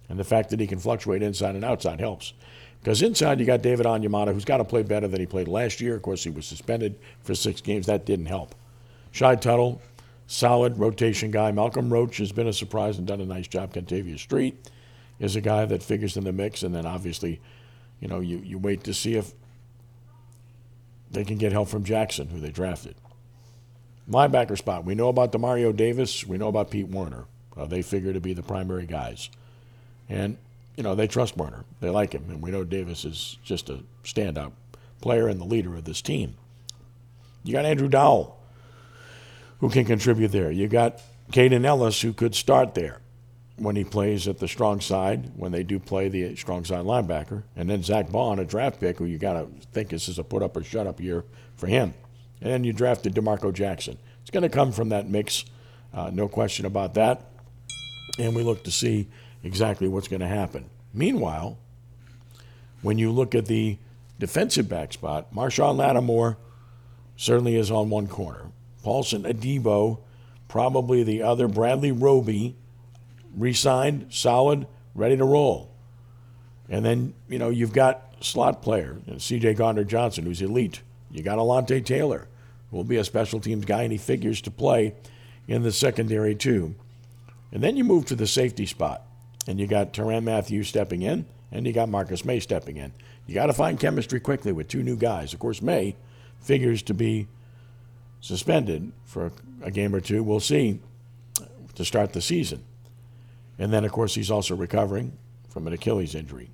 And 0.10 0.20
the 0.20 0.24
fact 0.24 0.50
that 0.50 0.60
he 0.60 0.68
can 0.68 0.80
fluctuate 0.80 1.24
inside 1.24 1.56
and 1.56 1.66
outside 1.66 2.00
helps. 2.00 2.34
Because 2.80 3.02
inside 3.02 3.40
you 3.40 3.46
got 3.46 3.64
David 3.64 3.86
Onyemata, 3.86 4.34
who's 4.34 4.46
got 4.46 4.58
to 4.58 4.64
play 4.64 4.84
better 4.84 5.08
than 5.08 5.20
he 5.20 5.26
played 5.26 5.48
last 5.48 5.82
year. 5.82 5.96
Of 5.96 6.04
course, 6.04 6.24
he 6.24 6.30
was 6.30 6.46
suspended 6.46 7.00
for 7.22 7.34
six 7.34 7.60
games. 7.62 7.88
That 7.88 8.06
didn't 8.06 8.28
help. 8.28 8.54
Shy 9.12 9.36
Tuttle, 9.36 9.82
solid 10.28 10.78
rotation 10.78 11.32
guy. 11.32 11.52
Malcolm 11.52 11.92
Roach 11.92 12.18
has 12.18 12.32
been 12.32 12.48
a 12.48 12.54
surprise 12.54 12.98
and 12.98 13.08
done 13.08 13.22
a 13.22 13.26
nice 13.26 13.48
job. 13.48 13.74
Kentavius 13.74 14.20
Street 14.20 14.70
is 15.20 15.36
a 15.36 15.42
guy 15.42 15.66
that 15.66 15.82
figures 15.82 16.18
in 16.18 16.26
the 16.26 16.32
mix. 16.32 16.62
And 16.62 16.76
then 16.76 16.86
obviously, 16.86 17.42
you 18.00 18.08
know, 18.08 18.20
you, 18.20 18.38
you 18.38 18.60
wait 18.60 18.84
to 18.84 18.94
see 18.94 19.16
if 19.16 19.34
they 21.10 21.24
can 21.24 21.38
get 21.38 21.52
help 21.52 21.70
from 21.70 21.84
Jackson, 21.84 22.28
who 22.28 22.40
they 22.40 22.52
drafted. 22.52 22.96
Linebacker 24.10 24.58
spot. 24.58 24.86
We 24.86 24.94
know 24.94 25.10
about 25.10 25.32
Demario 25.32 25.76
Davis. 25.76 26.26
We 26.28 26.38
know 26.38 26.50
about 26.50 26.70
Pete 26.70 26.90
Werner. 26.90 27.26
Uh, 27.58 27.66
they 27.66 27.82
figure 27.82 28.14
to 28.14 28.20
be 28.20 28.34
the 28.34 28.44
primary 28.44 28.86
guys. 28.86 29.30
And, 30.10 30.38
you 30.76 30.84
know, 30.84 30.96
they 30.96 31.08
trust 31.08 31.38
Werner. 31.38 31.66
They 31.80 31.90
like 31.90 32.14
him. 32.14 32.26
And 32.30 32.42
we 32.42 32.52
know 32.52 32.64
Davis 32.64 33.06
is 33.06 33.38
just 33.44 33.70
a 33.70 33.84
standout 34.04 34.52
player 35.02 35.28
and 35.28 35.40
the 35.40 35.46
leader 35.46 35.76
of 35.76 35.86
this 35.86 36.02
team. 36.02 36.36
You 37.44 37.54
got 37.54 37.66
Andrew 37.66 37.88
Dowell, 37.88 38.38
who 39.60 39.70
can 39.70 39.86
contribute 39.86 40.30
there. 40.30 40.52
You 40.52 40.68
got 40.68 41.02
Kaden 41.32 41.66
Elliss, 41.66 42.02
who 42.02 42.14
could 42.14 42.36
start 42.36 42.74
there 42.74 43.02
when 43.58 43.76
he 43.76 43.84
plays 43.84 44.28
at 44.28 44.40
the 44.40 44.48
strong 44.48 44.82
side, 44.82 45.32
when 45.36 45.52
they 45.52 45.64
do 45.64 45.80
play 45.80 46.10
the 46.10 46.36
strong 46.36 46.66
side 46.66 46.84
linebacker. 46.84 47.44
And 47.56 47.70
then 47.70 47.84
Zack 47.84 48.12
Baun, 48.12 48.40
a 48.40 48.46
draft 48.46 48.80
pick, 48.80 48.98
who 48.98 49.06
you 49.06 49.18
got 49.18 49.34
to 49.34 49.48
think 49.72 49.90
this 49.90 50.10
is 50.10 50.20
a 50.20 50.24
put 50.24 50.44
up 50.44 50.58
or 50.58 50.64
shut 50.64 50.88
up 50.88 51.00
year 51.00 51.24
for 51.56 51.68
him. 51.68 51.94
And 52.42 52.52
then 52.52 52.64
you 52.64 52.74
drafted 52.74 53.14
D'Marco 53.14 53.52
Jackson. 53.52 53.98
It's 54.22 54.32
going 54.32 54.44
to 54.44 54.50
come 54.50 54.72
from 54.72 54.90
that 54.90 55.08
mix, 55.08 55.46
uh, 55.94 56.10
no 56.12 56.28
question 56.28 56.66
about 56.66 56.96
that. 56.96 57.30
And 58.20 58.36
we 58.36 58.44
look 58.44 58.64
to 58.64 58.72
see 58.72 59.08
exactly 59.46 59.88
what's 59.88 60.08
going 60.10 60.22
to 60.22 60.28
happen. 60.28 60.70
Meanwhile, 60.94 61.58
when 62.82 62.98
you 62.98 63.12
look 63.12 63.36
at 63.36 63.46
the 63.46 63.78
defensive 64.20 64.68
back 64.68 64.92
spot, 64.92 65.34
Marshon 65.34 65.78
Lattimore 65.78 66.38
certainly 67.16 67.56
is 67.56 67.72
on 67.72 67.90
one 67.90 68.08
corner. 68.08 68.48
Paulson 68.84 69.24
Adebo, 69.24 70.00
probably 70.48 71.04
the 71.04 71.22
other. 71.22 71.48
Bradley 71.48 71.92
Roby, 71.92 72.56
re-signed, 73.38 74.08
solid, 74.10 74.68
ready 74.96 75.16
to 75.16 75.24
roll. 75.24 75.72
And 76.68 76.84
then, 76.84 77.14
you 77.30 77.38
know, 77.38 77.50
you've 77.50 77.74
got 77.74 78.16
slot 78.22 78.62
player, 78.62 78.98
C.J. 79.18 79.54
Gardner 79.54 79.84
Johnson, 79.84 80.26
who's 80.26 80.42
elite. 80.42 80.82
You 81.12 81.22
got 81.22 81.38
Alontae 81.38 81.86
Taylor, 81.86 82.28
who 82.72 82.78
will 82.78 82.84
be 82.84 82.98
a 82.98 83.04
special 83.04 83.40
teams 83.40 83.66
guy, 83.66 83.84
and 83.84 83.92
he 83.92 83.98
figures 84.00 84.42
to 84.42 84.52
play 84.52 84.96
in 85.48 85.62
the 85.62 85.72
secondary 85.72 86.34
too. 86.34 86.74
And 87.52 87.64
then 87.64 87.78
you 87.78 87.84
move 87.84 88.06
to 88.08 88.16
the 88.16 88.26
safety 88.26 88.66
spot. 88.66 89.05
And 89.48 89.60
you 89.60 89.68
got 89.68 89.94
Tyrann 89.94 90.24
Mathieu 90.24 90.64
stepping 90.64 91.02
in, 91.02 91.26
and 91.52 91.68
you 91.68 91.74
got 91.74 91.90
Marcus 91.90 92.26
Maye 92.26 92.40
stepping 92.40 92.78
in. 92.78 92.92
You 93.28 93.36
got 93.36 93.48
to 93.48 93.54
find 93.54 93.80
chemistry 93.80 94.20
quickly 94.20 94.52
with 94.52 94.68
two 94.68 94.84
new 94.84 94.96
guys. 94.96 95.34
Of 95.34 95.40
course, 95.40 95.62
Maye 95.62 95.96
figures 96.40 96.82
to 96.84 96.94
be 96.94 97.28
suspended 98.22 98.92
for 99.04 99.32
a 99.62 99.72
game 99.72 99.94
or 99.94 100.02
two. 100.02 100.24
We'll 100.24 100.40
see 100.40 100.80
to 101.76 101.86
start 101.86 102.14
the 102.14 102.22
season. 102.22 102.64
And 103.58 103.72
then, 103.72 103.86
of 103.86 103.92
course, 103.92 104.16
he's 104.16 104.32
also 104.32 104.56
recovering 104.56 105.18
from 105.50 105.68
an 105.68 105.74
Achilles 105.74 106.16
injury. 106.16 106.50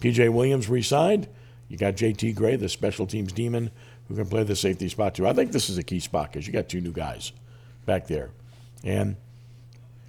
PJ 0.00 0.32
Williams 0.32 0.68
re 0.68 0.82
signed. 0.82 1.28
You 1.68 1.76
got 1.76 1.94
JT 1.94 2.34
Gray, 2.34 2.56
the 2.56 2.68
special 2.68 3.06
teams 3.06 3.32
demon, 3.32 3.70
who 4.08 4.16
can 4.16 4.26
play 4.26 4.42
the 4.42 4.56
safety 4.56 4.88
spot 4.88 5.14
too. 5.14 5.26
I 5.26 5.32
think 5.32 5.52
this 5.52 5.70
is 5.70 5.78
a 5.78 5.82
key 5.82 6.00
spot 6.00 6.32
because 6.32 6.46
you 6.46 6.52
got 6.52 6.68
two 6.68 6.80
new 6.80 6.92
guys 6.92 7.32
back 7.86 8.06
there. 8.06 8.30
And, 8.82 9.16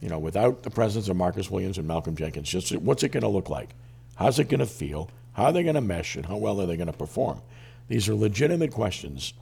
you 0.02 0.10
know, 0.10 0.20
without 0.20 0.64
the 0.64 0.70
presence 0.70 1.08
of 1.08 1.16
Marcus 1.16 1.50
Williams 1.50 1.78
and 1.78 1.88
Malcolm 1.88 2.16
Jenkins, 2.16 2.50
just 2.50 2.76
what's 2.78 3.04
it 3.04 3.12
going 3.12 3.22
to 3.22 3.30
look 3.30 3.50
like? 3.50 3.70
How's 4.16 4.40
it 4.40 4.50
going 4.50 4.60
to 4.60 4.66
feel? 4.66 5.10
How 5.34 5.46
are 5.46 5.54
they 5.54 5.64
going 5.64 5.76
to 5.76 5.82
mesh 5.82 6.16
and 6.16 6.26
how 6.26 6.38
well 6.38 6.60
are 6.60 6.66
they 6.66 6.76
going 6.76 6.92
to 6.92 6.94
perform? 6.94 7.42
These 7.88 8.10
are 8.10 8.16
legitimate 8.16 8.72
questions 8.72 9.34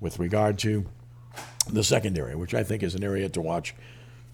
with 0.00 0.18
regard 0.18 0.58
to 0.60 0.86
the 1.70 1.84
secondary, 1.84 2.34
which 2.34 2.54
I 2.54 2.62
think 2.62 2.82
is 2.82 2.94
an 2.94 3.04
area 3.04 3.28
to 3.28 3.40
watch 3.40 3.74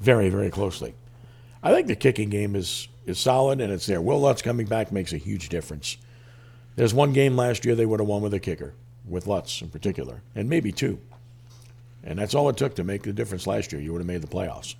very, 0.00 0.28
very 0.30 0.50
closely. 0.50 0.94
I 1.62 1.72
think 1.72 1.88
the 1.88 1.96
kicking 1.96 2.30
game 2.30 2.56
is 2.56 2.88
is 3.06 3.18
solid 3.18 3.60
and 3.60 3.72
it's 3.72 3.86
there. 3.86 4.00
Will 4.00 4.20
Lutz 4.20 4.42
coming 4.42 4.66
back 4.66 4.92
makes 4.92 5.12
a 5.12 5.18
huge 5.18 5.48
difference. 5.48 5.96
There's 6.76 6.94
one 6.94 7.12
game 7.12 7.36
last 7.36 7.64
year 7.64 7.74
they 7.74 7.86
would 7.86 7.98
have 7.98 8.08
won 8.08 8.22
with 8.22 8.34
a 8.34 8.40
kicker, 8.40 8.74
with 9.06 9.26
Lutz 9.26 9.60
in 9.60 9.68
particular, 9.68 10.22
and 10.34 10.48
maybe 10.48 10.70
two. 10.70 11.00
And 12.04 12.18
that's 12.18 12.34
all 12.34 12.48
it 12.48 12.56
took 12.56 12.76
to 12.76 12.84
make 12.84 13.02
the 13.02 13.12
difference 13.12 13.46
last 13.46 13.72
year. 13.72 13.82
You 13.82 13.92
would 13.92 14.00
have 14.00 14.06
made 14.06 14.22
the 14.22 14.28
playoffs. 14.28 14.74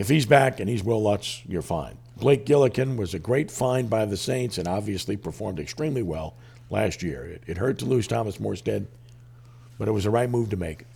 If 0.00 0.08
he's 0.08 0.24
back 0.24 0.60
and 0.60 0.70
he's 0.70 0.82
Will 0.82 1.02
Lutz, 1.02 1.42
you're 1.46 1.60
fine. 1.60 1.98
Blake 2.16 2.46
Gillikin 2.46 2.96
was 2.96 3.12
a 3.12 3.18
great 3.18 3.50
find 3.50 3.90
by 3.90 4.06
the 4.06 4.16
Saints 4.16 4.56
and 4.56 4.66
obviously 4.66 5.14
performed 5.14 5.60
extremely 5.60 6.00
well 6.00 6.32
last 6.70 7.02
year. 7.02 7.22
It, 7.26 7.42
it 7.46 7.58
hurt 7.58 7.78
to 7.80 7.84
lose 7.84 8.06
Thomas 8.06 8.38
Morstead, 8.38 8.86
but 9.78 9.88
it 9.88 9.90
was 9.90 10.04
the 10.04 10.10
right 10.10 10.30
move 10.30 10.48
to 10.48 10.56
make. 10.56 10.86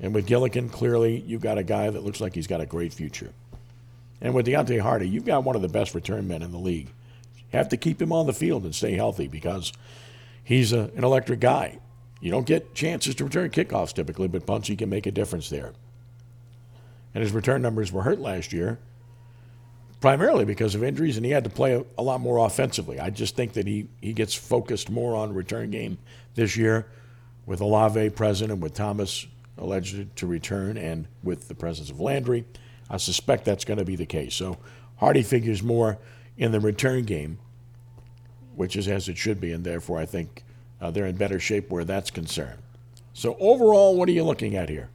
And 0.00 0.12
with 0.12 0.26
Gillikin, 0.26 0.72
clearly 0.72 1.20
you've 1.24 1.40
got 1.40 1.56
a 1.56 1.62
guy 1.62 1.88
that 1.88 2.02
looks 2.02 2.20
like 2.20 2.34
he's 2.34 2.48
got 2.48 2.60
a 2.60 2.66
great 2.66 2.92
future. 2.92 3.30
And 4.20 4.34
with 4.34 4.48
Deonte 4.48 4.80
Harty, 4.80 5.08
you've 5.08 5.24
got 5.24 5.44
one 5.44 5.54
of 5.54 5.62
the 5.62 5.68
best 5.68 5.94
return 5.94 6.26
men 6.26 6.42
in 6.42 6.50
the 6.50 6.58
league. 6.58 6.88
You 7.36 7.58
have 7.58 7.68
to 7.68 7.76
keep 7.76 8.02
him 8.02 8.10
on 8.10 8.26
the 8.26 8.32
field 8.32 8.64
and 8.64 8.74
stay 8.74 8.94
healthy 8.94 9.28
because 9.28 9.72
he's 10.42 10.72
a, 10.72 10.90
an 10.96 11.04
electric 11.04 11.38
guy. 11.38 11.78
You 12.20 12.32
don't 12.32 12.44
get 12.44 12.74
chances 12.74 13.14
to 13.14 13.24
return 13.24 13.50
kickoffs 13.50 13.92
typically, 13.92 14.26
but 14.26 14.46
Bunchy 14.46 14.74
can 14.74 14.90
make 14.90 15.06
a 15.06 15.12
difference 15.12 15.48
there. 15.48 15.74
And 17.14 17.22
his 17.22 17.32
return 17.32 17.62
numbers 17.62 17.92
were 17.92 18.02
hurt 18.02 18.20
last 18.20 18.52
year, 18.52 18.78
primarily 20.00 20.44
because 20.44 20.74
of 20.74 20.82
injuries, 20.82 21.16
and 21.16 21.26
he 21.26 21.32
had 21.32 21.44
to 21.44 21.50
play 21.50 21.74
a, 21.74 21.84
a 21.98 22.02
lot 22.02 22.20
more 22.20 22.44
offensively. 22.44 22.98
I 22.98 23.10
just 23.10 23.36
think 23.36 23.52
that 23.54 23.66
he, 23.66 23.88
he 24.00 24.12
gets 24.12 24.34
focused 24.34 24.90
more 24.90 25.14
on 25.14 25.34
return 25.34 25.70
game 25.70 25.98
this 26.34 26.56
year 26.56 26.86
with 27.44 27.60
Olave 27.60 28.10
present 28.10 28.50
and 28.50 28.62
with 28.62 28.74
Thomas 28.74 29.26
alleged 29.58 30.16
to 30.16 30.26
return 30.26 30.76
and 30.78 31.06
with 31.22 31.48
the 31.48 31.54
presence 31.54 31.90
of 31.90 32.00
Landry. 32.00 32.44
I 32.88 32.96
suspect 32.96 33.44
that's 33.44 33.64
going 33.64 33.78
to 33.78 33.84
be 33.84 33.96
the 33.96 34.06
case. 34.06 34.34
So 34.34 34.58
Harty 35.02 35.22
figures 35.24 35.64
more 35.64 35.98
in 36.36 36.52
the 36.52 36.60
return 36.60 37.02
game, 37.02 37.38
which 38.54 38.76
is 38.76 38.86
as 38.86 39.08
it 39.08 39.18
should 39.18 39.40
be, 39.40 39.52
and 39.52 39.64
therefore 39.64 39.98
I 39.98 40.06
think 40.06 40.44
uh, 40.80 40.92
they're 40.92 41.06
in 41.06 41.16
better 41.16 41.40
shape 41.40 41.70
where 41.70 41.82
that's 41.82 42.08
concerned. 42.08 42.60
So 43.12 43.36
overall, 43.40 43.96
what 43.96 44.08
are 44.08 44.12
you 44.12 44.22
looking 44.22 44.54
at 44.54 44.68
here? 44.68 44.90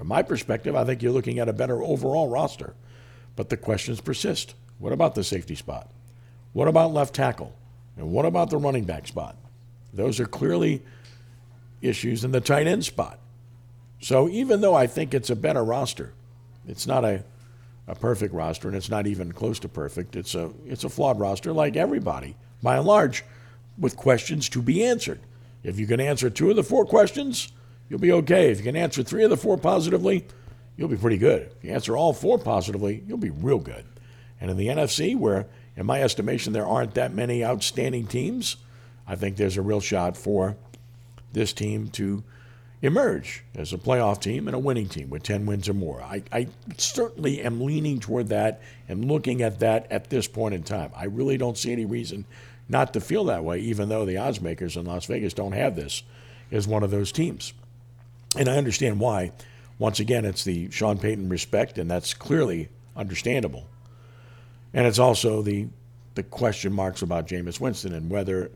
From 0.00 0.08
my 0.08 0.22
perspective, 0.22 0.74
I 0.74 0.84
think 0.84 1.02
you're 1.02 1.12
looking 1.12 1.40
at 1.40 1.50
a 1.50 1.52
better 1.52 1.82
overall 1.82 2.26
roster, 2.26 2.72
but 3.36 3.50
the 3.50 3.58
questions 3.58 4.00
persist. 4.00 4.54
What 4.78 4.94
about 4.94 5.14
the 5.14 5.22
safety 5.22 5.54
spot? 5.54 5.90
What 6.54 6.68
about 6.68 6.94
left 6.94 7.14
tackle? 7.14 7.54
And 7.98 8.10
what 8.10 8.24
about 8.24 8.48
the 8.48 8.56
running 8.56 8.84
back 8.84 9.06
spot? 9.06 9.36
Those 9.92 10.18
are 10.18 10.24
clearly 10.24 10.80
issues 11.82 12.24
in 12.24 12.32
the 12.32 12.40
tight 12.40 12.66
end 12.66 12.86
spot. 12.86 13.18
So 14.00 14.26
even 14.30 14.62
though 14.62 14.74
I 14.74 14.86
think 14.86 15.12
it's 15.12 15.28
a 15.28 15.36
better 15.36 15.62
roster, 15.62 16.14
it's 16.66 16.86
not 16.86 17.04
a, 17.04 17.22
a 17.86 17.94
perfect 17.94 18.32
roster, 18.32 18.68
and 18.68 18.76
it's 18.78 18.88
not 18.88 19.06
even 19.06 19.32
close 19.32 19.58
to 19.58 19.68
perfect. 19.68 20.16
It's 20.16 20.34
a 20.34 20.50
it's 20.64 20.84
a 20.84 20.88
flawed 20.88 21.20
roster, 21.20 21.52
like 21.52 21.76
everybody, 21.76 22.36
by 22.62 22.78
and 22.78 22.86
large, 22.86 23.22
with 23.76 23.98
questions 23.98 24.48
to 24.48 24.62
be 24.62 24.82
answered. 24.82 25.20
If 25.62 25.78
you 25.78 25.86
can 25.86 26.00
answer 26.00 26.30
two 26.30 26.48
of 26.48 26.56
the 26.56 26.64
four 26.64 26.86
questions, 26.86 27.52
you'll 27.90 27.98
be 27.98 28.12
okay. 28.12 28.50
If 28.50 28.58
you 28.58 28.64
can 28.64 28.76
answer 28.76 29.02
three 29.02 29.24
of 29.24 29.30
the 29.30 29.36
four 29.36 29.58
positively, 29.58 30.26
you'll 30.76 30.88
be 30.88 30.96
pretty 30.96 31.18
good. 31.18 31.50
If 31.58 31.64
you 31.64 31.72
answer 31.72 31.94
all 31.94 32.14
four 32.14 32.38
positively, 32.38 33.04
you'll 33.06 33.18
be 33.18 33.28
real 33.28 33.58
good. 33.58 33.84
And 34.40 34.50
in 34.50 34.56
the 34.56 34.68
NFC, 34.68 35.14
where 35.14 35.46
in 35.76 35.84
my 35.84 36.00
estimation 36.00 36.54
there 36.54 36.66
aren't 36.66 36.94
that 36.94 37.12
many 37.12 37.44
outstanding 37.44 38.06
teams, 38.06 38.56
I 39.06 39.16
think 39.16 39.36
there's 39.36 39.58
a 39.58 39.62
real 39.62 39.80
shot 39.80 40.16
for 40.16 40.56
this 41.32 41.52
team 41.52 41.88
to 41.88 42.22
emerge 42.82 43.44
as 43.54 43.72
a 43.72 43.78
playoff 43.78 44.20
team 44.20 44.48
and 44.48 44.54
a 44.54 44.58
winning 44.58 44.88
team 44.88 45.10
with 45.10 45.22
10 45.22 45.44
wins 45.44 45.68
or 45.68 45.74
more. 45.74 46.00
I, 46.00 46.22
I, 46.32 46.48
certainly 46.78 47.42
am 47.42 47.60
leaning 47.60 48.00
toward 48.00 48.28
that 48.28 48.62
and 48.88 49.04
looking 49.04 49.42
at 49.42 49.60
that 49.60 49.90
at 49.92 50.08
this 50.08 50.26
point 50.26 50.54
in 50.54 50.62
time. 50.62 50.90
I 50.96 51.04
really 51.04 51.36
don't 51.36 51.58
see 51.58 51.72
any 51.72 51.84
reason 51.84 52.24
not 52.70 52.94
to 52.94 53.00
feel 53.00 53.24
that 53.24 53.44
way, 53.44 53.58
even 53.58 53.90
though 53.90 54.06
the 54.06 54.16
odds 54.16 54.40
makers 54.40 54.76
in 54.76 54.86
Las 54.86 55.04
Vegas 55.06 55.34
don't 55.34 55.52
have 55.52 55.76
this 55.76 56.02
as 56.50 56.66
one 56.66 56.82
of 56.82 56.90
those 56.90 57.12
teams. 57.12 57.52
And 58.36 58.48
I 58.48 58.56
understand 58.56 59.00
why. 59.00 59.32
Once 59.78 59.98
again, 59.98 60.24
it's 60.24 60.44
the 60.44 60.70
Sean 60.70 60.98
Payton 60.98 61.28
respect, 61.28 61.78
and 61.78 61.90
that's 61.90 62.14
clearly 62.14 62.68
understandable. 62.96 63.66
And 64.72 64.86
it's 64.86 64.98
also 64.98 65.42
the 65.42 65.68
the 66.14 66.22
question 66.24 66.72
marks 66.72 67.02
about 67.02 67.28
Jameis 67.28 67.60
Winston 67.60 67.94
and 67.94 68.10
whether 68.10 68.50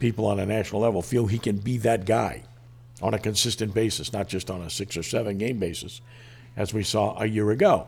people 0.00 0.26
on 0.26 0.40
a 0.40 0.46
national 0.46 0.80
level 0.80 1.02
feel 1.02 1.26
he 1.26 1.38
can 1.38 1.56
be 1.56 1.78
that 1.78 2.04
guy 2.04 2.42
on 3.00 3.14
a 3.14 3.18
consistent 3.18 3.72
basis, 3.72 4.12
not 4.12 4.28
just 4.28 4.50
on 4.50 4.60
a 4.60 4.68
six 4.68 4.96
or 4.96 5.02
seven 5.02 5.38
game 5.38 5.58
basis, 5.58 6.00
as 6.56 6.74
we 6.74 6.82
saw 6.82 7.18
a 7.20 7.26
year 7.26 7.50
ago. 7.50 7.86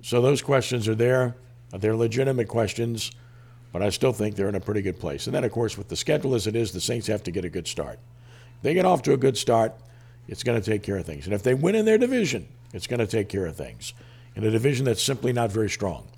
So 0.00 0.22
those 0.22 0.42
questions 0.42 0.88
are 0.88 0.94
there. 0.94 1.34
They're 1.70 1.96
legitimate 1.96 2.48
questions, 2.48 3.10
but 3.72 3.82
I 3.82 3.90
still 3.90 4.12
think 4.12 4.36
they're 4.36 4.48
in 4.48 4.54
a 4.54 4.60
pretty 4.60 4.82
good 4.82 5.00
place. 5.00 5.26
And 5.26 5.34
then, 5.34 5.44
of 5.44 5.52
course, 5.52 5.78
with 5.78 5.88
the 5.88 5.96
schedule 5.96 6.34
as 6.34 6.46
it 6.46 6.54
is, 6.54 6.72
the 6.72 6.80
Saints 6.80 7.06
have 7.06 7.22
to 7.24 7.30
get 7.30 7.44
a 7.44 7.50
good 7.50 7.66
start. 7.66 7.98
They 8.62 8.74
get 8.74 8.84
off 8.84 9.02
to 9.02 9.12
a 9.12 9.16
good 9.16 9.36
start, 9.36 9.74
it's 10.28 10.42
going 10.42 10.60
to 10.60 10.70
take 10.70 10.82
care 10.82 10.96
of 10.96 11.06
things. 11.06 11.26
And 11.26 11.34
if 11.34 11.42
they 11.42 11.54
win 11.54 11.74
in 11.74 11.84
their 11.84 11.98
division, 11.98 12.48
it's 12.72 12.86
going 12.86 13.00
to 13.00 13.06
take 13.06 13.28
care 13.28 13.46
of 13.46 13.56
things. 13.56 13.92
In 14.34 14.44
a 14.44 14.50
division 14.50 14.84
that's 14.84 15.02
simply 15.02 15.32
not 15.32 15.52
very 15.52 15.68
strong. 15.68 16.08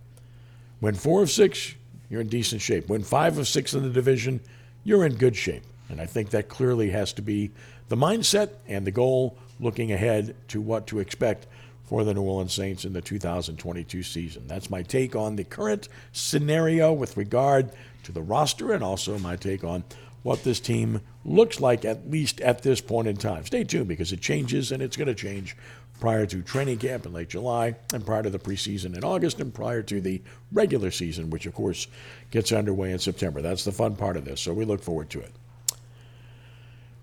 Win 0.81 0.95
four 0.95 1.23
of 1.23 1.31
six, 1.31 1.75
you're 2.09 2.21
in 2.21 2.29
decent 2.29 2.61
shape. 2.61 2.89
Win 2.89 3.03
five 3.03 3.39
of 3.39 3.49
six 3.49 3.75
in 3.75 3.83
the 3.83 3.91
division, 3.91 4.41
you're 4.85 5.05
in 5.05 5.15
good 5.17 5.35
shape. 5.35 5.65
And 5.89 6.01
I 6.01 6.07
think 6.07 6.31
that 6.31 6.49
clearly 6.49 6.91
has 6.91 7.13
to 7.15 7.23
be 7.23 7.51
the 7.89 7.97
mindset 7.97 8.51
and 8.69 8.87
the 8.87 8.91
goal 8.91 9.37
looking 9.61 9.93
ahead 9.93 10.35
to 10.49 10.61
what 10.61 10.87
to 10.89 10.99
expect 10.99 11.47
for 11.85 12.03
the 12.03 12.15
New 12.15 12.23
Orleans 12.23 12.53
Saints 12.53 12.85
in 12.85 12.93
the 12.93 13.01
2022 13.01 14.03
season. 14.03 14.47
That's 14.47 14.71
my 14.71 14.83
take 14.83 15.15
on 15.15 15.37
the 15.37 15.45
current 15.45 15.89
scenario 16.13 16.93
with 16.93 17.17
regard 17.17 17.71
to 18.05 18.13
the 18.13 18.23
roster 18.23 18.73
and 18.73 18.83
also 18.83 19.19
my 19.19 19.37
take 19.37 19.65
on 19.65 19.85
what 20.25 20.43
this 20.43 20.59
team 20.59 21.03
looks 21.25 21.61
like, 21.61 21.85
at 21.85 22.11
least 22.11 22.41
at 22.41 22.63
this 22.63 22.81
point 22.81 23.07
in 23.07 23.17
time. 23.17 23.45
Stay 23.45 23.63
tuned 23.63 23.87
because 23.87 24.11
it 24.11 24.21
changes 24.21 24.73
and 24.73 24.83
it's 24.83 24.97
going 24.97 25.07
to 25.07 25.15
change 25.15 25.55
prior 26.01 26.27
to 26.27 26.43
training 26.43 26.79
camp 26.79 27.05
in 27.07 27.13
late 27.13 27.29
July 27.29 27.77
and 27.93 28.05
prior 28.05 28.23
to 28.23 28.31
the 28.31 28.39
preseason 28.39 28.97
in 28.97 29.05
August 29.05 29.39
and 29.39 29.53
prior 29.55 29.83
to 29.83 30.01
the 30.01 30.23
regular 30.51 30.91
season, 30.91 31.29
which 31.29 31.45
of 31.45 31.55
course 31.55 31.87
gets 32.31 32.53
underway 32.53 32.91
in 32.91 32.99
September. 32.99 33.43
That's 33.43 33.65
the 33.65 33.71
fun 33.71 33.97
part 33.97 34.17
of 34.17 34.25
this, 34.25 34.41
so 34.41 34.55
we 34.55 34.65
look 34.65 34.83
forward 34.83 35.11
to 35.11 35.21
it. 35.21 35.33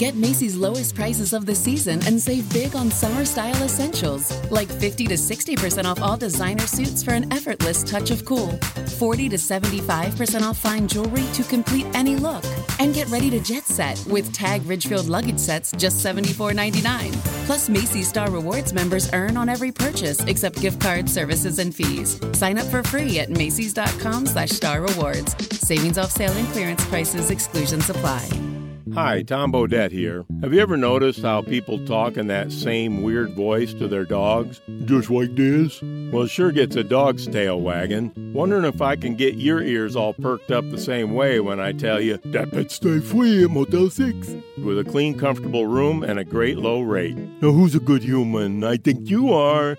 Get 0.02 0.16
Macy's 0.16 0.56
lowest 0.56 0.96
prices 0.96 1.32
of 1.32 1.46
the 1.46 1.54
season 1.54 2.02
and 2.08 2.20
save 2.20 2.52
big 2.52 2.76
on 2.76 2.90
summer 2.90 3.24
style 3.24 3.62
essentials, 3.62 4.34
like 4.50 4.68
50 4.68 5.06
to 5.06 5.14
60% 5.14 5.86
off 5.86 6.02
all 6.02 6.18
designer 6.18 6.66
suits 6.66 7.04
for 7.04 7.12
an 7.12 7.32
effortless 7.32 7.84
touch 7.84 8.10
of 8.10 8.26
cool, 8.26 8.58
40 8.98 9.30
to 9.30 9.36
75% 9.36 10.42
off 10.42 10.58
fine 10.58 10.88
jewelry 10.88 11.28
to 11.34 11.44
complete 11.44 11.86
any 11.94 12.16
look, 12.16 12.44
and 12.80 12.96
get 12.96 13.10
ready 13.10 13.30
to 13.30 13.40
jet 13.42 13.66
set 13.66 14.04
with 14.08 14.34
Tag 14.34 14.66
Ridgefield 14.66 15.06
luggage 15.06 15.38
sets 15.38 15.72
just 15.74 16.04
$74.99. 16.04 17.12
Plus, 17.46 17.70
Macy's 17.70 18.10
Star 18.10 18.32
Rewards 18.32 18.74
members 18.74 19.08
earn 19.14 19.38
on 19.38 19.50
every 19.50 19.72
purchase 19.72 20.20
except 20.24 20.60
gift 20.62 20.82
cards, 20.82 21.14
services, 21.14 21.60
and 21.60 21.76
fees. 21.76 22.20
Sign 22.34 22.58
up 22.58 22.66
for 22.66 22.82
free 22.82 23.20
at 23.20 23.30
Macy's.com/slash 23.30 24.50
Star 24.50 24.82
Rewards. 24.82 25.36
Savings 25.60 26.00
off 26.00 26.10
sale 26.10 26.34
and 26.34 26.48
clearance 26.48 26.84
prices. 26.86 27.30
Exclusions 27.30 27.88
apply. 27.88 28.51
Hi, 28.94 29.24
Tom 29.24 29.54
Bodett 29.54 29.92
here. 29.92 30.26
Have 30.42 30.54
you 30.54 30.60
ever 30.60 30.76
noticed 30.76 31.22
how 31.22 31.42
people 31.42 31.84
talk 31.86 32.18
in 32.18 32.28
that 32.28 32.52
same 32.52 33.04
weird 33.04 33.34
voice 33.36 33.74
to 33.76 33.88
their 33.88 34.04
dogs? 34.04 34.60
Just 34.84 35.10
like 35.10 35.34
this? 35.34 35.82
Well, 35.82 36.24
it 36.24 36.30
sure 36.30 36.52
gets 36.52 36.76
a 36.76 36.84
dog's 36.84 37.26
tail 37.26 37.62
wagging. 37.62 38.12
Wondering 38.34 38.66
if 38.66 38.82
I 38.82 38.98
can 38.98 39.16
get 39.16 39.36
your 39.36 39.64
ears 39.64 39.96
all 39.96 40.14
perked 40.14 40.52
up 40.52 40.70
the 40.70 40.78
same 40.78 41.14
way 41.14 41.40
when 41.40 41.62
I 41.62 41.72
tell 41.72 42.02
you 42.02 42.18
that 42.26 42.52
pet 42.52 42.70
stay 42.70 43.00
free 43.00 43.46
at 43.46 43.52
Motel 43.52 43.90
6 43.90 44.36
with 44.58 44.78
a 44.78 44.84
clean, 44.84 45.18
comfortable 45.18 45.68
room 45.68 46.04
and 46.04 46.20
a 46.20 46.26
great 46.26 46.58
low 46.58 46.82
rate. 46.82 47.16
Now, 47.16 47.52
who's 47.52 47.76
a 47.76 47.80
good 47.80 48.04
human? 48.04 48.62
I 48.64 48.76
think 48.76 49.10
you 49.10 49.32
are. 49.32 49.78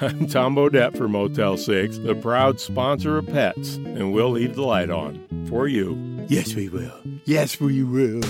I'm 0.00 0.26
Tom 0.28 0.54
Bodett 0.54 0.96
for 0.96 1.08
Motel 1.08 1.56
6, 1.56 1.98
the 1.98 2.14
proud 2.14 2.60
sponsor 2.60 3.18
of 3.18 3.26
pets, 3.26 3.74
and 3.76 4.12
we'll 4.12 4.30
leave 4.30 4.54
the 4.54 4.62
light 4.62 4.90
on 4.90 5.26
for 5.48 5.66
you. 5.66 6.11
Yes, 6.32 6.54
we 6.54 6.70
will. 6.70 6.94
Yes, 7.26 7.60
we 7.60 7.82
will. 7.82 8.22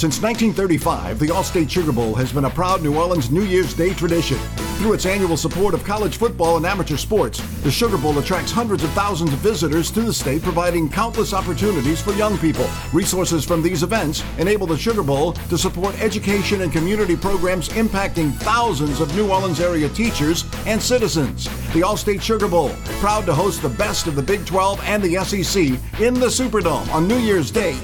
Since 0.00 0.22
1935, 0.22 1.18
the 1.18 1.26
Allstate 1.26 1.68
Sugar 1.68 1.92
Bowl 1.92 2.14
has 2.14 2.32
been 2.32 2.46
a 2.46 2.50
proud 2.50 2.82
New 2.82 2.96
Orleans 2.96 3.30
New 3.30 3.44
Year's 3.44 3.74
Day 3.74 3.92
tradition. 3.92 4.38
Through 4.78 4.94
its 4.94 5.04
annual 5.04 5.36
support 5.36 5.74
of 5.74 5.84
college 5.84 6.16
football 6.16 6.56
and 6.56 6.64
amateur 6.64 6.96
sports, 6.96 7.38
the 7.60 7.70
Sugar 7.70 7.98
Bowl 7.98 8.18
attracts 8.18 8.50
hundreds 8.50 8.82
of 8.82 8.88
thousands 8.92 9.30
of 9.34 9.40
visitors 9.40 9.90
to 9.90 10.00
the 10.00 10.14
state, 10.14 10.40
providing 10.40 10.88
countless 10.88 11.34
opportunities 11.34 12.00
for 12.00 12.12
young 12.12 12.38
people. 12.38 12.66
Resources 12.94 13.44
from 13.44 13.60
these 13.60 13.82
events 13.82 14.24
enable 14.38 14.66
the 14.66 14.78
Sugar 14.78 15.02
Bowl 15.02 15.34
to 15.34 15.58
support 15.58 15.94
education 16.00 16.62
and 16.62 16.72
community 16.72 17.14
programs 17.14 17.68
impacting 17.68 18.32
thousands 18.36 19.02
of 19.02 19.14
New 19.14 19.30
Orleans 19.30 19.60
area 19.60 19.90
teachers 19.90 20.46
and 20.64 20.80
citizens. 20.80 21.44
The 21.74 21.82
Allstate 21.82 22.22
Sugar 22.22 22.48
Bowl, 22.48 22.70
proud 23.00 23.26
to 23.26 23.34
host 23.34 23.60
the 23.60 23.68
best 23.68 24.06
of 24.06 24.16
the 24.16 24.22
Big 24.22 24.46
12 24.46 24.80
and 24.84 25.02
the 25.02 25.22
SEC 25.22 25.62
in 26.00 26.14
the 26.14 26.30
Superdome 26.30 26.90
on 26.90 27.06
New 27.06 27.18
Year's 27.18 27.50
Day. 27.50 27.78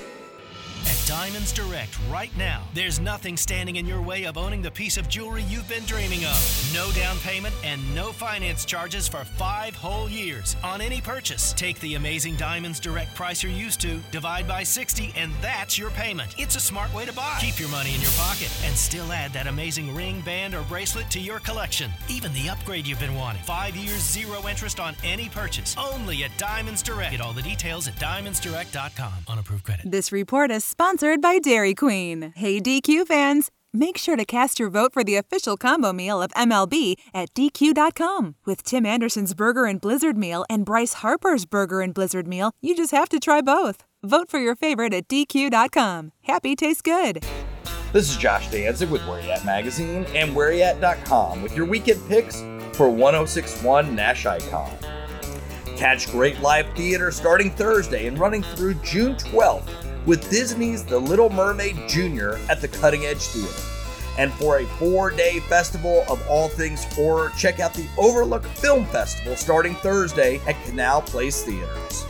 Diamonds 1.07 1.52
Direct 1.52 1.96
right 2.11 2.36
now, 2.36 2.64
there's 2.74 2.98
nothing 2.98 3.36
standing 3.36 3.76
in 3.76 3.86
your 3.86 4.02
way 4.02 4.24
of 4.24 4.36
owning 4.36 4.61
the 4.61 4.72
piece 4.72 4.96
of 4.96 5.09
jewelry 5.09 5.44
you've 5.44 5.68
been 5.68 5.84
dreaming 5.84 6.24
of. 6.24 6.70
No 6.74 6.90
down 7.00 7.16
payment 7.18 7.54
and 7.62 7.80
no 7.94 8.11
finance 8.11 8.64
charges 8.64 9.07
for 9.07 9.24
five 9.24 9.76
whole 9.76 10.09
years 10.11 10.57
on 10.64 10.80
any 10.80 11.00
purchase. 11.00 11.52
Take 11.52 11.78
the 11.78 11.94
amazing 11.94 12.34
Diamonds 12.34 12.80
Direct 12.80 13.14
price 13.14 13.40
you're 13.40 13.52
used 13.52 13.80
to, 13.82 14.00
divide 14.11 14.48
by 14.48 14.64
60, 14.64 15.12
and 15.16 15.30
that's 15.40 15.78
your 15.78 15.90
payment. 15.90 16.34
It's 16.38 16.57
a 16.57 16.61
smart 16.61 16.92
way 16.92 17.04
to 17.04 17.12
buy. 17.12 17.38
Keep 17.40 17.61
your 17.61 17.68
money 17.68 17.94
in 17.94 18.00
your 18.00 18.11
pocket 18.16 18.50
and 18.64 18.74
still 18.74 19.12
add 19.12 19.32
that 19.32 19.46
amazing 19.46 19.94
ring, 19.94 20.20
band, 20.22 20.57
or 20.57 20.62
bracelet 20.62 21.09
to 21.12 21.20
your 21.20 21.38
collection. 21.38 21.88
Even 22.09 22.32
the 22.32 22.48
upgrade 22.48 22.84
you've 22.84 22.98
been 22.98 23.14
wanting. 23.14 23.44
Five 23.44 23.76
years, 23.76 24.02
zero 24.02 24.48
interest 24.48 24.80
on 24.80 24.96
any 25.04 25.28
purchase. 25.28 25.76
Only 25.78 26.24
at 26.24 26.36
Diamonds 26.36 26.82
Direct. 26.82 27.12
Get 27.12 27.20
all 27.20 27.32
the 27.32 27.42
details 27.42 27.86
at 27.86 27.94
diamondsdirect.com. 27.94 29.12
Unapproved 29.28 29.62
credit. 29.62 29.88
This 29.88 30.11
report 30.11 30.50
is 30.50 30.64
sponsored 30.64 30.95
by 30.97 31.38
Dairy 31.38 31.74
Queen. 31.74 32.32
Hey, 32.36 32.59
DQ 32.59 33.07
fans! 33.07 33.51
Make 33.70 33.99
sure 33.99 34.16
to 34.16 34.24
cast 34.24 34.59
your 34.59 34.70
vote 34.70 34.94
for 34.94 35.05
the 35.05 35.16
official 35.16 35.59
combo 35.59 35.92
meal 35.92 36.22
of 36.22 36.30
MLB 36.32 36.94
at 37.12 37.34
DQ.com. 37.34 38.36
With 38.47 38.62
Tim 38.62 38.86
Anderson's 38.86 39.34
Burger 39.34 39.66
and 39.66 39.78
Blizzard 39.78 40.16
Meal 40.16 40.47
and 40.49 40.64
Bryce 40.64 40.94
Harper's 40.94 41.44
Burger 41.44 41.82
and 41.82 41.92
Blizzard 41.92 42.26
Meal, 42.26 42.53
you 42.62 42.74
just 42.74 42.92
have 42.92 43.11
to 43.11 43.20
try 43.20 43.42
both. 43.42 43.84
Vote 44.03 44.30
for 44.30 44.38
your 44.38 44.57
favorite 44.57 44.94
at 44.94 45.09
DQ.com. 45.09 46.12
Happy 46.22 46.57
tastes 46.57 46.80
good. 46.80 47.22
This 47.92 48.09
is 48.09 48.16
Josh 48.16 48.51
Danzig 48.51 48.88
with 48.88 49.07
Where 49.07 49.20
You 49.20 49.30
At 49.32 49.44
Magazine 49.44 50.07
and 50.14 50.34
WhereYouAt.com 50.34 51.42
with 51.42 51.55
your 51.55 51.66
weekend 51.66 52.01
picks 52.09 52.40
for 52.72 52.88
1061 52.88 53.94
Nash 53.94 54.24
Icon. 54.24 54.72
Catch 55.76 56.11
great 56.11 56.40
live 56.40 56.66
theater 56.74 57.11
starting 57.11 57.51
Thursday 57.51 58.07
and 58.07 58.18
running 58.18 58.42
through 58.42 58.74
June 58.76 59.14
12th 59.16 59.86
with 60.07 60.30
Disney's 60.30 60.84
The 60.84 60.98
Little 60.98 61.28
Mermaid 61.30 61.76
Jr. 61.88 62.36
at 62.48 62.61
the 62.61 62.68
Cutting 62.68 63.04
Edge 63.04 63.22
Theater. 63.22 63.76
And 64.18 64.32
for 64.32 64.61
a 64.61 64.64
four 64.64 65.11
day 65.11 65.40
festival 65.40 66.04
of 66.09 66.26
all 66.28 66.48
things 66.48 66.84
horror, 66.94 67.32
check 67.36 67.61
out 67.61 67.74
the 67.74 67.86
Overlook 67.98 68.44
Film 68.46 68.86
Festival 68.86 69.36
starting 69.36 69.74
Thursday 69.76 70.40
at 70.46 70.62
Canal 70.64 71.02
Place 71.02 71.42
Theaters. 71.42 72.07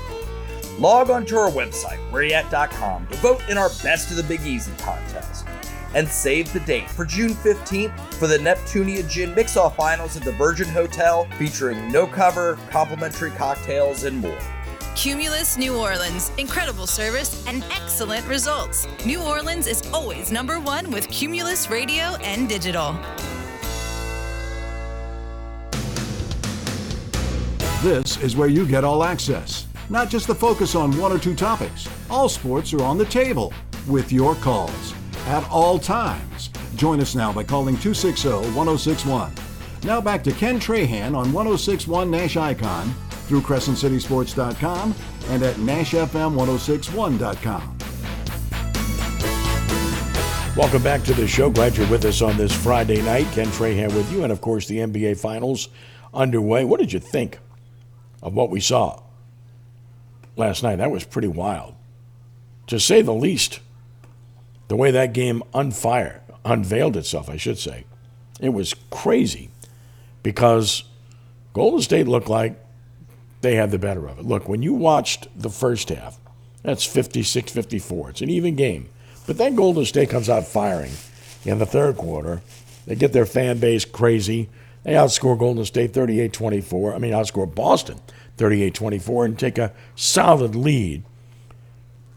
Log 0.79 1.09
on 1.11 1.25
to 1.27 1.37
our 1.37 1.51
website, 1.51 1.99
whereyat.com, 2.11 3.07
to 3.09 3.17
vote 3.17 3.43
in 3.49 3.57
our 3.57 3.71
Best 3.83 4.11
of 4.11 4.19
the 4.19 4.23
Big 4.23 4.43
Easy 4.43 4.73
contest. 4.79 5.47
And 5.95 6.07
save 6.07 6.53
the 6.53 6.61
date 6.61 6.91
for 6.91 7.07
June 7.07 7.31
15th 7.31 8.15
for 8.15 8.27
the 8.27 8.37
Neptunia 8.37 9.09
Gin 9.09 9.35
Mix 9.35 9.57
Off 9.57 9.77
Finals 9.77 10.17
at 10.17 10.23
the 10.23 10.33
Virgin 10.33 10.69
Hotel 10.69 11.27
featuring 11.39 11.91
no 11.91 12.07
cover, 12.07 12.59
complimentary 12.69 13.31
cocktails, 13.31 14.05
and 14.05 14.19
more. 14.19 14.39
Cumulus 14.97 15.59
New 15.59 15.77
Orleans. 15.77 16.33
Incredible 16.39 16.87
service 16.87 17.47
and 17.47 17.63
excellent 17.71 18.27
results. 18.27 18.89
New 19.05 19.23
Orleans 19.23 19.67
is 19.67 19.83
always 19.93 20.33
number 20.33 20.59
one 20.59 20.91
with 20.91 21.07
Cumulus 21.09 21.69
Radio 21.69 22.17
and 22.23 22.49
Digital. 22.49 22.97
This 27.83 28.17
is 28.23 28.37
where 28.37 28.49
you 28.49 28.67
get 28.67 28.85
all 28.85 29.05
access, 29.05 29.67
not 29.91 30.09
just 30.09 30.27
the 30.27 30.35
focus 30.35 30.75
on 30.75 30.97
one 30.97 31.13
or 31.13 31.19
two 31.19 31.35
topics. 31.35 31.87
All 32.09 32.31
sports 32.31 32.73
are 32.73 32.83
on 32.83 32.97
the 32.97 33.05
table 33.05 33.53
with 33.87 34.11
your 34.11 34.35
calls 34.37 34.95
at 35.27 35.47
all 35.51 35.79
times. 35.79 36.49
Join 36.75 37.01
us 37.01 37.15
now 37.15 37.35
by 37.35 37.45
calling 37.45 37.77
260 37.77 38.31
1061. 38.57 39.31
Now 39.85 40.01
back 40.01 40.25
to 40.25 40.33
Ken 40.33 40.59
Trahan 40.59 41.15
on 41.15 41.35
1061 41.35 42.11
Nash 42.11 42.39
Icon 42.39 42.95
through 43.27 43.43
CrescentCitySports.com 43.43 44.95
and 45.29 45.43
at 45.43 45.57
NashFM1061.com. 45.57 47.77
Welcome 50.57 50.83
back 50.83 51.03
to 51.03 51.13
the 51.13 51.29
show. 51.29 51.51
Glad 51.51 51.77
you're 51.77 51.87
with 51.89 52.07
us 52.07 52.23
on 52.23 52.39
this 52.39 52.51
Friday 52.51 53.03
night. 53.03 53.27
Ken 53.33 53.49
Trahan 53.49 53.95
with 53.95 54.11
you, 54.11 54.23
and 54.23 54.33
of 54.33 54.41
course, 54.41 54.67
the 54.67 54.79
NBA 54.79 55.21
Finals 55.21 55.69
underway. 56.15 56.65
What 56.65 56.81
did 56.81 56.95
you 56.95 56.99
think 56.99 57.41
of 58.23 58.33
what 58.33 58.49
we 58.49 58.61
saw 58.61 59.03
last 60.35 60.63
night? 60.63 60.77
That 60.77 60.91
was 60.91 61.05
pretty 61.05 61.29
wild, 61.29 61.75
to 62.69 62.81
say 62.81 63.03
the 63.03 63.13
least. 63.13 63.61
The 64.69 64.77
way 64.77 64.91
that 64.91 65.13
game 65.13 65.43
unfired, 65.53 66.23
unveiled 66.45 66.97
itself, 66.97 67.29
I 67.29 67.37
should 67.37 67.59
say. 67.59 67.85
It 68.41 68.49
was 68.49 68.75
crazy 68.91 69.51
because 70.23 70.85
Golden 71.53 71.83
State 71.83 72.09
looked 72.09 72.31
like 72.31 72.59
they 73.41 73.55
had 73.55 73.71
the 73.71 73.79
better 73.79 74.07
of 74.09 74.19
it. 74.19 74.25
Look, 74.25 74.49
when 74.49 74.63
you 74.63 74.75
watched 74.75 75.29
the 75.41 75.51
first 75.51 75.89
half, 75.89 76.19
that's 76.63 76.85
56 76.85 77.53
54. 77.53 78.11
It's 78.11 78.21
an 78.23 78.31
even 78.31 78.57
game. 78.57 78.89
But 79.27 79.39
then 79.39 79.55
Golden 79.55 79.85
State 79.85 80.11
comes 80.11 80.29
out 80.29 80.47
firing 80.47 80.93
in 81.45 81.59
the 81.59 81.67
third 81.67 81.97
quarter. 81.97 82.43
They 82.87 82.95
get 82.95 83.13
their 83.13 83.27
fan 83.27 83.59
base 83.59 83.85
crazy. 83.85 84.49
They 84.85 84.93
outscore 84.93 85.39
Golden 85.39 85.65
State 85.65 85.93
38 85.93 86.33
24. 86.33 86.95
I 86.95 86.99
mean, 86.99 87.13
outscore 87.13 87.53
Boston 87.53 88.01
38 88.37 88.75
24 88.75 89.25
and 89.25 89.39
take 89.39 89.59
a 89.59 89.73
solid 89.95 90.55
lead 90.55 91.03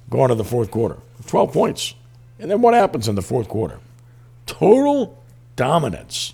going 0.10 0.30
to 0.30 0.36
the 0.36 0.44
fourth 0.44 0.72
quarter. 0.72 0.98
12 1.28 1.54
points. 1.54 1.96
And 2.40 2.50
then 2.50 2.62
what 2.62 2.74
happens 2.74 3.08
in 3.08 3.16
the 3.16 3.22
fourth 3.22 3.50
quarter? 3.50 3.80
Total 4.46 5.18
dominance. 5.56 6.34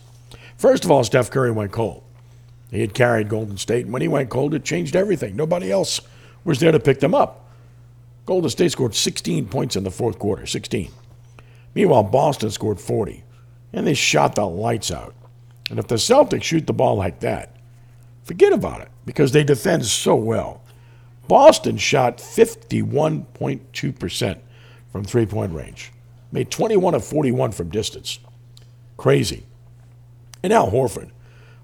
First 0.58 0.86
of 0.86 0.92
all, 0.92 1.04
Steph 1.04 1.32
Curry 1.32 1.52
went 1.52 1.72
cold. 1.72 2.04
He 2.72 2.82
had 2.82 2.93
carried 2.93 3.30
Golden 3.30 3.57
State, 3.57 3.86
and 3.86 3.93
when 3.93 4.01
he 4.01 4.07
went 4.07 4.30
cold, 4.30 4.53
it 4.53 4.63
changed 4.63 4.95
everything. 4.95 5.36
Nobody 5.36 5.72
else 5.72 6.01
was 6.43 6.59
there 6.59 6.72
to 6.72 6.80
pick 6.80 6.99
them 6.99 7.16
up. 7.16 7.49
Golden 8.26 8.49
State 8.49 8.72
scored 8.72 8.95
16 8.95 9.47
points 9.47 9.76
in 9.76 9.84
the 9.84 9.91
fourth 9.91 10.18
quarter, 10.18 10.45
16. 10.45 10.89
Meanwhile, 11.76 12.03
Boston 12.03 12.51
scored 12.51 12.80
40, 12.80 13.24
and 13.74 13.86
they 13.86 13.93
shot 13.93 14.36
the 14.36 14.45
lights 14.45 14.91
out. 14.91 15.13
And 15.70 15.80
if 15.80 15.88
the 15.88 15.95
Celtics 15.95 16.43
shoot 16.43 16.68
the 16.68 16.74
ball 16.74 16.95
like 16.95 17.20
that, 17.22 17.55
forget 18.24 18.53
about 18.53 18.82
it 18.82 18.89
because 19.05 19.32
they 19.32 19.43
defend 19.43 19.86
so 19.86 20.16
well. 20.16 20.61
Boston 21.28 21.78
shot 21.78 22.18
51.2% 22.18 24.39
from 24.91 25.03
three 25.03 25.26
point 25.26 25.53
range, 25.53 25.91
made 26.32 26.51
21 26.51 26.95
of 26.95 27.03
41 27.03 27.51
from 27.51 27.70
distance. 27.70 28.20
Crazy. 28.97 29.45
And 30.43 30.53
Al 30.53 30.72
Horford 30.72 31.09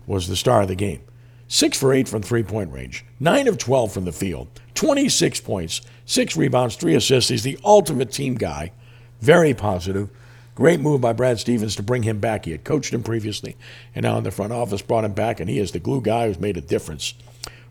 was 0.08 0.28
the 0.28 0.36
star 0.36 0.62
of 0.62 0.68
the 0.68 0.76
game. 0.76 1.02
Six 1.48 1.78
for 1.78 1.94
eight 1.94 2.08
from 2.08 2.22
three 2.22 2.44
point 2.44 2.72
range, 2.72 3.06
nine 3.20 3.48
of 3.48 3.58
12 3.58 3.92
from 3.92 4.06
the 4.06 4.12
field, 4.12 4.48
26 4.76 5.42
points, 5.42 5.82
six 6.06 6.38
rebounds, 6.38 6.76
three 6.76 6.96
assists. 6.96 7.30
He's 7.30 7.44
the 7.44 7.60
ultimate 7.64 8.12
team 8.12 8.36
guy. 8.36 8.72
Very 9.20 9.54
positive. 9.54 10.10
Great 10.56 10.80
move 10.80 11.02
by 11.02 11.14
Brad 11.14 11.40
Stevens 11.40 11.76
to 11.76 11.84
bring 11.84 12.04
him 12.04 12.20
back. 12.20 12.46
He 12.46 12.52
had 12.52 12.64
coached 12.64 12.94
him 12.94 13.04
previously, 13.04 13.56
and 13.96 14.04
now 14.04 14.18
in 14.18 14.24
the 14.24 14.32
front 14.32 14.54
office 14.54 14.82
brought 14.82 15.06
him 15.06 15.14
back, 15.14 15.40
and 15.40 15.50
he 15.50 15.60
is 15.60 15.72
the 15.72 15.80
glue 15.80 16.02
guy 16.02 16.28
who's 16.28 16.40
made 16.40 16.58
a 16.58 16.62
difference 16.62 17.14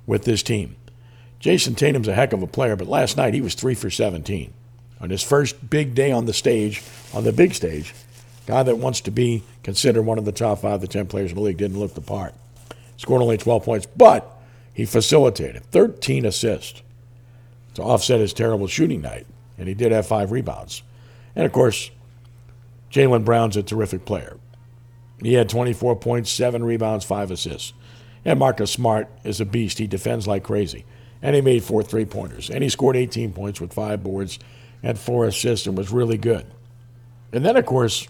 with 0.07 0.25
this 0.25 0.43
team. 0.43 0.77
Jayson 1.41 1.75
Tatum's 1.75 2.09
a 2.09 2.15
heck 2.15 2.33
of 2.33 2.43
a 2.43 2.47
player, 2.47 2.77
but 2.77 2.87
last 2.87 3.17
night 3.17 3.33
he 3.33 3.41
was 3.41 3.55
three 3.55 3.75
for 3.75 3.91
17. 3.91 4.53
On 5.01 5.09
his 5.09 5.23
first 5.23 5.71
big 5.71 5.95
day 5.95 6.13
on 6.13 6.27
the 6.27 6.35
stage, 6.35 6.83
on 7.15 7.25
the 7.25 7.33
big 7.33 7.55
stage, 7.55 7.95
guy 8.51 8.65
that 8.65 8.79
wants 8.79 9.01
to 9.03 9.13
be 9.13 9.45
considered 9.63 10.03
one 10.03 10.19
of 10.19 10.25
the 10.25 10.33
top 10.33 10.59
five 10.59 10.81
to 10.81 10.89
10 10.89 11.07
players 11.07 11.31
in 11.31 11.37
the 11.37 11.43
league 11.43 11.57
didn't 11.57 11.79
look 11.79 11.95
the 11.95 12.01
part. 12.01 12.35
Scored 12.97 13.23
only 13.23 13.39
12 13.39 13.65
points, 13.65 13.87
but 13.97 14.29
he 14.75 14.85
facilitated 14.85 15.63
13 15.67 16.27
assists 16.27 16.83
to 17.75 17.83
offset 17.83 18.19
his 18.19 18.33
terrible 18.33 18.67
shooting 18.67 19.01
night, 19.01 19.25
and 19.57 19.69
he 19.69 19.75
did 19.75 19.93
have 19.93 20.05
five 20.05 20.33
rebounds. 20.33 20.83
And 21.37 21.47
of 21.47 21.53
course, 21.53 21.93
Jaylen 22.91 23.25
Brown's 23.25 23.57
a 23.57 23.63
terrific 23.63 24.05
player. 24.05 24.37
He 25.23 25.35
had 25.35 25.49
24 25.49 25.95
points, 25.97 26.33
seven 26.33 26.65
rebounds, 26.65 27.05
five 27.05 27.31
assists. 27.31 27.73
And 28.25 28.41
Marcus 28.41 28.73
Smart 28.73 29.09
is 29.23 29.41
a 29.41 29.45
beast. 29.45 29.79
He 29.79 29.87
defends 29.87 30.27
like 30.27 30.43
crazy. 30.43 30.85
And 31.23 31.37
he 31.37 31.41
made 31.41 31.63
four 31.63 31.85
three 31.85 32.05
pointers. 32.05 32.51
And 32.51 32.65
he 32.65 32.69
scored 32.69 32.97
18 32.97 33.33
points 33.33 33.61
with 33.61 33.73
five 33.73 34.03
boards 34.03 34.41
and 34.83 34.99
four 34.99 35.27
assists 35.27 35.69
and 35.69 35.79
was 35.79 35.93
really 35.93 36.19
good. 36.19 36.47
And 37.33 37.45
then, 37.45 37.57
of 37.57 37.65
course, 37.65 38.09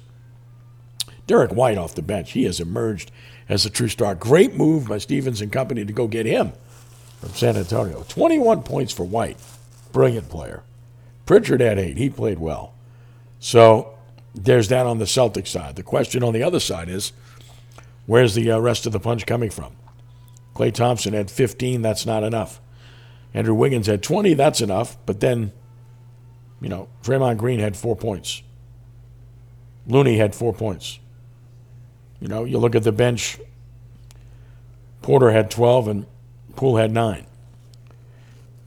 Derrick 1.30 1.52
White 1.52 1.78
off 1.78 1.94
the 1.94 2.02
bench. 2.02 2.32
He 2.32 2.42
has 2.42 2.58
emerged 2.58 3.12
as 3.48 3.64
a 3.64 3.70
true 3.70 3.86
star. 3.86 4.16
Great 4.16 4.56
move 4.56 4.88
by 4.88 4.98
Stevens 4.98 5.40
and 5.40 5.52
company 5.52 5.84
to 5.84 5.92
go 5.92 6.08
get 6.08 6.26
him 6.26 6.52
from 7.20 7.28
San 7.34 7.56
Antonio. 7.56 8.04
21 8.08 8.64
points 8.64 8.92
for 8.92 9.04
White. 9.04 9.36
Brilliant 9.92 10.28
player. 10.28 10.64
Pritchard 11.26 11.60
had 11.60 11.78
eight. 11.78 11.98
He 11.98 12.10
played 12.10 12.40
well. 12.40 12.74
So 13.38 13.96
there's 14.34 14.66
that 14.70 14.86
on 14.86 14.98
the 14.98 15.06
Celtic 15.06 15.46
side. 15.46 15.76
The 15.76 15.84
question 15.84 16.24
on 16.24 16.32
the 16.32 16.42
other 16.42 16.58
side 16.58 16.88
is 16.88 17.12
where's 18.06 18.34
the 18.34 18.50
uh, 18.50 18.58
rest 18.58 18.84
of 18.84 18.90
the 18.90 18.98
punch 18.98 19.24
coming 19.24 19.50
from? 19.50 19.76
Klay 20.56 20.74
Thompson 20.74 21.14
had 21.14 21.30
15. 21.30 21.80
That's 21.80 22.04
not 22.04 22.24
enough. 22.24 22.60
Andrew 23.34 23.54
Wiggins 23.54 23.86
had 23.86 24.02
20. 24.02 24.34
That's 24.34 24.60
enough. 24.60 24.96
But 25.06 25.20
then, 25.20 25.52
you 26.60 26.68
know, 26.68 26.88
Draymond 27.04 27.36
Green 27.36 27.60
had 27.60 27.76
four 27.76 27.94
points. 27.94 28.42
Looney 29.86 30.18
had 30.18 30.34
four 30.34 30.52
points. 30.52 30.98
You 32.20 32.28
know, 32.28 32.44
you 32.44 32.58
look 32.58 32.74
at 32.74 32.82
the 32.82 32.92
bench. 32.92 33.38
Porter 35.02 35.30
had 35.30 35.50
12 35.50 35.88
and 35.88 36.06
Poole 36.56 36.76
had 36.76 36.92
nine. 36.92 37.26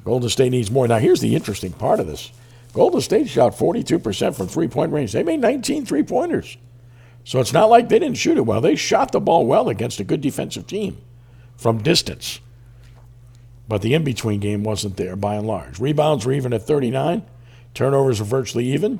Golden 0.03 0.29
State 0.29 0.49
needs 0.49 0.71
more. 0.71 0.87
Now, 0.87 0.97
here's 0.97 1.21
the 1.21 1.35
interesting 1.35 1.71
part 1.71 1.99
of 1.99 2.07
this 2.07 2.31
Golden 2.73 3.01
State 3.01 3.29
shot 3.29 3.55
42% 3.55 4.35
from 4.35 4.47
three 4.47 4.67
point 4.67 4.91
range. 4.91 5.11
They 5.11 5.23
made 5.23 5.39
19 5.39 5.85
three 5.85 6.03
pointers. 6.03 6.57
So 7.23 7.39
it's 7.39 7.53
not 7.53 7.69
like 7.69 7.87
they 7.87 7.99
didn't 7.99 8.17
shoot 8.17 8.37
it 8.37 8.45
well. 8.45 8.59
They 8.59 8.75
shot 8.75 9.11
the 9.11 9.21
ball 9.21 9.45
well 9.45 9.69
against 9.69 9.99
a 9.99 10.03
good 10.03 10.19
defensive 10.19 10.67
team 10.67 10.97
from 11.55 11.81
distance. 11.81 12.39
But 13.69 13.81
the 13.81 13.93
in 13.93 14.03
between 14.03 14.41
game 14.41 14.63
wasn't 14.63 14.97
there 14.97 15.15
by 15.15 15.35
and 15.35 15.47
large. 15.47 15.79
Rebounds 15.79 16.25
were 16.25 16.33
even 16.33 16.51
at 16.51 16.63
39, 16.63 17.23
turnovers 17.73 18.19
were 18.19 18.25
virtually 18.25 18.73
even, 18.73 18.99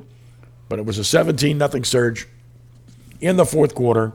but 0.70 0.80
it 0.80 0.86
was 0.86 0.98
a 0.98 1.04
17 1.04 1.60
0 1.60 1.84
surge 1.84 2.28
in 3.20 3.36
the 3.36 3.46
fourth 3.46 3.76
quarter 3.76 4.14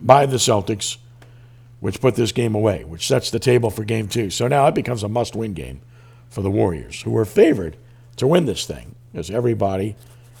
by 0.00 0.26
the 0.26 0.36
Celtics, 0.36 0.96
which 1.80 2.00
put 2.00 2.14
this 2.14 2.32
game 2.32 2.54
away, 2.54 2.84
which 2.84 3.06
sets 3.06 3.30
the 3.30 3.38
table 3.38 3.70
for 3.70 3.84
game 3.84 4.08
two. 4.08 4.30
So 4.30 4.48
now 4.48 4.66
it 4.66 4.74
becomes 4.74 5.02
a 5.02 5.08
must 5.08 5.36
win 5.36 5.52
game 5.52 5.80
for 6.28 6.42
the 6.42 6.50
Warriors, 6.50 7.02
who 7.02 7.10
were 7.10 7.24
favored 7.24 7.76
to 8.16 8.26
win 8.26 8.46
this 8.46 8.66
thing, 8.66 8.94
as 9.14 9.30
everybody 9.30 9.96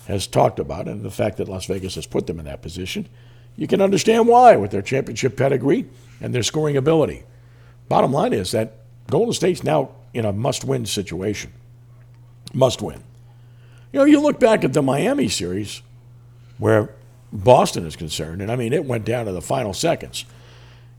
has 0.08 0.26
talked 0.26 0.58
about, 0.58 0.88
and 0.88 1.02
the 1.02 1.10
fact 1.10 1.36
that 1.36 1.48
Las 1.48 1.66
Vegas 1.66 1.94
has 1.94 2.06
put 2.06 2.26
them 2.26 2.38
in 2.38 2.44
that 2.44 2.62
position. 2.62 3.08
You 3.56 3.66
can 3.66 3.80
understand 3.80 4.28
why 4.28 4.56
with 4.56 4.70
their 4.70 4.82
championship 4.82 5.36
pedigree 5.36 5.86
and 6.20 6.34
their 6.34 6.42
scoring 6.42 6.76
ability. 6.76 7.24
Bottom 7.88 8.12
line 8.12 8.32
is 8.32 8.50
that 8.52 8.74
Golden 9.10 9.32
State's 9.32 9.62
now 9.62 9.90
in 10.12 10.24
a 10.24 10.32
must 10.32 10.64
win 10.64 10.86
situation. 10.86 11.52
Must 12.52 12.82
win. 12.82 13.02
You 13.92 14.00
know, 14.00 14.04
you 14.04 14.20
look 14.20 14.40
back 14.40 14.64
at 14.64 14.72
the 14.72 14.82
Miami 14.82 15.28
series 15.28 15.82
where 16.58 16.94
Boston 17.32 17.86
is 17.86 17.96
concerned, 17.96 18.40
and 18.40 18.50
I 18.50 18.56
mean, 18.56 18.72
it 18.72 18.84
went 18.84 19.04
down 19.04 19.26
to 19.26 19.32
the 19.32 19.42
final 19.42 19.74
seconds. 19.74 20.24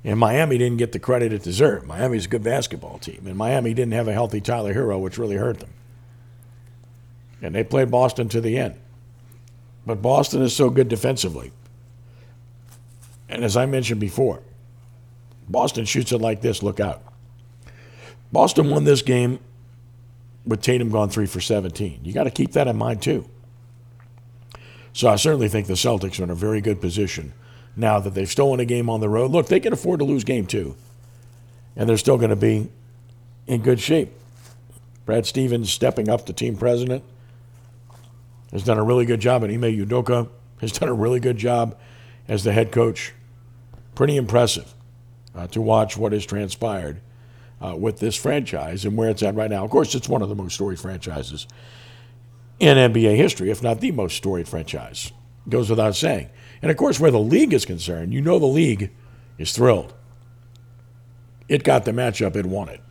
And 0.03 0.19
Miami 0.19 0.57
didn't 0.57 0.77
get 0.77 0.91
the 0.91 0.99
credit 0.99 1.33
it 1.33 1.43
deserved. 1.43 1.85
Miami's 1.85 2.25
a 2.25 2.29
good 2.29 2.43
basketball 2.43 2.97
team, 2.99 3.23
and 3.25 3.35
Miami 3.35 3.73
didn't 3.73 3.93
have 3.93 4.07
a 4.07 4.13
healthy 4.13 4.39
Tyler 4.39 4.73
Herro, 4.73 4.99
which 4.99 5.17
really 5.17 5.35
hurt 5.35 5.59
them. 5.59 5.71
And 7.41 7.53
they 7.53 7.63
played 7.63 7.91
Boston 7.91 8.29
to 8.29 8.41
the 8.41 8.57
end. 8.57 8.75
But 9.85 10.01
Boston 10.01 10.41
is 10.41 10.55
so 10.55 10.69
good 10.69 10.87
defensively. 10.87 11.51
And 13.29 13.43
as 13.43 13.57
I 13.57 13.65
mentioned 13.65 13.99
before, 13.99 14.41
Boston 15.49 15.85
shoots 15.85 16.11
it 16.11 16.19
like 16.19 16.41
this 16.41 16.63
look 16.63 16.79
out. 16.79 17.01
Boston 18.31 18.69
won 18.69 18.83
this 18.83 19.01
game 19.01 19.39
with 20.45 20.61
Tatum 20.61 20.89
gone 20.89 21.09
three 21.09 21.25
for 21.25 21.41
17. 21.41 22.01
You 22.03 22.13
got 22.13 22.23
to 22.23 22.31
keep 22.31 22.53
that 22.53 22.67
in 22.67 22.77
mind, 22.77 23.01
too. 23.01 23.27
So 24.97 25.07
I 25.07 25.15
certainly 25.15 25.47
think 25.47 25.67
the 25.67 25.73
Celtics 25.73 26.19
are 26.19 26.23
in 26.23 26.31
a 26.31 26.35
very 26.35 26.59
good 26.59 26.81
position 26.81 27.33
now 27.75 27.99
that 27.99 28.15
they've 28.15 28.27
stolen 28.27 28.59
a 28.59 28.65
game 28.65 28.89
on 28.89 28.99
the 28.99 29.07
road. 29.07 29.29
Look, 29.29 29.45
they 29.45 29.59
can 29.59 29.71
afford 29.71 29.99
to 29.99 30.05
lose 30.05 30.23
game 30.23 30.47
two, 30.47 30.75
and 31.75 31.87
they're 31.87 31.97
still 31.97 32.17
going 32.17 32.31
to 32.31 32.35
be 32.35 32.71
in 33.45 33.61
good 33.61 33.79
shape. 33.79 34.11
Brad 35.05 35.27
Stevens 35.27 35.71
stepping 35.71 36.09
up 36.09 36.25
to 36.25 36.33
team 36.33 36.57
president 36.57 37.03
has 38.51 38.63
done 38.63 38.79
a 38.79 38.83
really 38.83 39.05
good 39.05 39.19
job, 39.19 39.43
and 39.43 39.53
Ime 39.53 39.71
Udoka 39.71 40.29
has 40.61 40.71
done 40.79 40.89
a 40.89 40.95
really 40.95 41.19
good 41.19 41.37
job 41.37 41.77
as 42.27 42.43
the 42.43 42.51
head 42.51 42.71
coach. 42.71 43.13
Pretty 43.93 44.17
impressive 44.17 44.73
uh, 45.35 45.45
to 45.45 45.61
watch 45.61 45.95
what 45.95 46.11
has 46.11 46.25
transpired 46.25 47.01
uh, 47.63 47.75
with 47.75 47.99
this 47.99 48.15
franchise 48.15 48.83
and 48.83 48.97
where 48.97 49.11
it's 49.11 49.21
at 49.21 49.35
right 49.35 49.51
now. 49.51 49.63
Of 49.63 49.69
course, 49.69 49.93
it's 49.93 50.09
one 50.09 50.23
of 50.23 50.29
the 50.29 50.35
most 50.35 50.55
storied 50.55 50.79
franchises 50.79 51.45
in 52.59 52.77
NBA 52.77 53.15
history, 53.15 53.51
if 53.51 53.61
not 53.61 53.81
the 53.81 53.91
most 53.91 54.17
storied 54.17 54.47
franchise. 54.47 55.11
Goes 55.47 55.69
without 55.69 55.95
saying. 55.95 56.29
And 56.61 56.71
of 56.71 56.77
course, 56.77 56.99
where 56.99 57.11
the 57.11 57.19
league 57.19 57.53
is 57.53 57.65
concerned, 57.65 58.13
you 58.13 58.21
know 58.21 58.39
the 58.39 58.45
league 58.45 58.91
is 59.37 59.51
thrilled. 59.51 59.93
It 61.47 61.63
got 61.63 61.85
the 61.85 61.91
matchup 61.91 62.35
it 62.35 62.45
wanted. 62.45 62.81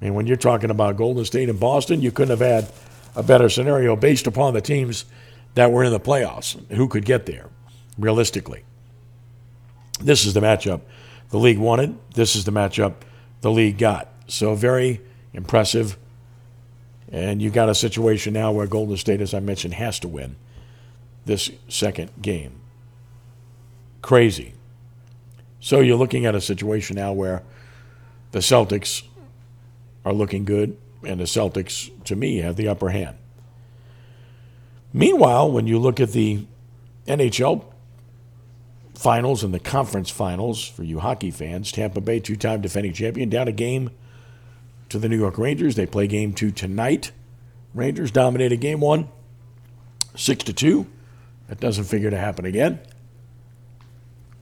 And 0.00 0.14
when 0.14 0.26
you're 0.26 0.36
talking 0.36 0.70
about 0.70 0.96
Golden 0.96 1.24
State 1.24 1.48
and 1.48 1.60
Boston, 1.60 2.02
you 2.02 2.10
couldn't 2.10 2.36
have 2.36 2.46
had 2.46 2.72
a 3.14 3.22
better 3.22 3.48
scenario 3.48 3.94
based 3.94 4.26
upon 4.26 4.54
the 4.54 4.60
teams 4.60 5.04
that 5.54 5.70
were 5.70 5.84
in 5.84 5.92
the 5.92 6.00
playoffs, 6.00 6.58
who 6.72 6.88
could 6.88 7.04
get 7.04 7.26
there 7.26 7.50
realistically. 7.98 8.64
This 10.00 10.24
is 10.24 10.34
the 10.34 10.40
matchup 10.40 10.80
the 11.28 11.38
league 11.38 11.58
wanted. 11.58 11.96
This 12.14 12.34
is 12.34 12.44
the 12.44 12.52
matchup 12.52 12.94
the 13.42 13.50
league 13.50 13.78
got. 13.78 14.08
So 14.26 14.54
very 14.54 15.00
impressive. 15.32 15.96
And 17.12 17.42
you've 17.42 17.52
got 17.52 17.68
a 17.68 17.74
situation 17.74 18.32
now 18.32 18.50
where 18.52 18.66
Golden 18.66 18.96
State, 18.96 19.20
as 19.20 19.34
I 19.34 19.40
mentioned, 19.40 19.74
has 19.74 19.98
to 20.00 20.08
win 20.08 20.36
this 21.26 21.50
second 21.68 22.10
game. 22.22 22.58
Crazy. 24.00 24.54
So 25.60 25.80
you're 25.80 25.98
looking 25.98 26.24
at 26.24 26.34
a 26.34 26.40
situation 26.40 26.96
now 26.96 27.12
where 27.12 27.42
the 28.32 28.38
Celtics 28.38 29.02
are 30.04 30.12
looking 30.14 30.44
good, 30.44 30.76
and 31.06 31.20
the 31.20 31.24
Celtics, 31.24 31.90
to 32.04 32.16
me, 32.16 32.38
have 32.38 32.56
the 32.56 32.66
upper 32.66 32.88
hand. 32.88 33.16
Meanwhile, 34.92 35.52
when 35.52 35.66
you 35.66 35.78
look 35.78 36.00
at 36.00 36.12
the 36.12 36.46
NHL 37.06 37.64
finals 38.94 39.44
and 39.44 39.52
the 39.52 39.60
conference 39.60 40.10
finals 40.10 40.64
for 40.64 40.82
you 40.82 41.00
hockey 41.00 41.30
fans, 41.30 41.72
Tampa 41.72 42.00
Bay, 42.00 42.20
two 42.20 42.36
time 42.36 42.60
defending 42.60 42.92
champion, 42.92 43.28
down 43.28 43.48
a 43.48 43.52
game 43.52 43.90
to 44.92 44.98
the 44.98 45.08
New 45.08 45.18
York 45.18 45.38
Rangers. 45.38 45.74
They 45.74 45.86
play 45.86 46.06
game 46.06 46.32
two 46.32 46.50
tonight. 46.50 47.10
Rangers 47.74 48.10
dominated 48.10 48.58
game 48.58 48.80
one, 48.80 49.08
six 50.14 50.44
to 50.44 50.52
two. 50.52 50.86
That 51.48 51.60
doesn't 51.60 51.84
figure 51.84 52.10
to 52.10 52.16
happen 52.16 52.44
again. 52.44 52.80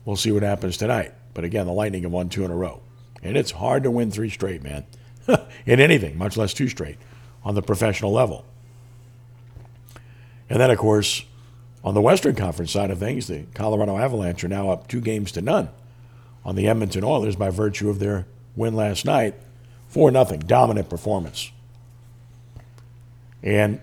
We'll 0.05 0.15
see 0.15 0.31
what 0.31 0.43
happens 0.43 0.77
tonight. 0.77 1.13
But 1.33 1.43
again, 1.43 1.65
the 1.65 1.73
Lightning 1.73 2.03
have 2.03 2.11
won 2.11 2.29
two 2.29 2.45
in 2.45 2.51
a 2.51 2.55
row. 2.55 2.81
And 3.23 3.37
it's 3.37 3.51
hard 3.51 3.83
to 3.83 3.91
win 3.91 4.11
three 4.11 4.29
straight, 4.29 4.63
man. 4.63 4.85
in 5.65 5.79
anything, 5.79 6.17
much 6.17 6.37
less 6.37 6.53
two 6.53 6.67
straight, 6.67 6.97
on 7.43 7.55
the 7.55 7.61
professional 7.61 8.11
level. 8.11 8.45
And 10.49 10.59
then, 10.59 10.71
of 10.71 10.77
course, 10.77 11.23
on 11.83 11.93
the 11.93 12.01
Western 12.01 12.35
Conference 12.35 12.71
side 12.71 12.91
of 12.91 12.99
things, 12.99 13.27
the 13.27 13.45
Colorado 13.53 13.97
Avalanche 13.97 14.43
are 14.43 14.49
now 14.49 14.69
up 14.69 14.87
two 14.87 15.01
games 15.01 15.31
to 15.33 15.41
none 15.41 15.69
on 16.43 16.55
the 16.55 16.67
Edmonton 16.67 17.03
Oilers 17.03 17.35
by 17.35 17.49
virtue 17.49 17.89
of 17.89 17.99
their 17.99 18.25
win 18.55 18.75
last 18.75 19.05
night. 19.05 19.35
4 19.91 20.09
nothing, 20.09 20.39
dominant 20.39 20.89
performance. 20.89 21.51
And 23.43 23.81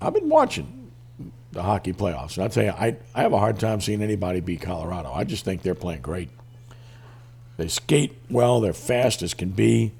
I've 0.00 0.14
been 0.14 0.28
watching 0.28 0.90
the 1.52 1.62
hockey 1.62 1.92
playoffs. 1.92 2.34
And 2.34 2.42
I'll 2.42 2.50
tell 2.50 2.64
you, 2.64 2.70
I, 2.70 2.96
I 3.14 3.22
have 3.22 3.32
a 3.32 3.38
hard 3.38 3.60
time 3.60 3.80
seeing 3.80 4.02
anybody 4.02 4.40
beat 4.40 4.62
Colorado. 4.62 5.12
I 5.12 5.22
just 5.22 5.44
think 5.44 5.62
they're 5.62 5.76
playing 5.76 6.02
great. 6.02 6.28
They 7.56 7.68
skate 7.68 8.16
well, 8.28 8.60
they're 8.60 8.72
fast 8.72 9.22
as 9.22 9.32
can 9.32 9.50
be. 9.50 9.92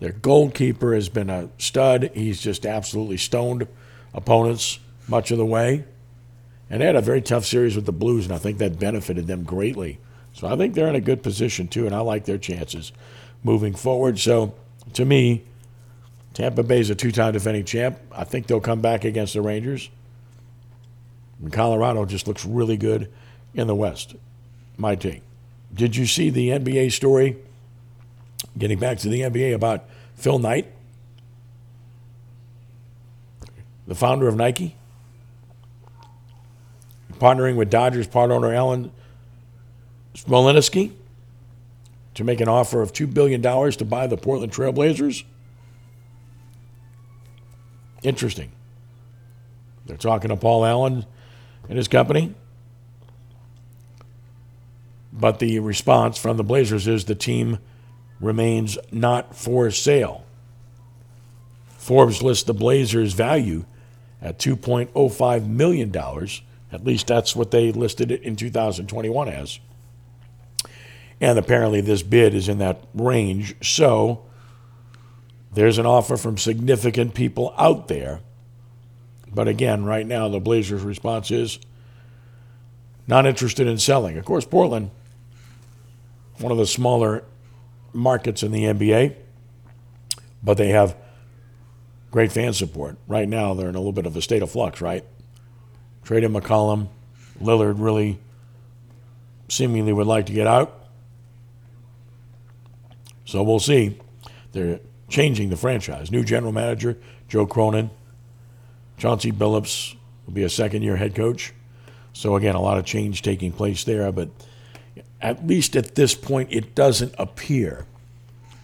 Their 0.00 0.12
goalkeeper 0.12 0.94
has 0.94 1.10
been 1.10 1.28
a 1.28 1.50
stud. 1.58 2.10
He's 2.14 2.40
just 2.40 2.64
absolutely 2.64 3.18
stoned 3.18 3.68
opponents 4.14 4.78
much 5.06 5.30
of 5.30 5.36
the 5.36 5.44
way. 5.44 5.84
And 6.70 6.80
they 6.80 6.86
had 6.86 6.96
a 6.96 7.02
very 7.02 7.20
tough 7.20 7.44
series 7.44 7.76
with 7.76 7.84
the 7.84 7.92
Blues, 7.92 8.24
and 8.24 8.34
I 8.34 8.38
think 8.38 8.56
that 8.58 8.78
benefited 8.78 9.26
them 9.26 9.42
greatly. 9.42 9.98
So 10.32 10.46
I 10.46 10.56
think 10.56 10.74
they're 10.74 10.88
in 10.88 10.94
a 10.94 11.00
good 11.00 11.22
position, 11.22 11.68
too, 11.68 11.84
and 11.84 11.94
I 11.94 12.00
like 12.00 12.24
their 12.24 12.38
chances 12.38 12.92
moving 13.42 13.74
forward. 13.74 14.18
So 14.18 14.54
to 14.94 15.04
me, 15.04 15.44
Tampa 16.34 16.62
Bay 16.62 16.80
is 16.80 16.90
a 16.90 16.94
two 16.94 17.12
time 17.12 17.32
defending 17.32 17.64
champ. 17.64 17.98
I 18.12 18.24
think 18.24 18.46
they'll 18.46 18.60
come 18.60 18.80
back 18.80 19.04
against 19.04 19.34
the 19.34 19.42
Rangers. 19.42 19.90
And 21.40 21.52
Colorado 21.52 22.04
just 22.04 22.26
looks 22.26 22.44
really 22.44 22.76
good 22.76 23.10
in 23.54 23.66
the 23.66 23.74
West. 23.74 24.14
My 24.76 24.94
take. 24.94 25.22
Did 25.72 25.96
you 25.96 26.06
see 26.06 26.30
the 26.30 26.50
NBA 26.50 26.92
story? 26.92 27.36
Getting 28.56 28.78
back 28.78 28.98
to 28.98 29.08
the 29.08 29.20
NBA 29.20 29.54
about 29.54 29.84
Phil 30.14 30.38
Knight. 30.38 30.72
the 33.88 33.94
founder 33.94 34.28
of 34.28 34.36
Nike, 34.36 34.76
partnering 37.12 37.56
with 37.56 37.70
Dodgers 37.70 38.06
part 38.06 38.30
owner 38.30 38.52
Alan 38.52 38.92
Smolinisky 40.14 40.92
to 42.18 42.24
make 42.24 42.40
an 42.40 42.48
offer 42.48 42.82
of 42.82 42.92
$2 42.92 43.14
billion 43.14 43.40
to 43.40 43.84
buy 43.84 44.08
the 44.08 44.16
Portland 44.16 44.52
Trailblazers. 44.52 45.22
Interesting. 48.02 48.50
They're 49.86 49.96
talking 49.96 50.30
to 50.30 50.36
Paul 50.36 50.64
Allen 50.64 51.06
and 51.68 51.78
his 51.78 51.86
company. 51.86 52.34
But 55.12 55.38
the 55.38 55.60
response 55.60 56.18
from 56.18 56.36
the 56.36 56.42
Blazers 56.42 56.88
is 56.88 57.04
the 57.04 57.14
team 57.14 57.58
remains 58.20 58.78
not 58.90 59.36
for 59.36 59.70
sale. 59.70 60.24
Forbes 61.68 62.20
lists 62.20 62.42
the 62.42 62.52
Blazers' 62.52 63.12
value 63.12 63.64
at 64.20 64.40
$2.05 64.40 65.46
million. 65.46 65.96
At 66.72 66.84
least 66.84 67.06
that's 67.06 67.36
what 67.36 67.52
they 67.52 67.70
listed 67.70 68.10
it 68.10 68.22
in 68.22 68.34
2021 68.34 69.28
as. 69.28 69.60
And 71.20 71.38
apparently, 71.38 71.80
this 71.80 72.02
bid 72.02 72.34
is 72.34 72.48
in 72.48 72.58
that 72.58 72.84
range. 72.94 73.56
So, 73.62 74.24
there's 75.52 75.78
an 75.78 75.86
offer 75.86 76.16
from 76.16 76.38
significant 76.38 77.14
people 77.14 77.54
out 77.58 77.88
there. 77.88 78.20
But 79.32 79.48
again, 79.48 79.84
right 79.84 80.06
now, 80.06 80.28
the 80.28 80.40
Blazers' 80.40 80.82
response 80.82 81.30
is 81.30 81.58
not 83.06 83.26
interested 83.26 83.66
in 83.66 83.78
selling. 83.78 84.16
Of 84.18 84.24
course, 84.24 84.44
Portland, 84.44 84.90
one 86.38 86.52
of 86.52 86.58
the 86.58 86.66
smaller 86.66 87.24
markets 87.92 88.42
in 88.42 88.52
the 88.52 88.64
NBA, 88.64 89.16
but 90.42 90.56
they 90.56 90.68
have 90.68 90.96
great 92.10 92.32
fan 92.32 92.52
support. 92.52 92.96
Right 93.06 93.28
now, 93.28 93.54
they're 93.54 93.68
in 93.68 93.74
a 93.74 93.78
little 93.78 93.92
bit 93.92 94.06
of 94.06 94.16
a 94.16 94.22
state 94.22 94.42
of 94.42 94.50
flux, 94.50 94.80
right? 94.80 95.04
Traded 96.04 96.30
McCollum, 96.30 96.88
Lillard 97.40 97.76
really 97.78 98.18
seemingly 99.48 99.92
would 99.92 100.06
like 100.06 100.26
to 100.26 100.32
get 100.32 100.46
out. 100.46 100.77
So 103.28 103.42
we'll 103.42 103.60
see. 103.60 103.94
They're 104.52 104.80
changing 105.10 105.50
the 105.50 105.56
franchise. 105.58 106.10
New 106.10 106.24
general 106.24 106.50
manager, 106.50 106.96
Joe 107.28 107.44
Cronin. 107.44 107.90
Chauncey 108.96 109.32
Billups 109.32 109.96
will 110.24 110.32
be 110.32 110.44
a 110.44 110.48
second 110.48 110.80
year 110.80 110.96
head 110.96 111.14
coach. 111.14 111.52
So, 112.14 112.36
again, 112.36 112.54
a 112.54 112.62
lot 112.62 112.78
of 112.78 112.86
change 112.86 113.20
taking 113.20 113.52
place 113.52 113.84
there. 113.84 114.10
But 114.12 114.30
at 115.20 115.46
least 115.46 115.76
at 115.76 115.94
this 115.94 116.14
point, 116.14 116.48
it 116.50 116.74
doesn't 116.74 117.14
appear 117.18 117.84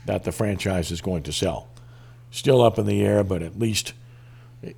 that 0.07 0.25
the 0.25 0.33
franchise 0.33 0.91
is 0.91 1.03
going 1.03 1.25
to 1.25 1.33
sell. 1.33 1.69
Still 2.31 2.63
up 2.63 2.79
in 2.79 2.87
the 2.87 3.05
air, 3.05 3.23
but 3.23 3.43
at 3.43 3.59
least 3.59 3.93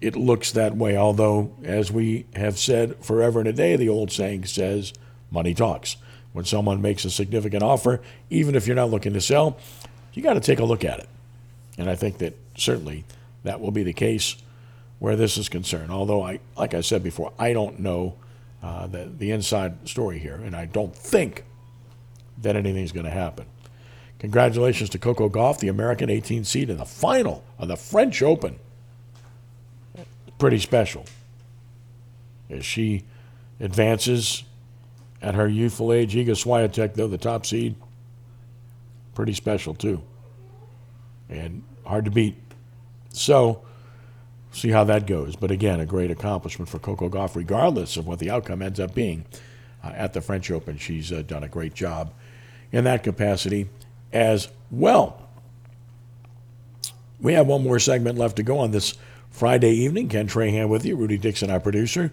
it 0.01 0.17
looks 0.17 0.51
that 0.51 0.77
way. 0.77 0.97
Although, 0.97 1.53
as 1.63 1.93
we 1.93 2.27
have 2.35 2.59
said 2.59 2.97
forever 3.05 3.39
and 3.39 3.49
a 3.49 3.53
day, 3.53 3.77
the 3.77 3.89
old 3.89 4.11
saying 4.11 4.47
says, 4.47 4.93
money 5.31 5.55
talks. 5.55 5.97
When 6.37 6.45
someone 6.45 6.83
makes 6.83 7.07
a 7.07 7.11
significant 7.11 7.63
offer, 7.63 8.03
even 8.29 8.57
if 8.57 8.67
you're 8.67 8.77
not 8.77 8.91
looking 8.91 9.15
to 9.15 9.23
sell, 9.23 9.57
you 10.13 10.23
got 10.23 10.35
to 10.35 10.41
take 10.41 10.59
a 10.59 10.67
look 10.67 10.85
at 10.85 10.99
it. 10.99 11.09
And 11.79 11.89
I 11.89 11.95
think 11.95 12.19
that 12.19 12.37
certainly 12.59 13.07
that 13.45 13.59
will 13.59 13.71
be 13.71 13.83
the 13.83 13.95
case 13.95 14.37
where 14.99 15.17
this 15.17 15.39
is 15.39 15.49
concerned. 15.49 15.91
Although, 15.91 16.23
I, 16.23 16.41
like 16.55 16.75
I 16.75 16.83
said 16.83 17.03
before, 17.03 17.33
I 17.39 17.55
don't 17.55 17.81
know 17.81 18.17
uh, 18.63 18.87
the, 18.87 19.11
the 19.17 19.31
inside 19.31 19.89
story 19.89 20.19
here, 20.19 20.35
and 20.35 20.55
I 20.55 20.67
don't 20.67 20.95
think 20.95 21.43
that 22.43 22.55
anything's 22.55 22.93
going 22.93 23.07
to 23.07 23.11
happen. 23.11 23.47
Congratulations 24.19 24.91
to 24.91 24.99
Coco 24.99 25.31
Gauff, 25.31 25.61
the 25.61 25.69
American 25.69 26.11
18 26.11 26.45
seed 26.45 26.69
in 26.69 26.77
the 26.77 26.85
final 26.85 27.45
of 27.59 27.69
the 27.69 27.79
French 27.79 28.21
Open. 28.21 28.59
Pretty 30.39 30.59
special. 30.59 31.07
As 32.51 32.63
she 32.67 33.05
advances 33.59 34.45
at 35.27 35.35
her 35.35 35.49
youthful 35.49 35.93
age, 35.93 36.15
Iga 36.15 36.31
Swiatek, 36.31 36.95
though 36.95 37.09
the 37.09 37.19
top 37.19 37.45
seed, 37.45 37.75
pretty 39.13 39.33
special 39.33 39.75
too. 39.75 40.01
And 41.29 41.65
hard 41.85 42.05
to 42.05 42.13
beat. 42.13 42.37
So, 43.09 43.63
see 44.53 44.69
how 44.69 44.85
that 44.85 45.05
goes. 45.09 45.35
But 45.35 45.51
again, 45.51 45.81
a 45.81 45.85
great 45.85 46.13
accomplishment 46.13 46.69
for 46.69 46.79
Coco 46.79 47.09
Gauff, 47.09 47.35
regardless 47.35 47.97
of 47.97 48.07
what 48.07 48.21
the 48.21 48.31
outcome 48.31 48.63
ends 48.63 48.79
up 48.79 48.95
being 48.95 49.25
uh, 49.83 49.89
at 49.89 50.13
the 50.13 50.21
French 50.21 50.49
Open. 50.53 50.79
She's 50.79 51.11
uh, 51.11 51.23
done 51.23 51.43
a 51.43 51.49
great 51.49 51.75
job 51.75 52.13
in 52.71 52.85
that 52.85 53.03
capacity 53.03 53.69
as 54.13 54.47
well. 54.71 55.29
We 57.21 57.33
have 57.33 57.49
one 57.49 57.65
more 57.65 57.81
segment 57.81 58.17
left 58.17 58.37
to 58.37 58.45
go 58.45 58.59
on 58.61 58.71
this 58.71 58.95
Friday 59.33 59.73
evening. 59.73 60.09
Ken 60.09 60.29
Trahan 60.29 60.69
with 60.69 60.85
you, 60.85 60.95
Rudy 60.95 61.19
Dixon, 61.19 61.51
our 61.51 61.59
producer. 61.59 62.13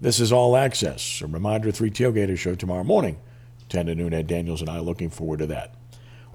This 0.00 0.20
is 0.20 0.32
All 0.32 0.56
Access. 0.56 1.20
A 1.22 1.26
reminder, 1.26 1.70
3 1.70 1.90
Tailgater 1.90 2.36
show 2.36 2.54
tomorrow 2.54 2.84
morning, 2.84 3.18
10 3.68 3.86
to 3.86 3.94
noon. 3.94 4.12
Ed 4.12 4.26
Daniels 4.26 4.60
and 4.60 4.68
I 4.68 4.80
looking 4.80 5.08
forward 5.08 5.38
to 5.38 5.46
that. 5.46 5.74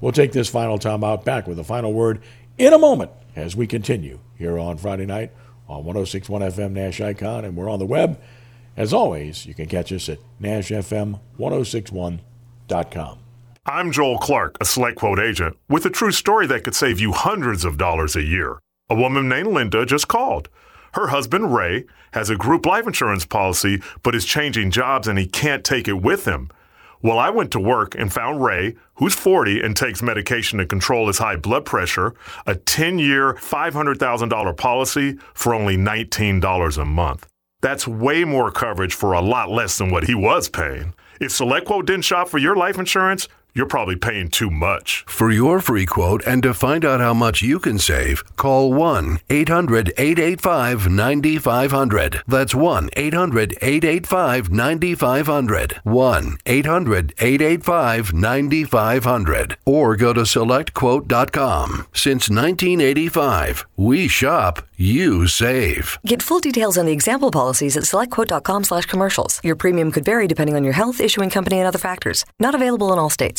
We'll 0.01 0.11
take 0.11 0.31
this 0.31 0.49
final 0.49 0.79
time 0.79 1.03
out 1.03 1.25
back 1.25 1.45
with 1.45 1.59
a 1.59 1.63
final 1.63 1.93
word 1.93 2.21
in 2.57 2.73
a 2.73 2.79
moment 2.79 3.11
as 3.35 3.55
we 3.55 3.67
continue 3.67 4.19
here 4.37 4.57
on 4.57 4.77
Friday 4.77 5.05
night 5.05 5.31
on 5.67 5.85
1061 5.85 6.41
FM 6.41 6.71
Nash 6.71 6.99
Icon, 7.01 7.45
and 7.45 7.55
we're 7.55 7.69
on 7.69 7.77
the 7.79 7.85
web. 7.85 8.19
As 8.75 8.93
always, 8.93 9.45
you 9.45 9.53
can 9.53 9.67
catch 9.67 9.91
us 9.91 10.09
at 10.09 10.19
NashFM1061.com. 10.41 13.19
I'm 13.65 13.91
Joel 13.91 14.17
Clark, 14.17 14.55
a 14.61 14.65
select 14.65 14.97
quote 14.97 15.19
agent, 15.19 15.57
with 15.67 15.85
a 15.85 15.89
true 15.89 16.11
story 16.11 16.47
that 16.47 16.63
could 16.63 16.75
save 16.75 16.99
you 16.99 17.11
hundreds 17.11 17.65
of 17.65 17.77
dollars 17.77 18.15
a 18.15 18.23
year. 18.23 18.59
A 18.89 18.95
woman 18.95 19.29
named 19.29 19.49
Linda 19.49 19.85
just 19.85 20.07
called. 20.07 20.49
Her 20.93 21.07
husband, 21.07 21.53
Ray, 21.53 21.85
has 22.13 22.29
a 22.29 22.35
group 22.35 22.65
life 22.65 22.87
insurance 22.87 23.25
policy, 23.25 23.81
but 24.03 24.15
is 24.15 24.25
changing 24.25 24.71
jobs 24.71 25.07
and 25.07 25.19
he 25.19 25.25
can't 25.25 25.63
take 25.63 25.87
it 25.87 26.01
with 26.01 26.25
him. 26.25 26.49
Well, 27.01 27.17
I 27.17 27.29
went 27.29 27.51
to 27.51 27.59
work 27.59 27.95
and 27.95 28.11
found 28.11 28.43
Ray, 28.43 28.75
who's 28.95 29.15
40 29.15 29.61
and 29.61 29.75
takes 29.75 30.01
medication 30.01 30.59
to 30.59 30.65
control 30.65 31.07
his 31.07 31.19
high 31.19 31.37
blood 31.37 31.63
pressure, 31.63 32.13
a 32.45 32.55
10 32.55 32.99
year, 32.99 33.35
$500,000 33.35 34.57
policy 34.57 35.17
for 35.33 35.53
only 35.53 35.77
$19 35.77 36.77
a 36.77 36.85
month. 36.85 37.27
That's 37.61 37.87
way 37.87 38.25
more 38.25 38.51
coverage 38.51 38.93
for 38.93 39.13
a 39.13 39.21
lot 39.21 39.49
less 39.49 39.77
than 39.77 39.91
what 39.91 40.05
he 40.05 40.15
was 40.15 40.49
paying. 40.49 40.93
If 41.21 41.31
SelectQuote 41.31 41.85
didn't 41.85 42.05
shop 42.05 42.29
for 42.29 42.37
your 42.37 42.55
life 42.55 42.77
insurance, 42.77 43.27
you're 43.53 43.65
probably 43.65 43.95
paying 43.95 44.29
too 44.29 44.49
much. 44.49 45.03
For 45.07 45.31
your 45.31 45.59
free 45.59 45.85
quote 45.85 46.25
and 46.25 46.43
to 46.43 46.53
find 46.53 46.85
out 46.85 46.99
how 46.99 47.13
much 47.13 47.41
you 47.41 47.59
can 47.59 47.79
save, 47.79 48.23
call 48.35 48.73
1 48.73 49.19
800 49.29 49.93
885 49.97 50.89
9500. 50.89 52.21
That's 52.27 52.55
1 52.55 52.89
800 52.93 53.57
885 53.61 54.51
9500. 54.51 55.79
1 55.83 56.37
800 56.45 57.13
885 57.17 58.13
9500. 58.13 59.57
Or 59.65 59.95
go 59.95 60.13
to 60.13 60.21
selectquote.com. 60.21 61.87
Since 61.93 62.29
1985, 62.29 63.65
we 63.77 64.07
shop, 64.07 64.67
you 64.77 65.27
save. 65.27 65.97
Get 66.05 66.21
full 66.21 66.39
details 66.39 66.77
on 66.77 66.85
the 66.85 66.91
example 66.91 67.31
policies 67.31 67.75
at 67.77 67.83
selectquote.com 67.83 68.63
slash 68.63 68.85
commercials. 68.85 69.39
Your 69.43 69.55
premium 69.55 69.91
could 69.91 70.05
vary 70.05 70.27
depending 70.27 70.55
on 70.55 70.63
your 70.63 70.73
health, 70.73 71.01
issuing 71.01 71.29
company, 71.29 71.59
and 71.59 71.67
other 71.67 71.77
factors. 71.77 72.25
Not 72.39 72.55
available 72.55 72.93
in 72.93 72.99
all 72.99 73.09
states. 73.09 73.38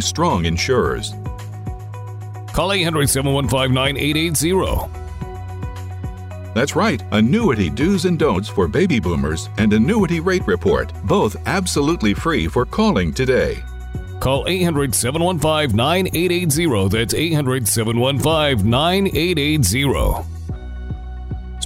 strong 0.00 0.44
insurers. 0.44 1.14
Call 2.52 2.72
800 2.72 3.08
715 3.08 3.72
9880. 3.72 4.98
That's 6.54 6.74
right, 6.74 7.02
annuity 7.12 7.70
do's 7.70 8.04
and 8.04 8.18
don'ts 8.18 8.48
for 8.48 8.66
baby 8.66 8.98
boomers 8.98 9.48
and 9.58 9.72
annuity 9.72 10.20
rate 10.20 10.46
report, 10.46 10.92
both 11.04 11.36
absolutely 11.46 12.14
free 12.14 12.48
for 12.48 12.64
calling 12.64 13.12
today. 13.12 13.62
Call 14.20 14.46
800 14.48 14.94
715 14.94 15.76
9880. 15.76 16.88
That's 16.88 17.14
800 17.14 17.68
715 17.68 18.68
9880. 18.68 20.37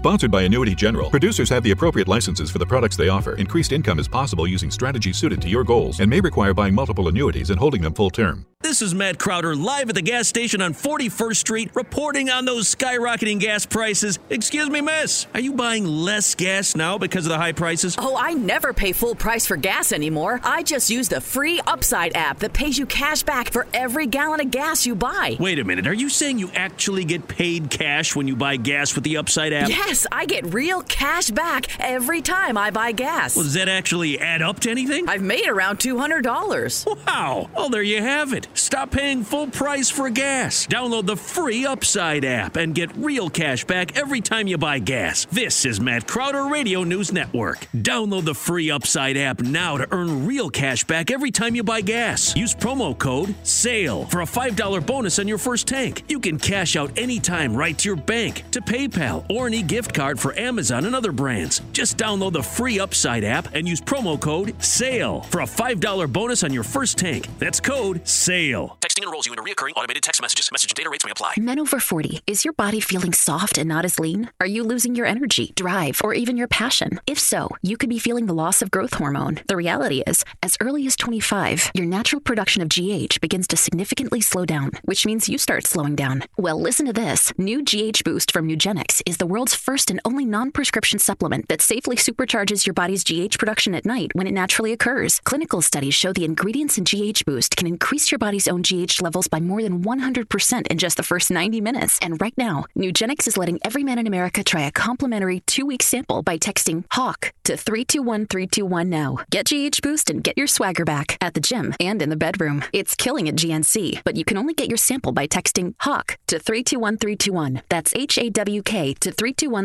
Sponsored 0.03 0.33
by 0.33 0.43
Annuity 0.43 0.75
General. 0.75 1.09
Producers 1.11 1.49
have 1.49 1.63
the 1.63 1.71
appropriate 1.71 2.09
licenses 2.09 2.51
for 2.51 2.59
the 2.59 2.67
products 2.67 2.97
they 2.97 3.09
offer. 3.09 3.37
Increased 3.37 3.71
income 3.71 4.01
is 4.01 4.09
possible 4.09 4.49
using 4.49 4.69
strategies 4.69 5.17
suited 5.17 5.41
to 5.43 5.49
your 5.49 5.63
goals 5.63 6.01
and 6.01 6.11
may 6.11 6.21
require 6.21 6.53
buying 6.53 6.75
multiple 6.75 7.07
annuities 7.07 7.51
and 7.51 7.59
holding 7.61 7.83
them 7.83 7.95
full 7.95 8.11
term. 8.11 8.45
This 8.63 8.81
is 8.81 8.95
Matt 8.95 9.19
Crowder 9.19 9.57
live 9.57 9.89
at 9.89 9.97
the 9.97 10.03
gas 10.03 10.29
station 10.29 10.63
on 10.63 10.73
41st 10.73 11.37
Street 11.37 11.71
reporting 11.75 12.31
on 12.31 12.45
those 12.45 12.73
skyrocketing 12.73 13.41
gas 13.41 13.67
prices. 13.67 14.21
Excuse 14.31 14.71
me, 14.71 14.81
miss. 14.81 15.27
Are 15.35 15.41
you 15.41 15.53
buying 15.53 15.85
less 15.85 16.37
gas 16.37 16.77
now 16.77 16.97
because 16.97 17.27
of 17.27 17.31
the 17.31 17.39
high 17.39 17.53
prices? 17.53 17.97
Oh, 17.99 18.17
I 18.17 18.35
never 18.35 18.73
pay 18.73 18.93
full 18.93 19.17
price 19.17 19.47
for 19.47 19.57
gas 19.57 19.93
anymore. 19.93 20.41
I 20.45 20.63
just 20.63 20.91
use 20.91 21.09
the 21.09 21.21
free 21.21 21.61
Upside 21.67 22.17
app 22.17 22.39
that 22.39 22.53
pays 22.53 22.79
you 22.79 22.87
cash 22.87 23.25
back 23.25 23.51
for 23.51 23.67
every 23.75 24.07
gallon 24.07 24.41
of 24.41 24.53
gas 24.53 24.87
you 24.87 24.95
buy. 24.95 25.37
Wait 25.41 25.59
a 25.59 25.65
minute. 25.65 25.89
Are 25.89 25.93
you 25.93 26.09
saying 26.09 26.39
you 26.39 26.51
actually 26.55 27.05
get 27.05 27.27
paid 27.27 27.69
cash 27.69 28.15
when 28.15 28.29
you 28.29 28.37
buy 28.37 28.57
gas 28.57 28.95
with 28.95 29.03
the 29.03 29.17
Upside 29.17 29.53
app? 29.53 29.71
Yes, 29.71 29.92
I 30.11 30.25
get 30.25 30.55
real 30.55 30.83
cash 30.83 31.31
back 31.31 31.79
every 31.79 32.23
time 32.23 32.57
I 32.57 32.71
buy 32.71 32.93
gas. 32.93 33.37
Well, 33.37 33.45
does 33.45 33.55
that 33.55 33.69
actually 33.69 34.19
add 34.19 34.41
up 34.41 34.61
to 34.61 34.71
anything? 34.71 35.07
I've 35.09 35.23
made 35.23 35.47
around 35.47 35.79
$200. 35.79 37.07
Wow. 37.07 37.51
Well, 37.55 37.69
there 37.69 37.83
you 37.83 38.01
have 38.01 38.33
it. 38.33 38.49
Stop 38.55 38.93
paying 38.93 39.23
full 39.23 39.49
price 39.49 39.91
for 39.91 40.09
gas. 40.09 40.67
Download 40.67 41.05
the 41.05 41.17
free 41.17 41.67
Upside 41.67 42.25
app 42.25 42.57
and 42.57 42.75
get 42.75 42.95
real 42.97 43.29
cash 43.29 43.65
back 43.65 43.97
every 43.97 44.21
time 44.23 44.47
you 44.47 44.57
buy 44.57 44.79
gas. 44.79 45.27
This 45.27 45.67
is 45.67 45.81
Matt 45.81 46.07
Crowder 46.07 46.47
Radio 46.47 46.85
News 46.85 47.13
Network. 47.13 47.67
Download 47.77 48.25
the 48.25 48.35
free 48.35 48.71
Upside 48.71 49.19
app 49.19 49.43
now 49.43 49.77
to 49.77 49.87
earn 49.93 50.27
real 50.27 50.49
cash 50.49 50.85
back 50.85 51.11
every 51.11 51.31
time 51.31 51.55
you 51.55 51.63
buy 51.63 51.83
gas. 51.83 52.35
Use 52.35 52.55
promo 52.55 52.97
code 52.97 53.35
SALE 53.43 54.07
for 54.07 54.23
a 54.23 54.27
$5 54.27 54.87
bonus 54.87 55.19
on 55.19 55.29
your 55.29 55.39
first 55.39 55.67
tank. 55.67 56.03
You 56.09 56.19
can 56.19 56.39
cash 56.39 56.77
out 56.77 56.97
anytime 56.99 57.55
right 57.55 57.77
to 57.77 57.89
your 57.89 57.97
bank, 57.97 58.45
to 58.53 58.63
PayPal, 58.63 59.25
or 59.29 59.47
any 59.47 59.63
gift 59.63 59.82
card 59.91 60.21
for 60.21 60.39
Amazon 60.39 60.85
and 60.85 60.95
other 60.95 61.13
brands. 61.13 61.63
Just 61.73 61.97
download 61.97 62.33
the 62.33 62.43
free 62.43 62.79
Upside 62.79 63.25
app 63.25 63.55
and 63.55 63.67
use 63.67 63.81
promo 63.81 64.21
code 64.21 64.55
SALE 64.63 65.23
for 65.23 65.41
a 65.41 65.45
$5 65.45 66.13
bonus 66.13 66.45
on 66.45 66.53
your 66.53 66.63
first 66.63 66.99
tank. 66.99 67.27
That's 67.39 67.59
code 67.61 68.07
SALE. 68.07 68.77
Texting 68.81 69.05
enrolls 69.05 69.27
you 69.27 69.33
in 69.33 69.39
reoccurring 69.39 69.73
automated 69.77 70.03
text 70.03 70.21
messages. 70.21 70.51
Message 70.53 70.71
and 70.71 70.77
data 70.77 70.91
rates 70.91 71.05
may 71.05 71.11
apply. 71.11 71.35
Men 71.39 71.59
over 71.59 71.81
40, 71.81 72.21
is 72.27 72.45
your 72.45 72.53
body 72.53 72.81
feeling 72.81 73.13
soft 73.13 73.57
and 73.57 73.69
not 73.69 73.85
as 73.85 73.99
lean? 73.99 74.31
Are 74.41 74.47
you 74.47 74.63
losing 74.63 74.95
your 74.95 75.07
energy, 75.07 75.53
drive, 75.57 76.01
or 76.05 76.13
even 76.13 76.37
your 76.37 76.49
passion? 76.49 77.01
If 77.07 77.19
so, 77.19 77.49
you 77.63 77.77
could 77.77 77.89
be 77.89 77.99
feeling 77.99 78.27
the 78.27 78.35
loss 78.35 78.61
of 78.61 78.71
growth 78.71 78.95
hormone. 78.95 79.41
The 79.49 79.57
reality 79.57 80.03
is, 80.07 80.25
as 80.43 80.57
early 80.61 80.87
as 80.87 80.97
25, 80.97 81.71
your 81.75 81.87
natural 81.87 82.21
production 82.21 82.63
of 82.63 82.69
GH 82.69 83.21
begins 83.21 83.47
to 83.49 83.57
significantly 83.57 84.21
slow 84.21 84.45
down, 84.45 84.73
which 84.85 85.07
means 85.07 85.29
you 85.29 85.39
start 85.39 85.67
slowing 85.67 85.97
down. 85.97 86.25
Well, 86.37 86.61
listen 86.61 86.87
to 86.87 86.93
this. 86.93 87.33
New 87.39 87.63
GH 87.63 88.05
Boost 88.05 88.33
from 88.33 88.49
Nugenix 88.49 89.01
is 89.07 89.17
the 89.17 89.27
world's 89.27 89.55
first 89.55 89.72
and 89.73 90.01
only 90.05 90.25
non-prescription 90.25 90.99
supplement 90.99 91.49
that 91.49 91.63
safely 91.63 91.97
supercharges 91.97 92.67
your 92.67 92.75
body's 92.75 93.03
GH 93.05 93.39
production 93.39 93.75
at 93.75 93.87
night 93.87 94.11
when 94.15 94.27
it 94.27 94.33
naturally 94.33 94.73
occurs. 94.73 95.21
Clinical 95.25 95.63
studies 95.63 95.95
show 95.95 96.13
the 96.13 96.25
ingredients 96.25 96.77
in 96.77 96.85
GH 96.85 97.25
Boost 97.25 97.57
can 97.57 97.67
increase 97.67 98.11
your 98.11 98.19
body's 98.19 98.47
own 98.49 98.63
GH 98.63 99.01
levels 99.01 99.29
by 99.29 99.41
more 99.41 99.63
than 99.63 99.83
100% 99.83 100.67
in 100.67 100.79
just 100.79 100.97
the 100.97 101.03
first 101.03 101.31
90 101.31 101.61
minutes. 101.61 101.99
And 102.03 102.21
right 102.21 102.37
now, 102.37 102.67
Nugenix 102.77 103.27
is 103.27 103.37
letting 103.37 103.59
every 103.65 103.85
man 103.85 103.99
in 103.99 104.07
America 104.07 104.45
try 104.45 104.63
a 104.63 104.71
complimentary 104.71 105.41
two-week 105.41 105.83
sample 105.83 106.23
by 106.23 106.39
texting 106.39 106.85
HAWK 106.91 107.33
to 107.45 107.57
321321 107.57 108.89
now. 108.89 109.19
Get 109.31 109.47
GH 109.49 109.81
Boost 109.83 110.11
and 110.11 110.23
get 110.23 110.37
your 110.37 110.47
swagger 110.47 110.85
back 110.85 111.17
at 111.21 111.35
the 111.35 111.41
gym 111.41 111.75
and 111.81 112.03
in 112.03 112.11
the 112.11 112.17
bedroom. 112.17 112.65
It's 112.73 112.95
killing 112.95 113.29
at 113.29 113.37
GNC, 113.37 114.03
but 114.05 114.17
you 114.17 114.25
can 114.25 114.37
only 114.37 114.55
get 114.55 114.69
your 114.69 114.77
sample 114.77 115.13
by 115.13 115.27
texting 115.27 115.75
HAWK 115.79 116.19
to 116.27 116.39
321321. 116.39 117.63
That's 117.69 117.95
H 117.95 118.19
A 118.19 118.31
W 118.31 118.63
K 118.63 118.95
to 118.95 119.13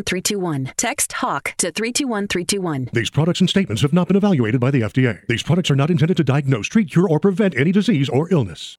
321321. 0.04 0.74
Text 0.78 1.14
HAWK 1.14 1.56
to 1.58 1.72
321321. 1.72 2.89
These 2.93 3.10
products 3.10 3.39
and 3.39 3.50
statements 3.50 3.82
have 3.82 3.93
not 3.93 4.08
been 4.08 4.18
evaluated 4.18 4.60
by 4.60 4.72
the 4.72 4.82
FDA. 4.82 5.26
These 5.28 5.43
products 5.43 5.72
are 5.72 5.76
not 5.76 5.89
intended 5.89 6.18
to 6.18 6.24
diagnose, 6.24 6.68
treat, 6.68 6.91
cure, 6.91 7.10
or 7.10 7.20
prevent 7.20 7.58
any 7.58 7.72
disease 7.72 8.10
or 8.10 8.32
illness. 8.32 8.78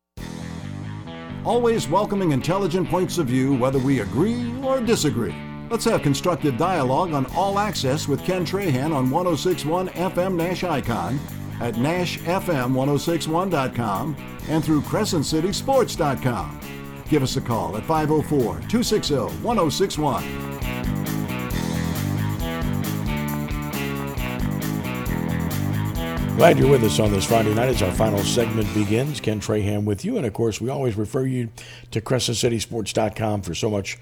Always 1.44 1.88
welcoming 1.88 2.32
intelligent 2.32 2.88
points 2.88 3.18
of 3.18 3.26
view, 3.26 3.56
whether 3.56 3.78
we 3.78 4.00
agree 4.00 4.52
or 4.62 4.80
disagree. 4.80 5.34
Let's 5.70 5.84
have 5.84 6.02
constructive 6.02 6.56
dialogue 6.56 7.12
on 7.12 7.26
All 7.34 7.58
Access 7.58 8.08
with 8.08 8.24
Ken 8.24 8.44
Trahan 8.44 8.94
on 8.94 9.10
1061 9.10 9.88
FM 9.90 10.34
Nash 10.34 10.64
Icon, 10.64 11.20
at 11.60 11.74
NashFM1061.com, 11.74 14.16
and 14.48 14.64
through 14.64 14.80
CrescentCitySports.com. 14.82 16.60
Give 17.08 17.22
us 17.22 17.36
a 17.36 17.40
call 17.40 17.76
at 17.76 17.84
504 17.84 18.40
260 18.68 19.14
1061. 19.42 20.97
Glad 26.38 26.56
you're 26.56 26.70
with 26.70 26.84
us 26.84 27.00
on 27.00 27.10
this 27.10 27.24
Friday 27.24 27.52
night 27.52 27.68
as 27.68 27.82
our 27.82 27.90
final 27.90 28.22
segment 28.22 28.72
begins. 28.72 29.20
Ken 29.20 29.40
Trahan 29.40 29.82
with 29.82 30.04
you. 30.04 30.18
And 30.18 30.24
of 30.24 30.32
course, 30.34 30.60
we 30.60 30.68
always 30.68 30.94
refer 30.94 31.26
you 31.26 31.48
to 31.90 32.00
CrescentCitySports.com 32.00 33.42
for 33.42 33.56
so 33.56 33.68
much 33.68 33.98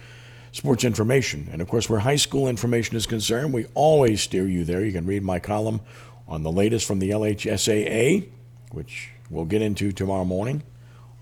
sports 0.53 0.85
information. 0.85 1.49
And 1.51 1.63
of 1.63 1.69
course, 1.69 1.89
where 1.89 2.01
high 2.01 2.17
school 2.17 2.47
information 2.47 2.95
is 2.95 3.07
concerned, 3.07 3.55
we 3.55 3.65
always 3.73 4.21
steer 4.21 4.47
you 4.47 4.67
there. 4.67 4.85
You 4.85 4.93
can 4.93 5.07
read 5.07 5.23
my 5.23 5.39
column 5.39 5.81
on 6.29 6.43
the 6.43 6.53
latest 6.53 6.87
from 6.87 6.99
the 6.99 7.09
LHSAA, 7.09 8.29
which 8.71 9.13
we'll 9.31 9.47
get 9.47 9.63
into 9.63 9.91
tomorrow 9.91 10.27
morning 10.27 10.63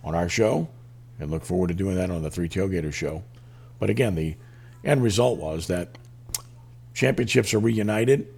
on 0.02 0.16
our 0.16 0.28
show. 0.28 0.66
And 1.20 1.30
look 1.30 1.44
forward 1.44 1.68
to 1.68 1.74
doing 1.74 1.94
that 1.94 2.10
on 2.10 2.24
the 2.24 2.30
Three 2.30 2.48
Tailgater 2.48 2.92
show. 2.92 3.22
But 3.78 3.88
again, 3.88 4.16
the 4.16 4.34
end 4.82 5.00
result 5.00 5.38
was 5.38 5.68
that 5.68 5.96
championships 6.92 7.54
are 7.54 7.60
reunited 7.60 8.34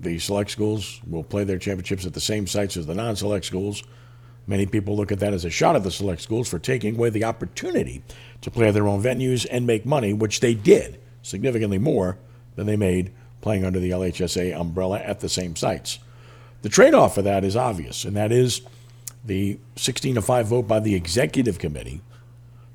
the 0.00 0.18
select 0.18 0.50
schools 0.50 1.00
will 1.06 1.24
play 1.24 1.44
their 1.44 1.58
championships 1.58 2.06
at 2.06 2.14
the 2.14 2.20
same 2.20 2.46
sites 2.46 2.76
as 2.76 2.86
the 2.86 2.94
non 2.94 3.16
select 3.16 3.44
schools. 3.44 3.82
Many 4.46 4.66
people 4.66 4.96
look 4.96 5.10
at 5.10 5.18
that 5.20 5.34
as 5.34 5.44
a 5.44 5.50
shot 5.50 5.74
at 5.74 5.82
the 5.82 5.90
select 5.90 6.22
schools 6.22 6.48
for 6.48 6.58
taking 6.58 6.94
away 6.96 7.10
the 7.10 7.24
opportunity 7.24 8.02
to 8.42 8.50
play 8.50 8.70
their 8.70 8.86
own 8.86 9.02
venues 9.02 9.46
and 9.50 9.66
make 9.66 9.84
money, 9.84 10.12
which 10.12 10.40
they 10.40 10.54
did 10.54 11.00
significantly 11.22 11.78
more 11.78 12.16
than 12.54 12.66
they 12.66 12.76
made 12.76 13.12
playing 13.40 13.64
under 13.64 13.80
the 13.80 13.90
LHSA 13.90 14.58
umbrella 14.58 14.98
at 15.00 15.20
the 15.20 15.28
same 15.28 15.56
sites. 15.56 15.98
The 16.62 16.68
trade 16.68 16.94
off 16.94 17.14
for 17.14 17.22
that 17.22 17.44
is 17.44 17.56
obvious, 17.56 18.04
and 18.04 18.16
that 18.16 18.32
is 18.32 18.62
the 19.24 19.58
16 19.76 20.16
to 20.16 20.22
5 20.22 20.46
vote 20.46 20.68
by 20.68 20.80
the 20.80 20.94
executive 20.94 21.58
committee 21.58 22.00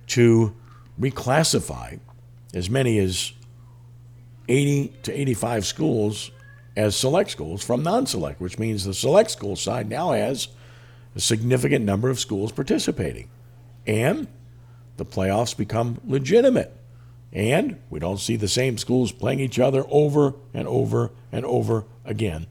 to 0.08 0.54
reclassify 1.00 2.00
as 2.54 2.70
many 2.70 3.00
as 3.00 3.32
80 4.50 4.94
to 5.04 5.20
85 5.20 5.66
schools 5.66 6.32
as 6.76 6.96
select 6.96 7.30
schools 7.30 7.64
from 7.64 7.84
non 7.84 8.06
select, 8.06 8.40
which 8.40 8.60
means 8.60 8.86
the 8.86 8.94
select 8.94 9.32
school 9.32 9.56
side 9.56 9.90
now 9.90 10.12
has 10.12 10.48
a 11.16 11.20
significant 11.20 11.86
number 11.86 12.10
of 12.10 12.20
schools 12.20 12.52
participating. 12.52 13.30
And 13.86 14.28
the 14.98 15.06
playoffs 15.06 15.56
become 15.56 16.00
legitimate. 16.06 16.76
And 17.34 17.80
we 17.90 18.00
don't 18.00 18.20
see 18.20 18.36
the 18.36 18.48
same 18.48 18.78
schools 18.78 19.12
playing 19.12 19.40
each 19.40 19.60
other 19.60 19.86
over 19.90 20.36
and 20.54 20.68
over 20.68 21.12
and 21.32 21.46
over 21.46 21.86
again 22.04 22.48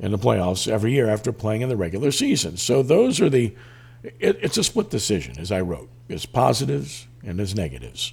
in 0.00 0.10
the 0.10 0.18
playoffs 0.18 0.70
every 0.70 0.92
year 0.92 1.08
after 1.08 1.32
playing 1.32 1.62
in 1.62 1.68
the 1.68 1.76
regular 1.76 2.10
season. 2.10 2.56
So 2.56 2.82
those 2.82 3.20
are 3.20 3.30
the, 3.30 3.54
it, 4.02 4.38
it's 4.42 4.58
a 4.58 4.64
split 4.64 4.90
decision, 4.90 5.38
as 5.38 5.52
I 5.52 5.60
wrote. 5.60 5.88
It's 6.08 6.26
positives 6.26 7.06
and 7.24 7.38
there's 7.38 7.54
negatives. 7.54 8.12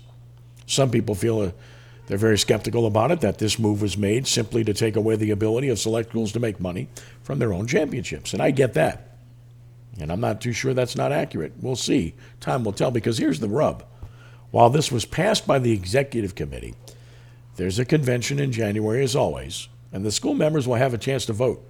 Some 0.68 0.90
people 0.90 1.16
feel 1.16 1.44
a, 1.44 1.54
they're 2.08 2.18
very 2.18 2.38
skeptical 2.38 2.86
about 2.86 3.12
it 3.12 3.22
that 3.22 3.40
this 3.40 3.58
move 3.58 3.82
was 3.82 3.98
made 3.98 4.28
simply 4.28 4.64
to 4.64 4.74
take 4.74 4.96
away 4.96 5.16
the 5.16 5.32
ability 5.32 5.70
of 5.70 5.80
select 5.80 6.10
schools 6.10 6.32
to 6.34 6.40
make 6.40 6.60
money 6.60 6.88
from 7.24 7.40
their 7.40 7.54
own 7.54 7.68
championships. 7.68 8.34
And 8.34 8.42
I 8.42 8.52
get 8.52 8.74
that. 8.74 9.18
And 10.00 10.12
I'm 10.12 10.20
not 10.20 10.42
too 10.42 10.52
sure 10.52 10.74
that's 10.74 10.96
not 10.96 11.12
accurate. 11.12 11.54
We'll 11.62 11.76
see. 11.76 12.14
Time 12.40 12.64
will 12.64 12.74
tell 12.74 12.92
because 12.92 13.18
here's 13.18 13.40
the 13.40 13.50
rub. 13.50 13.84
While 14.52 14.70
this 14.70 14.92
was 14.92 15.06
passed 15.06 15.48
by 15.48 15.60
the 15.60 15.72
executive 15.72 16.36
committee, 16.36 16.76
there's 17.56 17.80
a 17.80 17.86
convention 17.86 18.40
in 18.40 18.52
January 18.52 19.04
as 19.04 19.16
always, 19.16 19.70
and 19.92 20.06
the 20.06 20.12
school 20.12 20.34
members 20.34 20.68
will 20.68 20.76
have 20.76 20.94
a 20.94 20.98
chance 20.98 21.26
to 21.26 21.34
vote. 21.34 21.66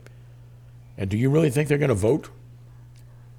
And 0.97 1.09
do 1.09 1.17
you 1.17 1.29
really 1.29 1.49
think 1.49 1.69
they're 1.69 1.77
going 1.77 1.89
to 1.89 1.95
vote 1.95 2.29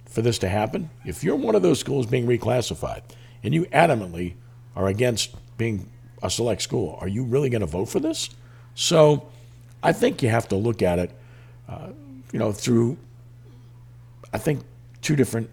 for 0.04 0.22
this 0.22 0.38
to 0.38 0.48
happen? 0.48 0.90
If 1.04 1.24
you're 1.24 1.36
one 1.36 1.54
of 1.54 1.62
those 1.62 1.80
schools 1.80 2.06
being 2.06 2.26
reclassified 2.26 3.02
and 3.42 3.52
you 3.52 3.64
adamantly 3.66 4.34
are 4.74 4.86
against 4.86 5.34
being 5.58 5.88
a 6.26 6.30
select 6.30 6.62
school. 6.62 6.98
Are 7.00 7.08
you 7.08 7.24
really 7.24 7.48
going 7.50 7.60
to 7.60 7.66
vote 7.66 7.86
for 7.86 8.00
this? 8.00 8.30
So 8.74 9.28
I 9.82 9.92
think 9.92 10.22
you 10.22 10.28
have 10.28 10.48
to 10.48 10.56
look 10.56 10.82
at 10.82 10.98
it, 10.98 11.10
uh, 11.68 11.88
you 12.32 12.38
know, 12.38 12.52
through, 12.52 12.98
I 14.32 14.38
think, 14.38 14.62
two 15.00 15.16
different 15.16 15.48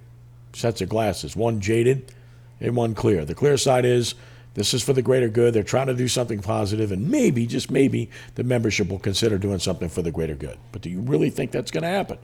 sets 0.53 0.81
of 0.81 0.89
glasses 0.89 1.35
one 1.35 1.59
jaded 1.61 2.11
and 2.59 2.75
one 2.75 2.93
clear. 2.93 3.25
The 3.25 3.35
clear 3.35 3.57
side 3.57 3.85
is 3.85 4.15
this 4.55 4.73
is 4.73 4.83
for 4.83 4.93
the 4.93 5.01
greater 5.01 5.29
good. 5.29 5.53
They're 5.53 5.63
trying 5.63 5.87
to 5.87 5.95
do 5.95 6.07
something 6.07 6.39
positive, 6.39 6.91
and 6.91 7.09
maybe, 7.09 7.47
just 7.47 7.71
maybe, 7.71 8.09
the 8.35 8.43
membership 8.43 8.89
will 8.89 8.99
consider 8.99 9.37
doing 9.37 9.59
something 9.59 9.89
for 9.89 10.01
the 10.01 10.11
greater 10.11 10.35
good. 10.35 10.57
But 10.71 10.81
do 10.81 10.89
you 10.89 10.99
really 10.99 11.29
think 11.29 11.51
that's 11.51 11.71
going 11.71 11.83
to 11.83 11.89
happen? 11.89 12.19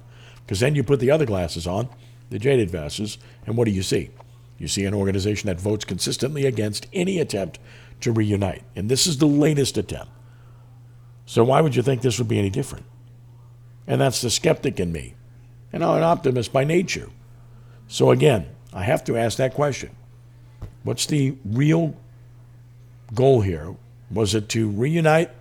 Because 0.45 0.59
then 0.59 0.75
you 0.75 0.83
put 0.83 0.99
the 0.99 1.11
other 1.11 1.25
glasses 1.25 1.65
on, 1.65 1.89
the 2.29 2.39
jaded 2.39 2.71
glasses, 2.71 3.17
and 3.45 3.57
what 3.57 3.65
do 3.65 3.71
you 3.71 3.83
see? 3.83 4.11
You 4.59 4.67
see 4.67 4.85
an 4.85 4.93
organization 4.93 5.47
that 5.47 5.59
votes 5.59 5.85
consistently 5.85 6.45
against 6.45 6.87
any 6.93 7.19
attempt 7.19 7.59
to 8.01 8.11
reunite. 8.11 8.63
And 8.75 8.89
this 8.89 9.07
is 9.07 9.17
the 9.17 9.25
latest 9.25 9.77
attempt. 9.77 10.11
So 11.25 11.43
why 11.43 11.61
would 11.61 11.75
you 11.75 11.81
think 11.81 12.01
this 12.01 12.17
would 12.17 12.27
be 12.27 12.39
any 12.39 12.49
different? 12.49 12.85
And 13.87 13.99
that's 13.99 14.21
the 14.21 14.29
skeptic 14.29 14.79
in 14.79 14.91
me. 14.91 15.15
And 15.71 15.83
I'm 15.83 15.97
an 15.97 16.03
optimist 16.03 16.51
by 16.51 16.63
nature. 16.63 17.09
So 17.87 18.11
again, 18.11 18.47
I 18.73 18.83
have 18.83 19.03
to 19.05 19.17
ask 19.17 19.37
that 19.37 19.53
question. 19.53 19.95
What's 20.83 21.05
the 21.05 21.35
real 21.43 21.95
goal 23.13 23.41
here? 23.41 23.75
Was 24.11 24.35
it 24.35 24.49
to 24.49 24.69
reunite 24.69 25.31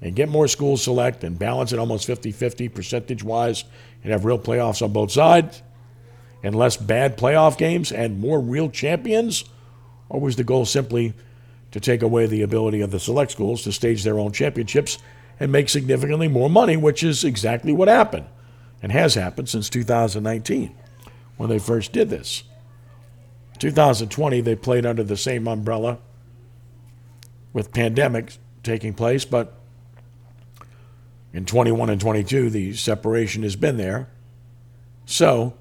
and 0.00 0.14
get 0.14 0.28
more 0.28 0.48
schools 0.48 0.82
select 0.82 1.24
and 1.24 1.38
balance 1.38 1.72
it 1.72 1.78
almost 1.78 2.06
50 2.06 2.32
50 2.32 2.68
percentage 2.68 3.22
wise 3.22 3.64
and 4.02 4.12
have 4.12 4.24
real 4.24 4.38
playoffs 4.38 4.82
on 4.82 4.92
both 4.92 5.10
sides 5.10 5.62
and 6.42 6.54
less 6.54 6.76
bad 6.76 7.16
playoff 7.16 7.58
games 7.58 7.92
and 7.92 8.20
more 8.20 8.40
real 8.40 8.70
champions? 8.70 9.44
Or 10.08 10.20
was 10.20 10.36
the 10.36 10.44
goal 10.44 10.64
simply 10.64 11.14
to 11.70 11.80
take 11.80 12.02
away 12.02 12.26
the 12.26 12.42
ability 12.42 12.80
of 12.80 12.90
the 12.90 13.00
select 13.00 13.30
schools 13.30 13.62
to 13.62 13.72
stage 13.72 14.04
their 14.04 14.18
own 14.18 14.32
championships 14.32 14.98
and 15.38 15.52
make 15.52 15.68
significantly 15.68 16.28
more 16.28 16.50
money, 16.50 16.76
which 16.76 17.02
is 17.02 17.24
exactly 17.24 17.72
what 17.72 17.88
happened 17.88 18.26
and 18.82 18.92
has 18.92 19.14
happened 19.14 19.48
since 19.48 19.68
2019 19.68 20.74
when 21.36 21.48
they 21.48 21.58
first 21.58 21.92
did 21.92 22.10
this? 22.10 22.44
2020, 23.58 24.40
they 24.40 24.54
played 24.54 24.86
under 24.86 25.02
the 25.02 25.16
same 25.16 25.48
umbrella 25.48 25.98
with 27.52 27.72
pandemics 27.72 28.38
taking 28.62 28.94
place, 28.94 29.24
but 29.24 29.58
in 31.32 31.44
21 31.44 31.90
and 31.90 32.00
22, 32.00 32.50
the 32.50 32.72
separation 32.74 33.42
has 33.42 33.56
been 33.56 33.76
there. 33.76 34.08
So, 35.06 35.54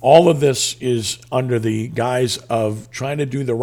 all 0.00 0.28
of 0.28 0.40
this 0.40 0.74
is 0.80 1.18
under 1.30 1.58
the 1.58 1.88
guise 1.88 2.38
of 2.48 2.90
trying 2.90 3.18
to 3.18 3.26
do 3.26 3.44
the 3.44 3.54